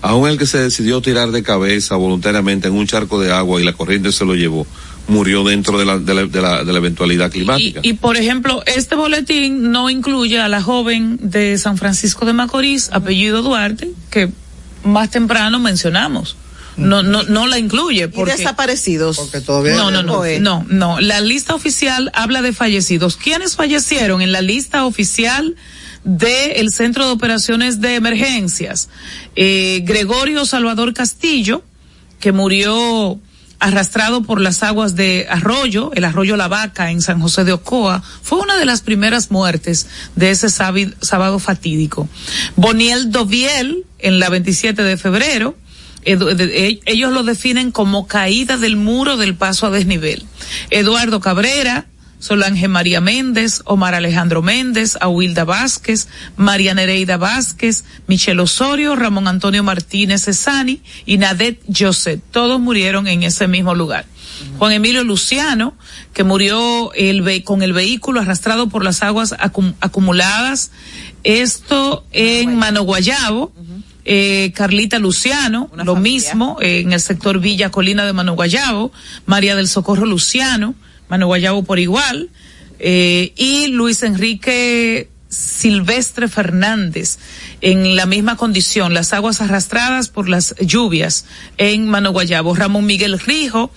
Aún 0.01 0.27
el 0.29 0.37
que 0.37 0.45
se 0.47 0.57
decidió 0.59 1.01
tirar 1.01 1.31
de 1.31 1.43
cabeza 1.43 1.95
voluntariamente 1.95 2.67
en 2.69 2.73
un 2.75 2.87
charco 2.87 3.19
de 3.19 3.31
agua 3.31 3.59
y 3.61 3.63
la 3.63 3.73
corriente 3.73 4.11
se 4.11 4.25
lo 4.25 4.35
llevó, 4.35 4.65
murió 5.07 5.43
dentro 5.43 5.77
de 5.77 5.85
la, 5.85 5.97
de 5.97 6.13
la, 6.13 6.25
de 6.25 6.41
la, 6.41 6.63
de 6.63 6.71
la 6.71 6.77
eventualidad 6.77 7.27
y, 7.27 7.31
climática. 7.31 7.79
y, 7.83 7.93
por 7.93 8.17
ejemplo, 8.17 8.63
este 8.65 8.95
boletín 8.95 9.71
no 9.71 9.89
incluye 9.89 10.39
a 10.39 10.47
la 10.47 10.61
joven 10.61 11.17
de 11.21 11.57
San 11.57 11.77
Francisco 11.77 12.25
de 12.25 12.33
Macorís, 12.33 12.89
apellido 12.91 13.41
Duarte, 13.41 13.91
que 14.09 14.29
más 14.83 15.09
temprano 15.09 15.59
mencionamos. 15.59 16.35
No, 16.77 17.01
no, 17.01 17.23
no 17.23 17.47
la 17.47 17.57
incluye. 17.57 18.03
Y 18.03 18.07
Porque, 18.07 18.37
desaparecidos. 18.37 19.17
Porque 19.17 19.41
todavía 19.41 19.73
no, 19.73 19.89
no, 19.89 20.03
no, 20.03 20.23
no, 20.39 20.65
no. 20.69 21.01
La 21.01 21.21
lista 21.21 21.55
oficial 21.55 22.11
habla 22.13 22.43
de 22.43 22.53
fallecidos. 22.53 23.17
¿Quiénes 23.17 23.55
fallecieron 23.55 24.21
en 24.21 24.31
la 24.31 24.41
lista 24.41 24.85
oficial 24.85 25.55
del 26.03 26.71
Centro 26.71 27.07
de 27.07 27.11
Operaciones 27.13 27.81
de 27.81 27.95
Emergencias? 27.95 28.89
Eh, 29.35 29.81
Gregorio 29.85 30.45
Salvador 30.45 30.93
Castillo, 30.93 31.63
que 32.19 32.31
murió 32.31 33.19
arrastrado 33.59 34.23
por 34.23 34.39
las 34.39 34.61
aguas 34.63 34.95
de 34.95 35.25
Arroyo, 35.29 35.91
el 35.93 36.05
Arroyo 36.05 36.37
La 36.37 36.47
Vaca 36.47 36.91
en 36.91 37.01
San 37.01 37.19
José 37.19 37.43
de 37.43 37.53
Ocoa, 37.53 38.03
fue 38.21 38.39
una 38.39 38.57
de 38.57 38.65
las 38.65 38.81
primeras 38.81 39.31
muertes 39.31 39.87
de 40.15 40.31
ese 40.31 40.49
sábado, 40.49 41.39
fatídico. 41.39 42.07
Boniel 42.55 43.11
Doviel, 43.11 43.85
en 43.99 44.19
la 44.19 44.29
27 44.29 44.83
de 44.83 44.97
febrero, 44.97 45.57
e- 46.03 46.79
ellos 46.85 47.11
lo 47.11 47.23
definen 47.23 47.71
como 47.71 48.07
caída 48.07 48.57
del 48.57 48.75
muro 48.75 49.17
del 49.17 49.35
paso 49.35 49.67
a 49.67 49.71
desnivel. 49.71 50.25
Eduardo 50.69 51.19
Cabrera, 51.19 51.87
Solange 52.19 52.67
María 52.67 52.99
Méndez, 52.99 53.61
Omar 53.65 53.93
Alejandro 53.93 54.41
Méndez, 54.41 54.97
Ahuilda 54.99 55.43
Vázquez, 55.43 56.07
María 56.35 56.73
Nereida 56.73 57.17
Vázquez, 57.17 57.83
Michel 58.07 58.39
Osorio, 58.39 58.95
Ramón 58.95 59.27
Antonio 59.27 59.63
Martínez 59.63 60.23
Cesani 60.25 60.81
y 61.05 61.17
Nadet 61.19 61.59
Joseph. 61.75 62.21
Todos 62.31 62.59
murieron 62.59 63.07
en 63.07 63.23
ese 63.23 63.47
mismo 63.47 63.75
lugar. 63.75 64.05
Juan 64.57 64.71
Emilio 64.73 65.03
Luciano, 65.03 65.75
que 66.13 66.23
murió 66.23 66.91
el 66.93 67.43
con 67.43 67.61
el 67.61 67.73
vehículo 67.73 68.19
arrastrado 68.21 68.67
por 68.67 68.83
las 68.83 69.01
aguas 69.03 69.33
acum- 69.33 69.75
acumuladas, 69.79 70.71
esto 71.23 72.05
en 72.11 72.55
Mano 72.57 72.81
Guayabo. 72.83 73.51
Eh, 74.09 74.53
Carlita 74.55 74.99
Luciano, 74.99 75.69
Una 75.73 75.83
lo 75.83 75.95
familia. 75.95 76.29
mismo, 76.31 76.57
eh, 76.61 76.79
en 76.79 76.93
el 76.93 77.01
sector 77.01 77.39
Villa 77.41 77.71
Colina 77.71 78.05
de 78.05 78.13
Mano 78.13 78.35
Guayabo, 78.35 78.93
María 79.25 79.53
del 79.57 79.67
Socorro 79.67 80.05
Luciano, 80.05 80.75
Mano 81.09 81.27
Guayabo 81.27 81.63
por 81.63 81.79
igual, 81.79 82.29
eh, 82.79 83.33
y 83.35 83.67
Luis 83.67 84.03
Enrique 84.03 85.09
Silvestre 85.29 86.27
Fernández, 86.27 87.17
en 87.61 87.95
la 87.95 88.05
misma 88.05 88.37
condición, 88.37 88.93
las 88.93 89.13
aguas 89.13 89.41
arrastradas 89.41 90.09
por 90.09 90.29
las 90.29 90.55
lluvias 90.59 91.25
en 91.57 91.87
Mano 91.87 92.11
Guayabo, 92.11 92.55
Ramón 92.55 92.85
Miguel 92.85 93.19
Rijo, 93.19 93.71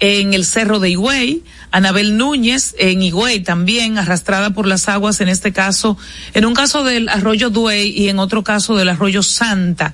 en 0.00 0.34
el 0.34 0.44
Cerro 0.44 0.80
de 0.80 0.90
Higüey, 0.90 1.42
Anabel 1.70 2.16
Núñez 2.16 2.74
en 2.78 3.02
Higüey 3.02 3.40
también 3.40 3.98
arrastrada 3.98 4.50
por 4.50 4.66
las 4.66 4.88
aguas, 4.88 5.20
en 5.20 5.28
este 5.28 5.52
caso, 5.52 5.96
en 6.32 6.44
un 6.44 6.54
caso 6.54 6.84
del 6.84 7.08
arroyo 7.08 7.50
Duey 7.50 7.90
y 7.90 8.08
en 8.08 8.18
otro 8.18 8.44
caso 8.44 8.76
del 8.76 8.88
arroyo 8.88 9.22
Santa. 9.22 9.92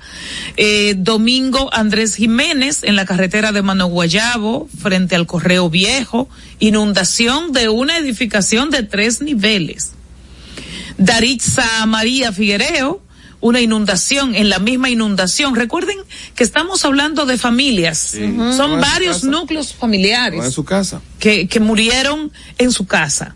Eh, 0.57 0.95
Domingo 0.97 1.73
Andrés 1.73 2.15
Jiménez 2.15 2.83
en 2.83 2.95
la 2.95 3.05
carretera 3.05 3.51
de 3.51 3.61
Mano 3.61 3.87
Guayabo, 3.87 4.69
frente 4.79 5.15
al 5.15 5.25
Correo 5.25 5.69
Viejo, 5.69 6.29
inundación 6.59 7.51
de 7.51 7.69
una 7.69 7.97
edificación 7.97 8.69
de 8.69 8.83
tres 8.83 9.21
niveles. 9.21 9.93
Daritza 10.97 11.85
María 11.87 12.31
Figuereo, 12.31 13.01
una 13.41 13.59
inundación, 13.59 14.35
en 14.35 14.49
la 14.49 14.59
misma 14.59 14.89
inundación. 14.89 15.55
Recuerden 15.55 15.97
que 16.35 16.43
estamos 16.43 16.85
hablando 16.85 17.25
de 17.25 17.37
familias. 17.37 18.15
Son 18.55 18.79
varios 18.79 19.23
núcleos 19.23 19.73
familiares 19.73 20.43
en 20.45 20.51
su 20.51 20.63
casa. 20.63 21.01
que, 21.19 21.47
que 21.47 21.59
murieron 21.59 22.31
en 22.57 22.71
su 22.71 22.85
casa. 22.85 23.35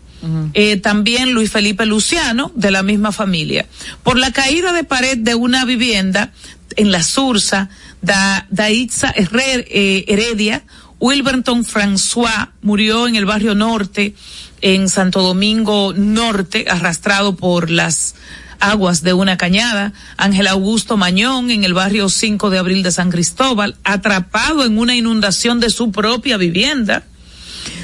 Eh, 0.54 0.76
también 0.78 1.32
Luis 1.32 1.50
Felipe 1.52 1.86
Luciano, 1.86 2.50
de 2.56 2.70
la 2.72 2.82
misma 2.82 3.12
familia. 3.12 3.66
Por 4.02 4.18
la 4.18 4.32
caída 4.32 4.72
de 4.72 4.82
pared 4.82 5.18
de 5.18 5.34
una 5.36 5.64
vivienda 5.64 6.32
en 6.76 6.90
la 6.90 7.02
Sursa, 7.04 7.68
da, 8.02 8.46
Daitza 8.50 9.12
Herrer- 9.14 9.66
eh, 9.70 10.04
Heredia, 10.08 10.64
Wilberton 10.98 11.64
François 11.64 12.48
murió 12.62 13.06
en 13.06 13.14
el 13.16 13.24
barrio 13.26 13.54
norte, 13.54 14.14
en 14.62 14.88
Santo 14.88 15.22
Domingo 15.22 15.92
Norte, 15.94 16.64
arrastrado 16.68 17.36
por 17.36 17.70
las 17.70 18.14
aguas 18.60 19.02
de 19.02 19.12
una 19.12 19.36
cañada, 19.36 19.92
Ángel 20.16 20.46
Augusto 20.46 20.96
Mañón 20.96 21.50
en 21.50 21.64
el 21.64 21.74
barrio 21.74 22.08
5 22.08 22.50
de 22.50 22.58
abril 22.58 22.82
de 22.82 22.92
San 22.92 23.10
Cristóbal, 23.10 23.76
atrapado 23.84 24.64
en 24.64 24.78
una 24.78 24.94
inundación 24.94 25.60
de 25.60 25.70
su 25.70 25.92
propia 25.92 26.36
vivienda, 26.36 27.04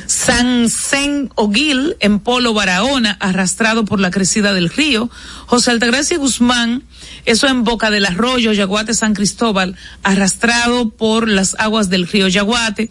Sansen 0.07 1.31
Oguil 1.37 1.97
en 2.01 2.21
Polo 2.21 2.55
Barahona, 2.55 3.17
arrastrado 3.21 3.85
por 3.85 4.01
la 4.01 4.11
crecida 4.11 4.53
del 4.53 4.69
río, 4.69 5.11
José 5.47 5.71
Altagracia 5.71 6.19
Guzmán, 6.19 6.83
eso 7.25 7.47
en 7.47 7.65
Boca 7.65 7.91
del 7.91 8.07
Arroyo, 8.07 8.53
Yaguate 8.53 8.95
San 8.95 9.15
Cristóbal, 9.15 9.77
arrastrado 10.03 10.91
por 10.91 11.29
las 11.29 11.57
aguas 11.59 11.89
del 11.89 12.07
río 12.07 12.29
Yaguate, 12.29 12.91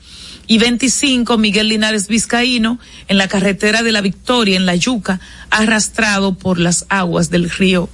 y 0.52 0.58
25 0.58 1.38
Miguel 1.38 1.70
Linares 1.70 2.10
Vizcaíno 2.10 2.78
en 3.08 3.18
la 3.18 3.30
carretera 3.30 3.84
de 3.84 3.94
la 3.94 4.02
Victoria 4.02 4.58
en 4.58 4.66
La 4.66 4.76
Yuca, 4.76 5.22
arrastrado 5.50 6.34
por 6.34 6.60
las 6.60 6.86
aguas 6.90 7.30
del 7.30 7.50
río 7.50 7.88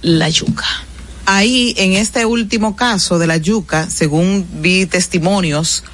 La 0.00 0.30
Yuca. 0.30 0.64
Ahí, 1.26 1.74
en 1.76 1.92
este 1.92 2.24
último 2.24 2.74
caso 2.74 3.18
de 3.18 3.26
la 3.26 3.36
yuca, 3.36 3.90
según 3.90 4.46
vi 4.62 4.86
testimonios, 4.86 5.84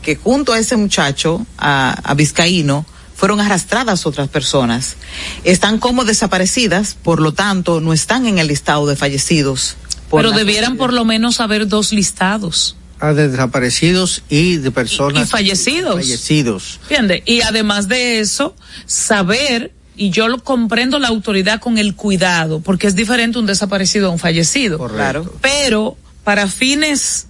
que 0.00 0.14
junto 0.14 0.52
a 0.52 0.60
ese 0.60 0.76
muchacho, 0.76 1.44
a, 1.58 1.90
a 2.04 2.14
Vizcaíno, 2.14 2.86
fueron 3.16 3.40
arrastradas 3.40 4.06
otras 4.06 4.28
personas. 4.28 4.94
Están 5.42 5.80
como 5.80 6.04
desaparecidas, 6.04 6.94
por 6.94 7.20
lo 7.20 7.32
tanto, 7.32 7.80
no 7.80 7.92
están 7.92 8.26
en 8.26 8.38
el 8.38 8.46
listado 8.46 8.86
de 8.86 8.94
fallecidos. 8.94 9.74
Pero 10.08 10.30
debieran 10.30 10.76
por 10.76 10.92
lo 10.92 11.04
menos 11.04 11.40
haber 11.40 11.66
dos 11.66 11.92
listados. 11.92 12.76
Ah, 13.00 13.12
de 13.12 13.28
desaparecidos 13.28 14.22
y 14.28 14.56
de 14.56 14.70
personas 14.72 15.28
Y 15.28 15.30
fallecidos. 15.30 15.94
fallecidos. 15.94 16.80
¿Entiende? 16.82 17.22
Y 17.26 17.42
además 17.42 17.86
de 17.88 18.18
eso, 18.20 18.56
saber, 18.86 19.72
y 19.96 20.10
yo 20.10 20.26
lo 20.28 20.42
comprendo 20.42 20.98
la 20.98 21.08
autoridad 21.08 21.60
con 21.60 21.78
el 21.78 21.94
cuidado, 21.94 22.60
porque 22.60 22.86
es 22.88 22.96
diferente 22.96 23.38
un 23.38 23.46
desaparecido 23.46 24.08
a 24.08 24.10
un 24.10 24.18
fallecido. 24.18 24.78
Correcto. 24.78 25.32
Pero 25.40 25.96
para 26.24 26.48
fines 26.48 27.26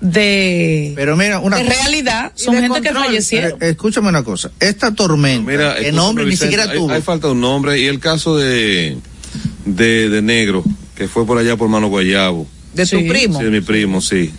de, 0.00 0.92
Pero 0.96 1.16
mira, 1.16 1.38
una 1.40 1.58
de 1.58 1.64
cosa- 1.64 1.76
realidad, 1.82 2.32
son 2.34 2.54
de 2.56 2.62
gente 2.62 2.80
que 2.80 2.92
fallecieron. 2.92 3.58
Escúchame 3.62 4.08
una 4.08 4.24
cosa. 4.24 4.50
Esta 4.58 4.94
tormenta, 4.94 5.50
Mira, 5.50 5.78
el 5.78 5.94
nombre 5.94 6.24
ni 6.24 6.36
siquiera 6.36 6.64
hay, 6.64 6.76
tuvo. 6.78 6.90
hay 6.90 7.02
falta 7.02 7.28
de 7.28 7.34
un 7.34 7.40
nombre 7.40 7.78
y 7.78 7.86
el 7.86 8.00
caso 8.00 8.36
de, 8.36 8.96
de, 9.64 10.08
de 10.08 10.22
Negro, 10.22 10.64
que 10.96 11.06
fue 11.06 11.24
por 11.26 11.38
allá 11.38 11.56
por 11.56 11.68
Mano 11.68 11.88
Guayabo. 11.88 12.46
de 12.74 12.86
Sí. 12.86 12.96
tu 12.96 13.06
primo. 13.08 13.38
Sí, 13.38 13.44
de 13.44 13.50
mi 13.50 13.60
primo, 13.60 14.00
sí. 14.00 14.32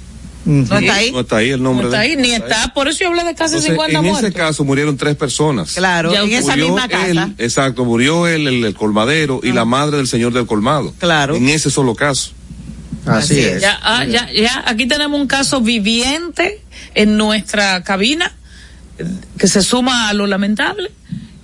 ¿No 0.45 0.77
está 0.77 0.95
ahí? 0.95 1.11
No 1.11 1.19
está 1.21 1.37
ahí 1.37 1.49
el 1.51 1.63
nombre 1.63 1.83
No 1.83 1.89
está 1.89 2.01
de 2.01 2.09
ahí, 2.09 2.15
ni 2.17 2.31
está, 2.33 2.73
por 2.73 2.87
eso 2.87 2.99
yo 2.99 3.07
hablé 3.07 3.23
de 3.23 3.33
casi 3.35 3.55
Entonces, 3.55 3.71
50 3.71 3.97
en 3.99 4.05
muertos. 4.05 4.23
ese 4.25 4.33
caso 4.33 4.63
murieron 4.65 4.97
tres 4.97 5.15
personas. 5.15 5.73
Claro, 5.73 6.11
Ya 6.13 6.21
en 6.23 6.33
esa 6.33 6.55
misma 6.55 6.87
casa. 6.89 7.05
él, 7.07 7.35
exacto, 7.37 7.85
murió 7.85 8.27
él, 8.27 8.47
el, 8.47 8.63
el 8.65 8.73
colmadero, 8.73 9.39
y 9.41 9.51
la 9.53 9.63
madre 9.65 9.97
del 9.97 10.07
señor 10.07 10.33
del 10.33 10.45
colmado. 10.45 10.93
Claro. 10.99 11.35
En 11.35 11.47
ese 11.49 11.69
solo 11.69 11.95
caso. 11.95 12.31
Así, 13.05 13.33
Así 13.35 13.39
es. 13.39 13.61
Ya, 13.61 13.79
ah, 13.83 14.05
ya, 14.05 14.29
ya, 14.31 14.63
aquí 14.65 14.85
tenemos 14.87 15.19
un 15.19 15.27
caso 15.27 15.59
viviente 15.61 16.61
en 16.95 17.17
nuestra 17.17 17.81
cabina, 17.83 18.31
eh, 18.97 19.05
que 19.37 19.47
se 19.47 19.61
suma 19.61 20.09
a 20.09 20.13
lo 20.13 20.27
lamentable. 20.27 20.91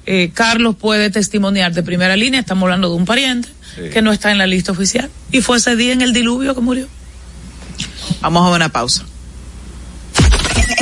eh, 0.06 0.32
Carlos 0.34 0.76
puede 0.76 1.10
testimoniar 1.10 1.74
de 1.74 1.84
primera 1.84 2.16
línea, 2.16 2.40
estamos 2.40 2.64
hablando 2.64 2.90
de 2.90 2.96
un 2.96 3.06
pariente 3.06 3.50
que 3.94 4.02
no 4.02 4.12
está 4.12 4.32
en 4.32 4.38
la 4.38 4.48
lista 4.48 4.72
oficial. 4.74 5.10
Y 5.32 5.42
fue 5.42 5.58
ese 5.58 5.76
día 5.78 5.94
en 5.94 6.02
el 6.02 6.12
diluvio 6.12 6.54
que 6.56 6.62
murió. 6.62 6.88
Vamos 8.22 8.46
a 8.46 8.56
una 8.56 8.70
pausa. 8.70 9.04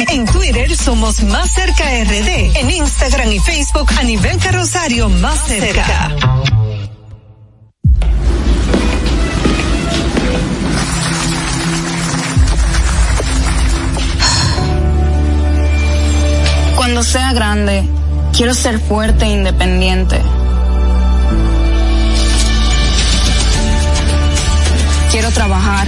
En 0.09 0.25
Twitter 0.25 0.75
somos 0.75 1.21
Más 1.23 1.51
Cerca 1.51 1.83
RD. 1.83 2.57
En 2.57 2.69
Instagram 2.69 3.31
y 3.31 3.39
Facebook 3.39 3.89
a 3.97 4.03
nivel 4.03 4.37
carrosario 4.37 5.09
Más 5.09 5.39
Cerca. 5.47 6.11
Cuando 16.75 17.03
sea 17.03 17.33
grande, 17.33 17.83
quiero 18.35 18.53
ser 18.53 18.79
fuerte 18.79 19.25
e 19.25 19.29
independiente. 19.29 20.21
Quiero 25.11 25.31
trabajar, 25.31 25.87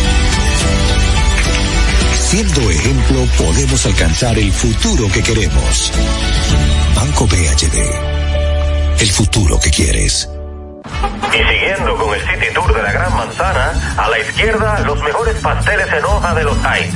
Siendo 2.31 2.61
ejemplo, 2.61 3.25
podemos 3.37 3.85
alcanzar 3.85 4.39
el 4.39 4.53
futuro 4.53 5.05
que 5.11 5.21
queremos. 5.21 5.91
Banco 6.95 7.27
BHD. 7.27 9.01
El 9.01 9.11
futuro 9.11 9.59
que 9.59 9.69
quieres. 9.69 10.29
Y 11.33 11.37
siguiendo 11.37 11.93
con 11.97 12.15
el 12.15 12.21
City 12.21 12.53
Tour 12.53 12.73
de 12.73 12.83
la 12.83 12.91
Gran 12.93 13.13
Manzana, 13.17 13.73
a 13.97 14.09
la 14.09 14.17
izquierda 14.17 14.79
los 14.79 15.03
mejores 15.03 15.35
pasteles 15.39 15.87
en 15.91 16.05
hoja 16.05 16.33
de 16.33 16.43
los 16.45 16.57
Times. 16.61 16.95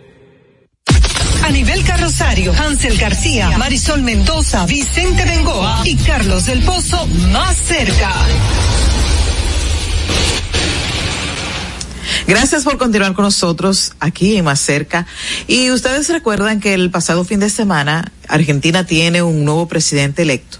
A 1.43 1.49
nivel 1.51 1.83
carrosario, 1.83 2.53
Hansel 2.53 2.97
García, 2.97 3.57
Marisol 3.57 4.03
Mendoza, 4.03 4.65
Vicente 4.65 5.25
Bengoa 5.25 5.81
y 5.85 5.95
Carlos 5.95 6.45
del 6.45 6.61
Pozo 6.63 7.07
más 7.07 7.57
cerca. 7.57 8.11
Gracias 12.27 12.63
por 12.63 12.77
continuar 12.77 13.13
con 13.13 13.25
nosotros 13.25 13.93
aquí 13.99 14.37
en 14.37 14.45
Más 14.45 14.59
Cerca. 14.59 15.05
Y 15.47 15.71
ustedes 15.71 16.07
recuerdan 16.09 16.59
que 16.59 16.73
el 16.73 16.91
pasado 16.91 17.25
fin 17.25 17.39
de 17.39 17.49
semana 17.49 18.11
Argentina 18.27 18.85
tiene 18.85 19.21
un 19.21 19.43
nuevo 19.43 19.67
presidente 19.67 20.21
electo. 20.21 20.59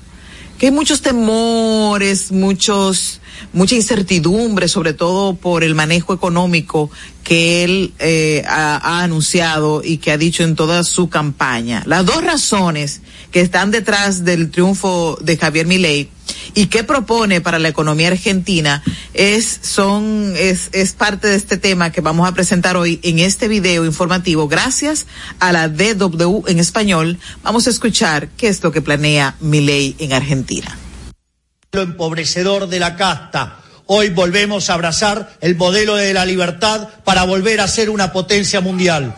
Que 0.58 0.66
hay 0.68 0.72
muchos 0.72 1.02
temores, 1.02 2.32
muchos, 2.32 3.21
mucha 3.54 3.76
incertidumbre, 3.76 4.68
sobre 4.68 4.94
todo 4.94 5.36
por 5.36 5.64
el 5.64 5.76
manejo 5.76 6.14
económico 6.14 6.90
que 7.24 7.64
él 7.64 7.94
eh, 8.00 8.44
ha, 8.48 8.78
ha 8.78 9.04
anunciado 9.04 9.82
y 9.84 9.98
que 9.98 10.12
ha 10.12 10.18
dicho 10.18 10.44
en 10.44 10.56
toda 10.56 10.84
su 10.84 11.10
campaña. 11.10 11.84
Las 11.86 12.06
dos 12.06 12.24
razones 12.24 13.02
que 13.32 13.42
están 13.42 13.72
detrás 13.72 14.26
del 14.26 14.52
triunfo 14.52 15.18
de 15.22 15.38
Javier 15.38 15.68
Milei 15.68 16.10
y 16.54 16.68
qué 16.68 16.84
propone 16.84 17.42
para 17.42 17.60
la 17.60 17.70
economía 17.70 18.10
argentina 18.10 18.84
es 19.14 19.60
son 19.62 20.34
es, 20.38 20.70
es 20.74 20.94
parte 20.94 21.28
de 21.28 21.36
este 21.36 21.58
tema 21.58 21.92
que 21.92 22.02
vamos 22.02 22.28
a 22.28 22.34
presentar 22.34 22.78
hoy 22.78 23.00
en 23.04 23.20
este 23.20 23.48
video 23.48 23.86
informativo 23.86 24.48
gracias 24.48 25.08
a 25.40 25.52
la 25.52 25.70
DW 25.70 26.44
en 26.48 26.60
español 26.60 27.20
vamos 27.44 27.68
a 27.68 27.70
escuchar 27.70 28.30
qué 28.38 28.48
es 28.48 28.64
lo 28.64 28.72
que 28.72 28.82
planea 28.82 29.36
Milei 29.40 29.96
en 30.00 30.14
Argentina 30.14 30.78
lo 31.74 31.84
empobrecedor 31.84 32.68
de 32.68 32.82
la 32.82 32.98
casta. 32.98 33.60
Hoy 33.86 34.10
volvemos 34.10 34.70
a 34.70 34.74
abrazar 34.74 35.38
el 35.40 35.56
modelo 35.56 35.96
de 35.96 36.14
la 36.14 36.26
libertad 36.26 36.90
para 37.06 37.24
volver 37.24 37.62
a 37.62 37.68
ser 37.70 37.90
una 37.90 38.12
potencia 38.12 38.60
mundial 38.60 39.16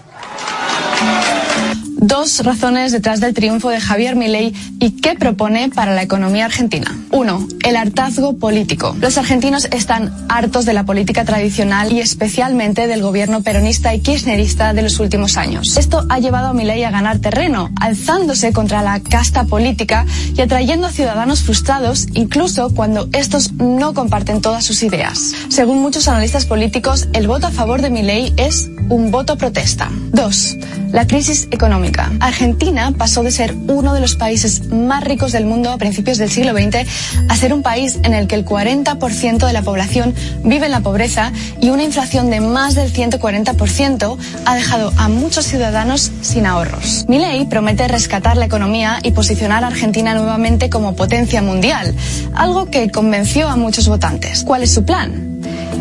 Dos 2.06 2.44
razones 2.44 2.92
detrás 2.92 3.22
del 3.22 3.34
triunfo 3.34 3.70
de 3.70 3.80
Javier 3.80 4.18
Milei 4.18 4.54
y 4.82 4.92
qué 5.00 5.16
propone 5.16 5.70
para 5.70 5.96
la 5.96 6.02
economía 6.02 6.44
argentina. 6.44 6.94
Uno, 7.12 7.48
el 7.64 7.78
hartazgo 7.78 8.36
político. 8.40 8.94
Los 9.00 9.18
argentinos 9.18 9.70
están 9.72 10.14
hartos 10.28 10.66
de 10.66 10.74
la 10.74 10.84
política 10.84 11.24
tradicional 11.24 11.94
y 11.94 12.02
especialmente 12.02 12.88
del 12.88 13.02
gobierno 13.02 13.42
peronista 13.42 13.96
y 13.96 14.02
kirchnerista 14.02 14.74
de 14.74 14.82
los 14.82 15.00
últimos 15.00 15.38
años. 15.38 15.78
Esto 15.78 16.06
ha 16.10 16.20
llevado 16.20 16.48
a 16.50 16.54
Milei 16.54 16.84
a 16.84 16.92
ganar 16.92 17.20
terreno, 17.20 17.72
alzándose 17.80 18.52
contra 18.52 18.84
la 18.84 19.00
casta 19.00 19.46
política 19.46 20.06
y 20.36 20.42
atrayendo 20.42 20.88
a 20.88 20.92
ciudadanos 20.92 21.44
frustrados 21.44 22.08
incluso 22.16 22.74
cuando 22.76 23.08
estos 23.14 23.54
no 23.54 23.94
comparten 23.94 24.42
todas 24.42 24.66
sus 24.66 24.84
ideas. 24.84 25.34
Según 25.48 25.82
muchos 25.82 26.10
analistas 26.10 26.48
políticos, 26.48 27.08
el 27.14 27.30
voto 27.30 27.48
a 27.48 27.52
favor 27.52 27.82
de 27.82 27.92
Milei 27.92 28.34
es 28.36 28.70
un 28.90 29.10
voto 29.10 29.38
protesta. 29.38 29.90
Dos, 30.12 30.58
la 30.92 31.08
crisis 31.08 31.48
económica. 31.52 31.93
Argentina 32.20 32.94
pasó 32.98 33.24
de 33.24 33.32
ser 33.32 33.56
uno 33.68 33.94
de 33.94 34.00
los 34.00 34.16
países 34.16 34.68
más 34.68 35.04
ricos 35.04 35.32
del 35.32 35.46
mundo 35.46 35.72
a 35.72 35.78
principios 35.78 36.18
del 36.18 36.30
siglo 36.30 36.54
XX 36.54 36.88
a 37.30 37.36
ser 37.36 37.54
un 37.54 37.62
país 37.62 38.00
en 38.04 38.14
el 38.14 38.28
que 38.28 38.36
el 38.36 38.46
40% 38.46 39.46
de 39.46 39.54
la 39.54 39.62
población 39.62 40.14
vive 40.44 40.66
en 40.66 40.72
la 40.72 40.82
pobreza 40.82 41.32
y 41.62 41.70
una 41.70 41.84
inflación 41.84 42.30
de 42.30 42.42
más 42.42 42.76
del 42.76 42.92
140% 42.92 44.18
ha 44.46 44.56
dejado 44.56 44.92
a 44.98 45.10
muchos 45.10 45.46
ciudadanos 45.46 46.12
sin 46.22 46.46
ahorros. 46.46 47.06
Milei 47.08 47.46
promete 47.46 47.88
rescatar 47.88 48.38
la 48.38 48.46
economía 48.46 49.00
y 49.04 49.12
posicionar 49.12 49.64
a 49.64 49.68
Argentina 49.68 50.14
nuevamente 50.14 50.70
como 50.70 50.96
potencia 50.96 51.42
mundial, 51.42 51.94
algo 52.36 52.70
que 52.70 52.90
convenció 52.92 53.50
a 53.50 53.56
muchos 53.56 53.88
votantes. 53.88 54.44
¿Cuál 54.44 54.64
es 54.64 54.74
su 54.74 54.84
plan? 54.84 55.33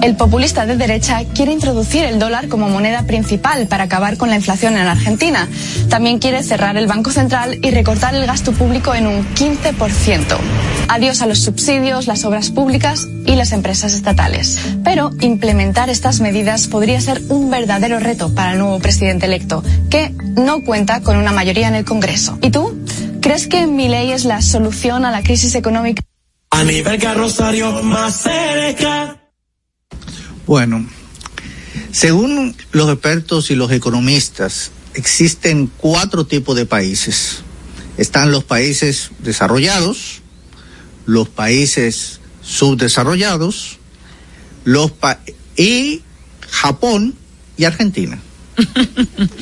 El 0.02 0.16
populista 0.16 0.66
de 0.66 0.76
derecha 0.76 1.22
quiere 1.32 1.52
introducir 1.52 2.04
el 2.04 2.18
dólar 2.18 2.48
como 2.48 2.68
moneda 2.68 3.04
principal 3.04 3.68
para 3.68 3.84
acabar 3.84 4.16
con 4.16 4.30
la 4.30 4.36
inflación 4.36 4.76
en 4.76 4.86
Argentina. 4.86 5.48
También 5.88 6.18
quiere 6.18 6.42
cerrar 6.42 6.76
el 6.76 6.88
Banco 6.88 7.10
Central 7.10 7.58
y 7.62 7.70
recortar 7.70 8.14
el 8.14 8.26
gasto 8.26 8.52
público 8.52 8.94
en 8.94 9.06
un 9.06 9.24
15%. 9.34 10.36
Adiós 10.88 11.22
a 11.22 11.26
los 11.26 11.38
subsidios, 11.38 12.06
las 12.06 12.24
obras 12.24 12.50
públicas 12.50 13.06
y 13.26 13.36
las 13.36 13.52
empresas 13.52 13.94
estatales. 13.94 14.58
Pero 14.82 15.10
implementar 15.20 15.88
estas 15.88 16.20
medidas 16.20 16.66
podría 16.66 17.00
ser 17.00 17.22
un 17.28 17.50
verdadero 17.50 18.00
reto 18.00 18.34
para 18.34 18.52
el 18.52 18.58
nuevo 18.58 18.80
presidente 18.80 19.26
electo, 19.26 19.62
que 19.88 20.10
no 20.10 20.64
cuenta 20.64 21.00
con 21.00 21.16
una 21.16 21.32
mayoría 21.32 21.68
en 21.68 21.76
el 21.76 21.84
Congreso. 21.84 22.38
¿Y 22.42 22.50
tú? 22.50 22.76
¿Crees 23.20 23.46
que 23.46 23.68
mi 23.68 23.88
ley 23.88 24.10
es 24.10 24.24
la 24.24 24.42
solución 24.42 25.04
a 25.04 25.12
la 25.12 25.22
crisis 25.22 25.54
económica? 25.54 26.02
A 26.50 26.64
nivel 26.64 26.98
carrosario 26.98 27.82
más 27.84 28.16
cerca. 28.16 29.21
Bueno, 30.52 30.86
según 31.92 32.54
los 32.72 32.92
expertos 32.92 33.50
y 33.50 33.54
los 33.54 33.72
economistas, 33.72 34.70
existen 34.92 35.72
cuatro 35.78 36.26
tipos 36.26 36.54
de 36.56 36.66
países. 36.66 37.38
Están 37.96 38.30
los 38.30 38.44
países 38.44 39.12
desarrollados, 39.20 40.20
los 41.06 41.30
países 41.30 42.20
subdesarrollados, 42.42 43.78
los 44.64 44.90
pa 44.90 45.20
y 45.56 46.02
Japón 46.50 47.14
y 47.56 47.64
Argentina. 47.64 48.20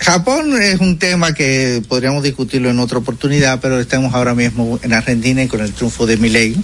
Japón 0.00 0.60
es 0.60 0.80
un 0.80 0.98
tema 0.98 1.32
que 1.32 1.80
podríamos 1.88 2.24
discutirlo 2.24 2.70
en 2.70 2.80
otra 2.80 2.98
oportunidad, 2.98 3.60
pero 3.60 3.78
estamos 3.78 4.14
ahora 4.14 4.34
mismo 4.34 4.80
en 4.82 4.94
Argentina 4.94 5.44
y 5.44 5.46
con 5.46 5.60
el 5.60 5.72
triunfo 5.72 6.06
de 6.06 6.16
Milei. 6.16 6.56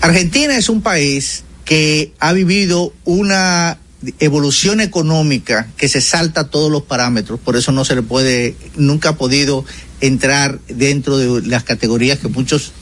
Argentina 0.00 0.56
es 0.56 0.70
un 0.70 0.80
país 0.80 1.42
que 1.66 2.12
ha 2.20 2.32
vivido 2.32 2.94
una 3.04 3.78
evolución 4.20 4.80
económica 4.80 5.68
que 5.76 5.88
se 5.88 6.00
salta 6.00 6.48
todos 6.48 6.70
los 6.70 6.82
parámetros, 6.82 7.40
por 7.40 7.56
eso 7.56 7.72
no 7.72 7.84
se 7.84 7.96
le 7.96 8.02
puede, 8.02 8.56
nunca 8.76 9.10
ha 9.10 9.16
podido 9.16 9.64
entrar 10.00 10.60
dentro 10.68 11.18
de 11.18 11.46
las 11.46 11.64
categorías 11.64 12.18
que 12.18 12.28
muchos 12.28 12.72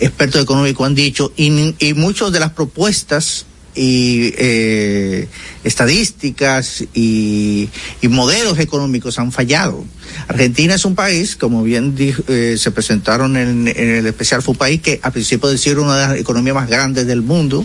expertos 0.00 0.42
económicos 0.42 0.86
han 0.86 0.94
dicho 0.94 1.32
y, 1.36 1.74
y 1.78 1.94
muchas 1.94 2.30
de 2.30 2.40
las 2.40 2.52
propuestas 2.52 3.44
y 3.78 4.34
eh, 4.36 5.28
estadísticas 5.62 6.82
y, 6.94 7.70
modelos 8.02 8.58
económicos 8.58 9.20
han 9.20 9.30
fallado. 9.30 9.84
Argentina 10.26 10.74
es 10.74 10.84
un 10.84 10.96
país, 10.96 11.36
como 11.36 11.62
bien 11.62 11.94
eh, 11.96 12.56
se 12.58 12.70
presentaron 12.72 13.36
en, 13.36 13.68
el 13.68 14.06
especial, 14.06 14.42
fue 14.42 14.52
un 14.52 14.58
país 14.58 14.80
que 14.82 14.98
a 15.02 15.12
principio 15.12 15.48
de 15.48 15.56
siglo 15.56 15.84
una 15.84 15.96
de 15.96 16.08
las 16.08 16.18
economías 16.18 16.56
más 16.56 16.68
grandes 16.68 17.06
del 17.06 17.22
mundo, 17.22 17.64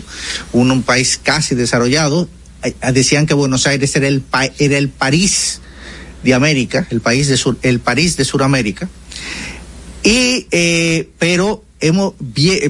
un, 0.52 0.82
país 0.84 1.18
casi 1.20 1.56
desarrollado. 1.56 2.28
Eh, 2.62 2.74
decían 2.92 3.26
que 3.26 3.34
Buenos 3.34 3.66
Aires 3.66 3.96
era 3.96 4.06
el, 4.06 4.22
era 4.58 4.78
el 4.78 4.90
París 4.90 5.60
de 6.22 6.34
América, 6.34 6.86
el 6.90 7.00
país 7.00 7.26
de 7.26 7.36
Sur, 7.36 7.58
el 7.62 7.80
París 7.80 8.16
de 8.16 8.24
Sudamérica. 8.24 8.88
Y, 10.04 10.46
pero 11.18 11.64
hemos, 11.80 12.14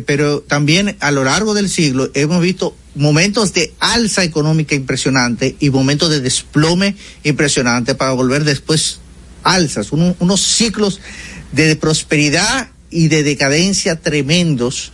pero 0.06 0.40
también 0.40 0.96
a 1.00 1.10
lo 1.10 1.24
largo 1.24 1.52
del 1.52 1.68
siglo 1.68 2.10
hemos 2.14 2.40
visto 2.40 2.74
momentos 2.94 3.52
de 3.52 3.72
alza 3.80 4.24
económica 4.24 4.74
impresionante 4.74 5.56
y 5.60 5.70
momentos 5.70 6.10
de 6.10 6.20
desplome 6.20 6.96
impresionante 7.22 7.94
para 7.94 8.12
volver 8.12 8.44
después 8.44 9.00
alzas, 9.42 9.92
un, 9.92 10.16
unos 10.18 10.40
ciclos 10.40 11.00
de 11.52 11.76
prosperidad 11.76 12.70
y 12.90 13.08
de 13.08 13.22
decadencia 13.22 14.00
tremendos 14.00 14.92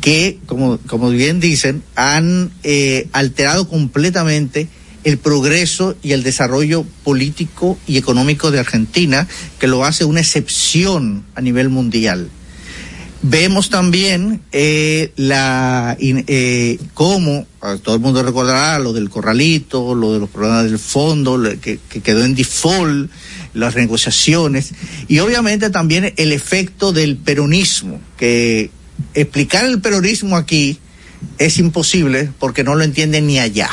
que, 0.00 0.38
como, 0.46 0.78
como 0.86 1.10
bien 1.10 1.40
dicen, 1.40 1.82
han 1.96 2.50
eh, 2.62 3.08
alterado 3.12 3.68
completamente 3.68 4.68
el 5.04 5.18
progreso 5.18 5.96
y 6.02 6.12
el 6.12 6.22
desarrollo 6.22 6.84
político 7.04 7.78
y 7.86 7.96
económico 7.96 8.50
de 8.50 8.60
Argentina, 8.60 9.26
que 9.58 9.66
lo 9.66 9.84
hace 9.84 10.04
una 10.04 10.20
excepción 10.20 11.24
a 11.34 11.40
nivel 11.40 11.70
mundial. 11.70 12.30
Vemos 13.20 13.68
también 13.68 14.42
eh, 14.52 15.12
la 15.16 15.96
eh, 15.98 16.78
cómo 16.94 17.46
todo 17.82 17.96
el 17.96 18.00
mundo 18.00 18.22
recordará 18.22 18.78
lo 18.78 18.92
del 18.92 19.10
corralito, 19.10 19.94
lo 19.96 20.12
de 20.12 20.20
los 20.20 20.30
problemas 20.30 20.64
del 20.64 20.78
fondo 20.78 21.42
que, 21.60 21.80
que 21.88 22.00
quedó 22.00 22.24
en 22.24 22.36
default, 22.36 23.10
las 23.54 23.74
negociaciones 23.74 24.72
y 25.08 25.18
obviamente 25.18 25.70
también 25.70 26.14
el 26.16 26.32
efecto 26.32 26.92
del 26.92 27.16
peronismo, 27.16 28.00
que 28.16 28.70
explicar 29.14 29.64
el 29.64 29.80
peronismo 29.80 30.36
aquí 30.36 30.78
es 31.38 31.58
imposible 31.58 32.30
porque 32.38 32.64
no 32.64 32.74
lo 32.74 32.84
entienden 32.84 33.26
ni 33.26 33.38
allá. 33.38 33.70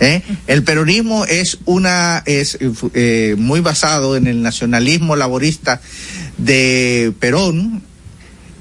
¿Eh? 0.00 0.22
El 0.46 0.62
peronismo 0.62 1.24
es 1.24 1.58
una 1.64 2.22
es 2.24 2.56
eh, 2.94 3.34
muy 3.36 3.60
basado 3.60 4.16
en 4.16 4.28
el 4.28 4.42
nacionalismo 4.42 5.16
laborista 5.16 5.80
de 6.36 7.12
Perón, 7.18 7.82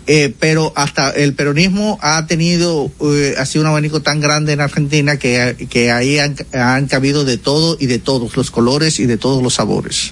eh, 0.09 0.33
pero 0.39 0.71
hasta 0.77 1.09
el 1.09 1.33
peronismo 1.33 1.99
ha 2.01 2.25
tenido 2.27 2.89
eh, 3.01 3.35
ha 3.37 3.45
sido 3.45 3.63
un 3.63 3.67
abanico 3.67 4.01
tan 4.01 4.21
grande 4.21 4.53
en 4.53 4.61
Argentina 4.61 5.19
que, 5.19 5.67
que 5.69 5.91
ahí 5.91 6.17
han, 6.17 6.33
han, 6.53 6.87
cabido 6.87 7.25
de 7.25 7.37
todo 7.37 7.75
y 7.77 7.87
de 7.87 7.99
todos 7.99 8.37
los 8.37 8.49
colores 8.49 9.01
y 9.01 9.05
de 9.05 9.17
todos 9.17 9.43
los 9.43 9.55
sabores. 9.55 10.11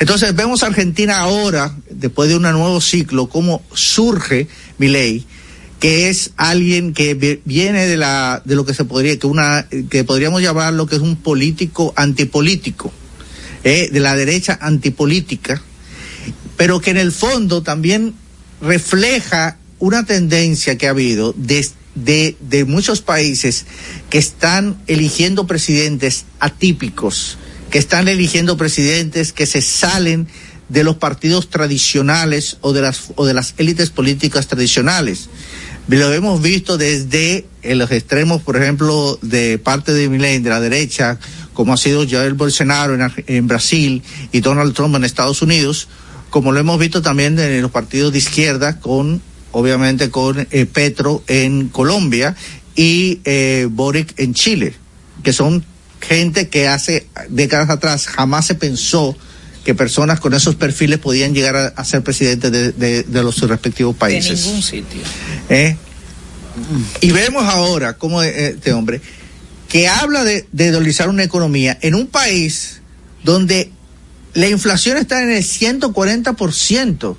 Entonces 0.00 0.36
vemos 0.36 0.62
a 0.62 0.66
Argentina 0.66 1.16
ahora, 1.16 1.74
después 1.88 2.28
de 2.28 2.36
un 2.36 2.42
nuevo 2.42 2.78
ciclo, 2.82 3.28
cómo 3.28 3.62
surge 3.72 4.48
mi 4.76 4.88
ley 4.88 5.26
que 5.80 6.10
es 6.10 6.32
alguien 6.36 6.92
que 6.92 7.40
viene 7.44 7.86
de 7.86 7.96
la 7.96 8.42
de 8.44 8.54
lo 8.54 8.66
que 8.66 8.74
se 8.74 8.84
podría 8.84 9.18
que 9.18 9.26
una 9.26 9.66
que 9.90 10.04
podríamos 10.04 10.42
llamar 10.42 10.74
lo 10.74 10.86
que 10.86 10.96
es 10.96 11.02
un 11.02 11.16
político 11.16 11.92
antipolítico 11.96 12.92
eh, 13.64 13.88
de 13.90 14.00
la 14.00 14.14
derecha 14.14 14.58
antipolítica 14.60 15.62
pero 16.56 16.80
que 16.80 16.90
en 16.90 16.96
el 16.96 17.12
fondo 17.12 17.62
también 17.62 18.14
refleja 18.60 19.58
una 19.78 20.04
tendencia 20.04 20.78
que 20.78 20.86
ha 20.86 20.90
habido 20.90 21.34
de, 21.36 21.68
de, 21.94 22.64
muchos 22.64 23.02
países 23.02 23.66
que 24.10 24.18
están 24.18 24.80
eligiendo 24.86 25.46
presidentes 25.46 26.24
atípicos 26.40 27.38
que 27.70 27.78
están 27.78 28.08
eligiendo 28.08 28.56
presidentes 28.56 29.32
que 29.32 29.44
se 29.46 29.60
salen 29.60 30.28
de 30.68 30.84
los 30.84 30.96
partidos 30.96 31.50
tradicionales 31.50 32.58
o 32.60 32.72
de 32.72 32.80
las 32.80 33.10
o 33.16 33.26
de 33.26 33.34
las 33.34 33.54
élites 33.58 33.90
políticas 33.90 34.46
tradicionales. 34.46 35.28
Lo 35.88 36.12
hemos 36.12 36.42
visto 36.42 36.78
desde 36.78 37.46
en 37.62 37.78
los 37.78 37.90
extremos, 37.92 38.42
por 38.42 38.56
ejemplo, 38.56 39.18
de 39.22 39.58
parte 39.58 39.92
de 39.92 40.08
Milei, 40.08 40.40
de 40.40 40.50
la 40.50 40.60
derecha, 40.60 41.18
como 41.52 41.72
ha 41.72 41.76
sido 41.76 42.06
Jair 42.08 42.34
Bolsonaro 42.34 42.96
en, 43.26 43.46
Brasil 43.46 44.02
y 44.32 44.40
Donald 44.40 44.74
Trump 44.74 44.96
en 44.96 45.04
Estados 45.04 45.42
Unidos, 45.42 45.88
como 46.30 46.52
lo 46.52 46.60
hemos 46.60 46.78
visto 46.78 47.02
también 47.02 47.38
en 47.38 47.62
los 47.62 47.70
partidos 47.70 48.12
de 48.12 48.18
izquierda, 48.18 48.80
con, 48.80 49.22
obviamente, 49.52 50.10
con 50.10 50.46
eh, 50.50 50.66
Petro 50.66 51.22
en 51.26 51.68
Colombia 51.68 52.36
y 52.74 53.20
eh, 53.24 53.68
Boric 53.70 54.18
en 54.18 54.34
Chile, 54.34 54.74
que 55.22 55.32
son 55.32 55.64
gente 56.00 56.48
que 56.48 56.68
hace 56.68 57.06
décadas 57.28 57.70
atrás 57.70 58.06
jamás 58.06 58.46
se 58.46 58.54
pensó 58.54 59.16
que 59.64 59.74
personas 59.74 60.20
con 60.20 60.32
esos 60.34 60.54
perfiles 60.54 60.98
podían 60.98 61.34
llegar 61.34 61.56
a, 61.56 61.66
a 61.68 61.84
ser 61.84 62.02
presidentes 62.02 62.52
de, 62.52 62.70
de, 62.72 63.02
de, 63.02 63.22
los 63.22 63.40
respectivos 63.48 63.96
países. 63.96 64.40
En 64.40 64.46
ningún 64.46 64.62
sitio. 64.62 65.00
¿Eh? 65.48 65.76
Y 67.00 67.10
vemos 67.10 67.44
ahora 67.44 67.94
cómo 67.94 68.22
este 68.22 68.72
hombre, 68.72 69.00
que 69.68 69.88
habla 69.88 70.22
de, 70.22 70.46
de 70.52 70.70
dolizar 70.70 71.08
una 71.08 71.24
economía 71.24 71.76
en 71.82 71.94
un 71.94 72.06
país 72.06 72.80
donde 73.24 73.72
la 74.36 74.48
inflación 74.48 74.98
está 74.98 75.22
en 75.22 75.30
el 75.30 75.42
140%. 75.42 77.16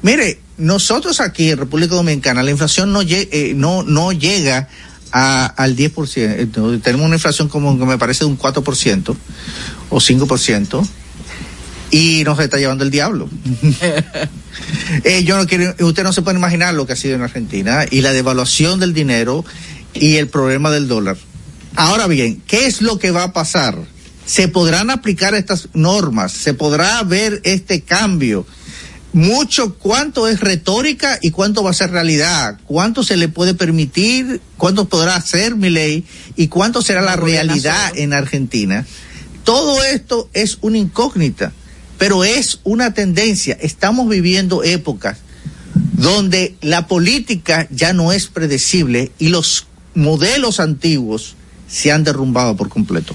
Mire, 0.00 0.40
nosotros 0.56 1.20
aquí 1.20 1.50
en 1.50 1.58
República 1.58 1.94
Dominicana 1.94 2.42
la 2.42 2.50
inflación 2.50 2.90
no, 2.90 3.02
eh, 3.02 3.52
no, 3.54 3.82
no 3.82 4.12
llega 4.12 4.68
a, 5.12 5.44
al 5.44 5.76
10%. 5.76 6.80
Tenemos 6.80 7.06
una 7.06 7.16
inflación 7.16 7.48
como 7.48 7.78
que 7.78 7.84
me 7.84 7.98
parece 7.98 8.24
de 8.24 8.30
un 8.30 8.38
4% 8.38 9.14
o 9.90 9.96
5% 9.98 10.88
y 11.90 12.22
nos 12.24 12.40
está 12.40 12.56
llevando 12.56 12.82
el 12.82 12.90
diablo. 12.90 13.28
eh, 15.04 15.22
yo 15.22 15.36
no 15.36 15.46
quiero, 15.46 15.74
usted 15.86 16.02
no 16.02 16.14
se 16.14 16.22
puede 16.22 16.38
imaginar 16.38 16.72
lo 16.72 16.86
que 16.86 16.94
ha 16.94 16.96
sido 16.96 17.14
en 17.14 17.22
Argentina 17.22 17.84
y 17.90 18.00
la 18.00 18.14
devaluación 18.14 18.80
del 18.80 18.94
dinero 18.94 19.44
y 19.92 20.16
el 20.16 20.28
problema 20.28 20.70
del 20.70 20.88
dólar. 20.88 21.18
Ahora 21.74 22.06
bien, 22.06 22.42
¿qué 22.46 22.64
es 22.64 22.80
lo 22.80 22.98
que 22.98 23.10
va 23.10 23.24
a 23.24 23.32
pasar? 23.34 23.95
¿Se 24.26 24.48
podrán 24.48 24.90
aplicar 24.90 25.34
estas 25.34 25.68
normas? 25.72 26.32
¿Se 26.32 26.52
podrá 26.52 27.02
ver 27.04 27.40
este 27.44 27.82
cambio? 27.82 28.46
Mucho, 29.12 29.74
cuánto 29.78 30.28
es 30.28 30.40
retórica 30.40 31.18
y 31.22 31.30
cuánto 31.30 31.62
va 31.62 31.70
a 31.70 31.74
ser 31.74 31.90
realidad, 31.90 32.58
cuánto 32.64 33.02
se 33.02 33.16
le 33.16 33.28
puede 33.28 33.54
permitir, 33.54 34.42
cuánto 34.58 34.86
podrá 34.86 35.16
hacer 35.16 35.54
mi 35.54 35.70
ley 35.70 36.04
y 36.34 36.48
cuánto 36.48 36.82
será 36.82 37.00
la 37.00 37.16
realidad 37.16 37.92
en 37.96 38.12
Argentina. 38.12 38.84
Todo 39.44 39.82
esto 39.82 40.28
es 40.34 40.58
una 40.60 40.76
incógnita 40.76 41.52
pero 41.98 42.24
es 42.24 42.60
una 42.64 42.94
tendencia. 42.94 43.56
Estamos 43.60 44.08
viviendo 44.08 44.62
épocas 44.62 45.18
donde 45.92 46.56
la 46.60 46.86
política 46.86 47.66
ya 47.70 47.92
no 47.92 48.12
es 48.12 48.26
predecible 48.26 49.12
y 49.18 49.28
los 49.28 49.66
modelos 49.94 50.60
antiguos 50.60 51.34
se 51.68 51.92
han 51.92 52.04
derrumbado 52.04 52.56
por 52.56 52.68
completo. 52.68 53.14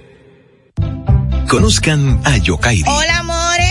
Conozcan 1.51 2.21
a 2.23 2.37
Yokairi. 2.37 2.87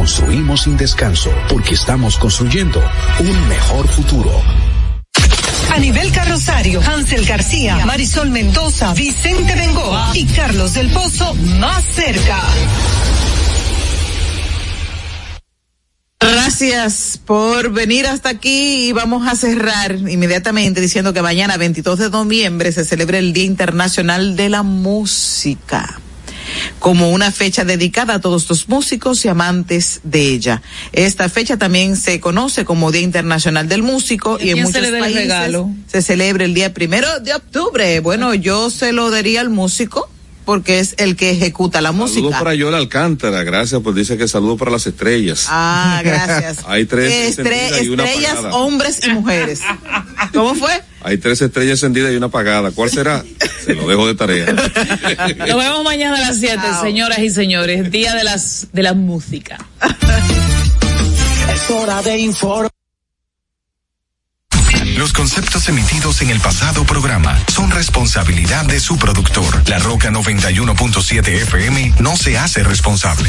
construimos 0.00 0.62
sin 0.62 0.78
descanso 0.78 1.30
porque 1.50 1.74
estamos 1.74 2.16
construyendo 2.16 2.82
un 3.18 3.48
mejor 3.48 3.86
futuro. 3.86 4.32
A 5.74 5.78
nivel 5.78 6.10
carrosario, 6.10 6.80
Hansel 6.80 7.26
García, 7.26 7.84
Marisol 7.84 8.30
Mendoza, 8.30 8.94
Vicente 8.94 9.54
Bengoa 9.54 10.12
y 10.14 10.24
Carlos 10.24 10.72
del 10.72 10.88
Pozo 10.88 11.34
más 11.34 11.84
cerca. 11.84 12.40
Gracias 16.18 17.20
por 17.26 17.70
venir 17.70 18.06
hasta 18.06 18.30
aquí 18.30 18.88
y 18.88 18.92
vamos 18.92 19.28
a 19.28 19.36
cerrar 19.36 19.92
inmediatamente 19.92 20.80
diciendo 20.80 21.12
que 21.12 21.20
mañana 21.20 21.58
22 21.58 21.98
de 21.98 22.08
noviembre 22.08 22.72
se 22.72 22.86
celebra 22.86 23.18
el 23.18 23.34
Día 23.34 23.44
Internacional 23.44 24.34
de 24.34 24.48
la 24.48 24.62
Música 24.62 26.00
como 26.78 27.10
una 27.10 27.30
fecha 27.32 27.64
dedicada 27.64 28.14
a 28.14 28.20
todos 28.20 28.48
los 28.48 28.68
músicos 28.68 29.24
y 29.24 29.28
amantes 29.28 30.00
de 30.04 30.22
ella. 30.28 30.62
Esta 30.92 31.28
fecha 31.28 31.56
también 31.56 31.96
se 31.96 32.20
conoce 32.20 32.64
como 32.64 32.90
Día 32.92 33.02
Internacional 33.02 33.68
del 33.68 33.82
Músico 33.82 34.38
y, 34.40 34.50
en 34.50 34.62
muchos 34.62 34.80
países 34.86 35.14
regalo? 35.14 35.70
se 35.86 36.02
celebra 36.02 36.44
el 36.44 36.54
día 36.54 36.72
primero 36.74 37.20
de 37.20 37.34
octubre. 37.34 38.00
Bueno, 38.00 38.34
yo 38.34 38.70
se 38.70 38.92
lo 38.92 39.10
daría 39.10 39.40
al 39.40 39.50
músico 39.50 40.10
porque 40.44 40.80
es 40.80 40.94
el 40.98 41.14
que 41.16 41.30
ejecuta 41.30 41.80
la 41.80 41.90
Saludos 41.90 42.10
música. 42.14 42.38
para 42.38 42.54
Yola 42.54 42.78
Alcántara, 42.78 43.44
gracias, 43.44 43.80
pues 43.84 43.94
dice 43.94 44.16
que 44.18 44.26
saludo 44.26 44.56
para 44.56 44.72
las 44.72 44.86
estrellas. 44.86 45.46
Ah, 45.48 46.00
gracias. 46.02 46.58
Hay 46.66 46.86
tres 46.86 47.38
Estre- 47.38 47.52
encendidas 47.52 47.82
y 47.82 47.88
una 47.90 48.04
estrellas, 48.04 48.38
hombres 48.52 49.00
y 49.06 49.10
mujeres. 49.10 49.60
¿Cómo 50.32 50.54
fue? 50.56 50.80
Hay 51.02 51.18
tres 51.18 51.40
estrellas 51.42 51.82
encendidas 51.82 52.12
y 52.12 52.16
una 52.16 52.26
apagada. 52.26 52.70
¿Cuál 52.70 52.90
será? 52.90 53.24
Se 53.64 53.74
lo 53.74 53.88
dejo 53.88 54.06
de 54.06 54.14
tarea. 54.14 54.52
Nos 54.52 55.56
vemos 55.56 55.84
mañana 55.84 56.16
a 56.16 56.20
las 56.20 56.38
7, 56.38 56.60
señoras 56.80 57.18
y 57.18 57.30
señores. 57.30 57.90
Día 57.90 58.14
de 58.14 58.24
las 58.24 58.68
de 58.72 58.82
la 58.82 58.94
música. 58.94 59.58
Es 61.54 61.70
hora 61.70 62.02
de 62.02 62.18
informar. 62.18 62.70
Los 64.96 65.12
conceptos 65.12 65.68
emitidos 65.68 66.20
en 66.20 66.30
el 66.30 66.40
pasado 66.40 66.84
programa 66.84 67.38
son 67.48 67.70
responsabilidad 67.70 68.66
de 68.66 68.80
su 68.80 68.98
productor. 68.98 69.68
La 69.68 69.78
Roca 69.78 70.10
91.7 70.10 71.26
FM 71.26 71.94
no 72.00 72.16
se 72.16 72.36
hace 72.36 72.62
responsable. 72.62 73.28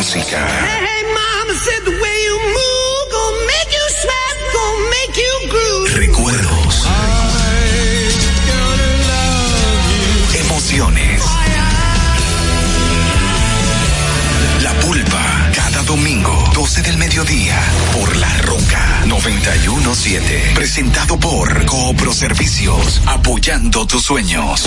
música. 0.00 0.48
Recuerdos. 5.94 6.86
Emociones. 10.34 11.22
La 14.62 14.72
pulpa. 14.80 15.50
Cada 15.54 15.82
domingo, 15.82 16.50
12 16.54 16.80
del 16.80 16.96
mediodía. 16.96 17.60
Por 17.92 18.16
La 18.16 18.38
Roca 18.38 19.02
917. 19.04 20.52
Presentado 20.54 21.18
por 21.18 21.66
Coopro 21.66 22.14
Servicios. 22.14 23.02
Apoyando 23.04 23.86
tus 23.86 24.02
sueños. 24.02 24.66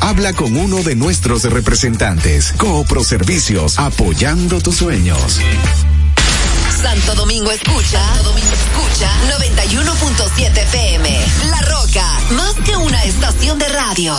Habla 0.00 0.32
con 0.32 0.56
uno 0.56 0.82
de 0.82 0.96
nuestros 0.96 1.44
representantes. 1.44 2.54
Coopro 2.56 3.04
Servicios, 3.04 3.78
apoyando 3.78 4.62
tus 4.62 4.76
sueños. 4.76 5.40
Santo 6.80 7.14
Domingo 7.14 7.50
escucha, 7.50 8.02
Santo 8.02 8.30
Domingo 8.30 8.50
escucha 8.50 9.10
91.7 10.38 10.62
FM. 10.62 11.26
La 11.50 11.60
Roca, 11.60 12.06
más 12.30 12.54
que 12.64 12.78
una 12.78 13.04
estación 13.04 13.58
de 13.58 13.68
radio. 13.68 14.16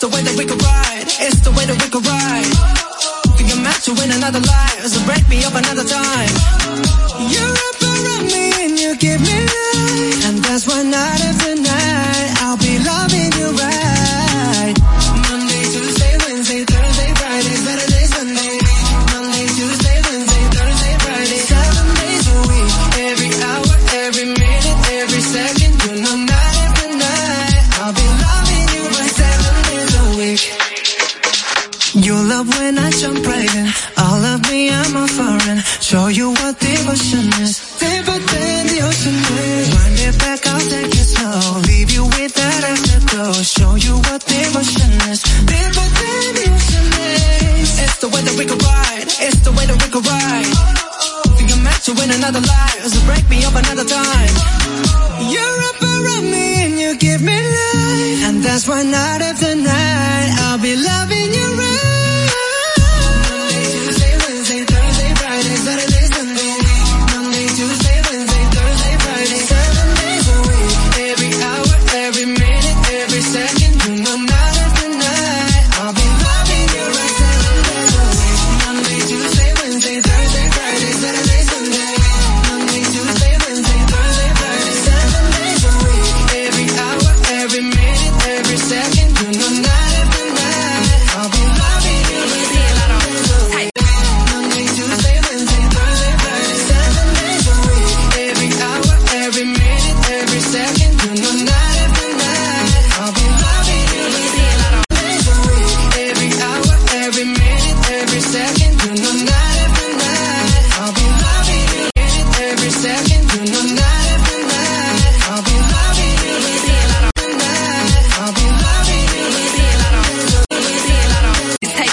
The 0.00 0.08
way 0.08 0.22
that 0.22 0.36
we 0.36 0.44
could 0.46 0.62
ride. 0.62 1.04
It's 1.04 1.40
the 1.40 1.50
way 1.52 1.66
that 1.66 1.76
we 1.76 1.88
could 1.92 2.06
ride. 2.06 2.48
Think 3.36 3.52
you're 3.52 3.60
meant 3.60 3.82
to 3.84 3.92
win 3.92 4.10
another 4.12 4.40
life, 4.40 4.80
so 4.88 5.04
break 5.04 5.28
me 5.28 5.44
up 5.44 5.54
another 5.54 5.84
time. 5.84 6.09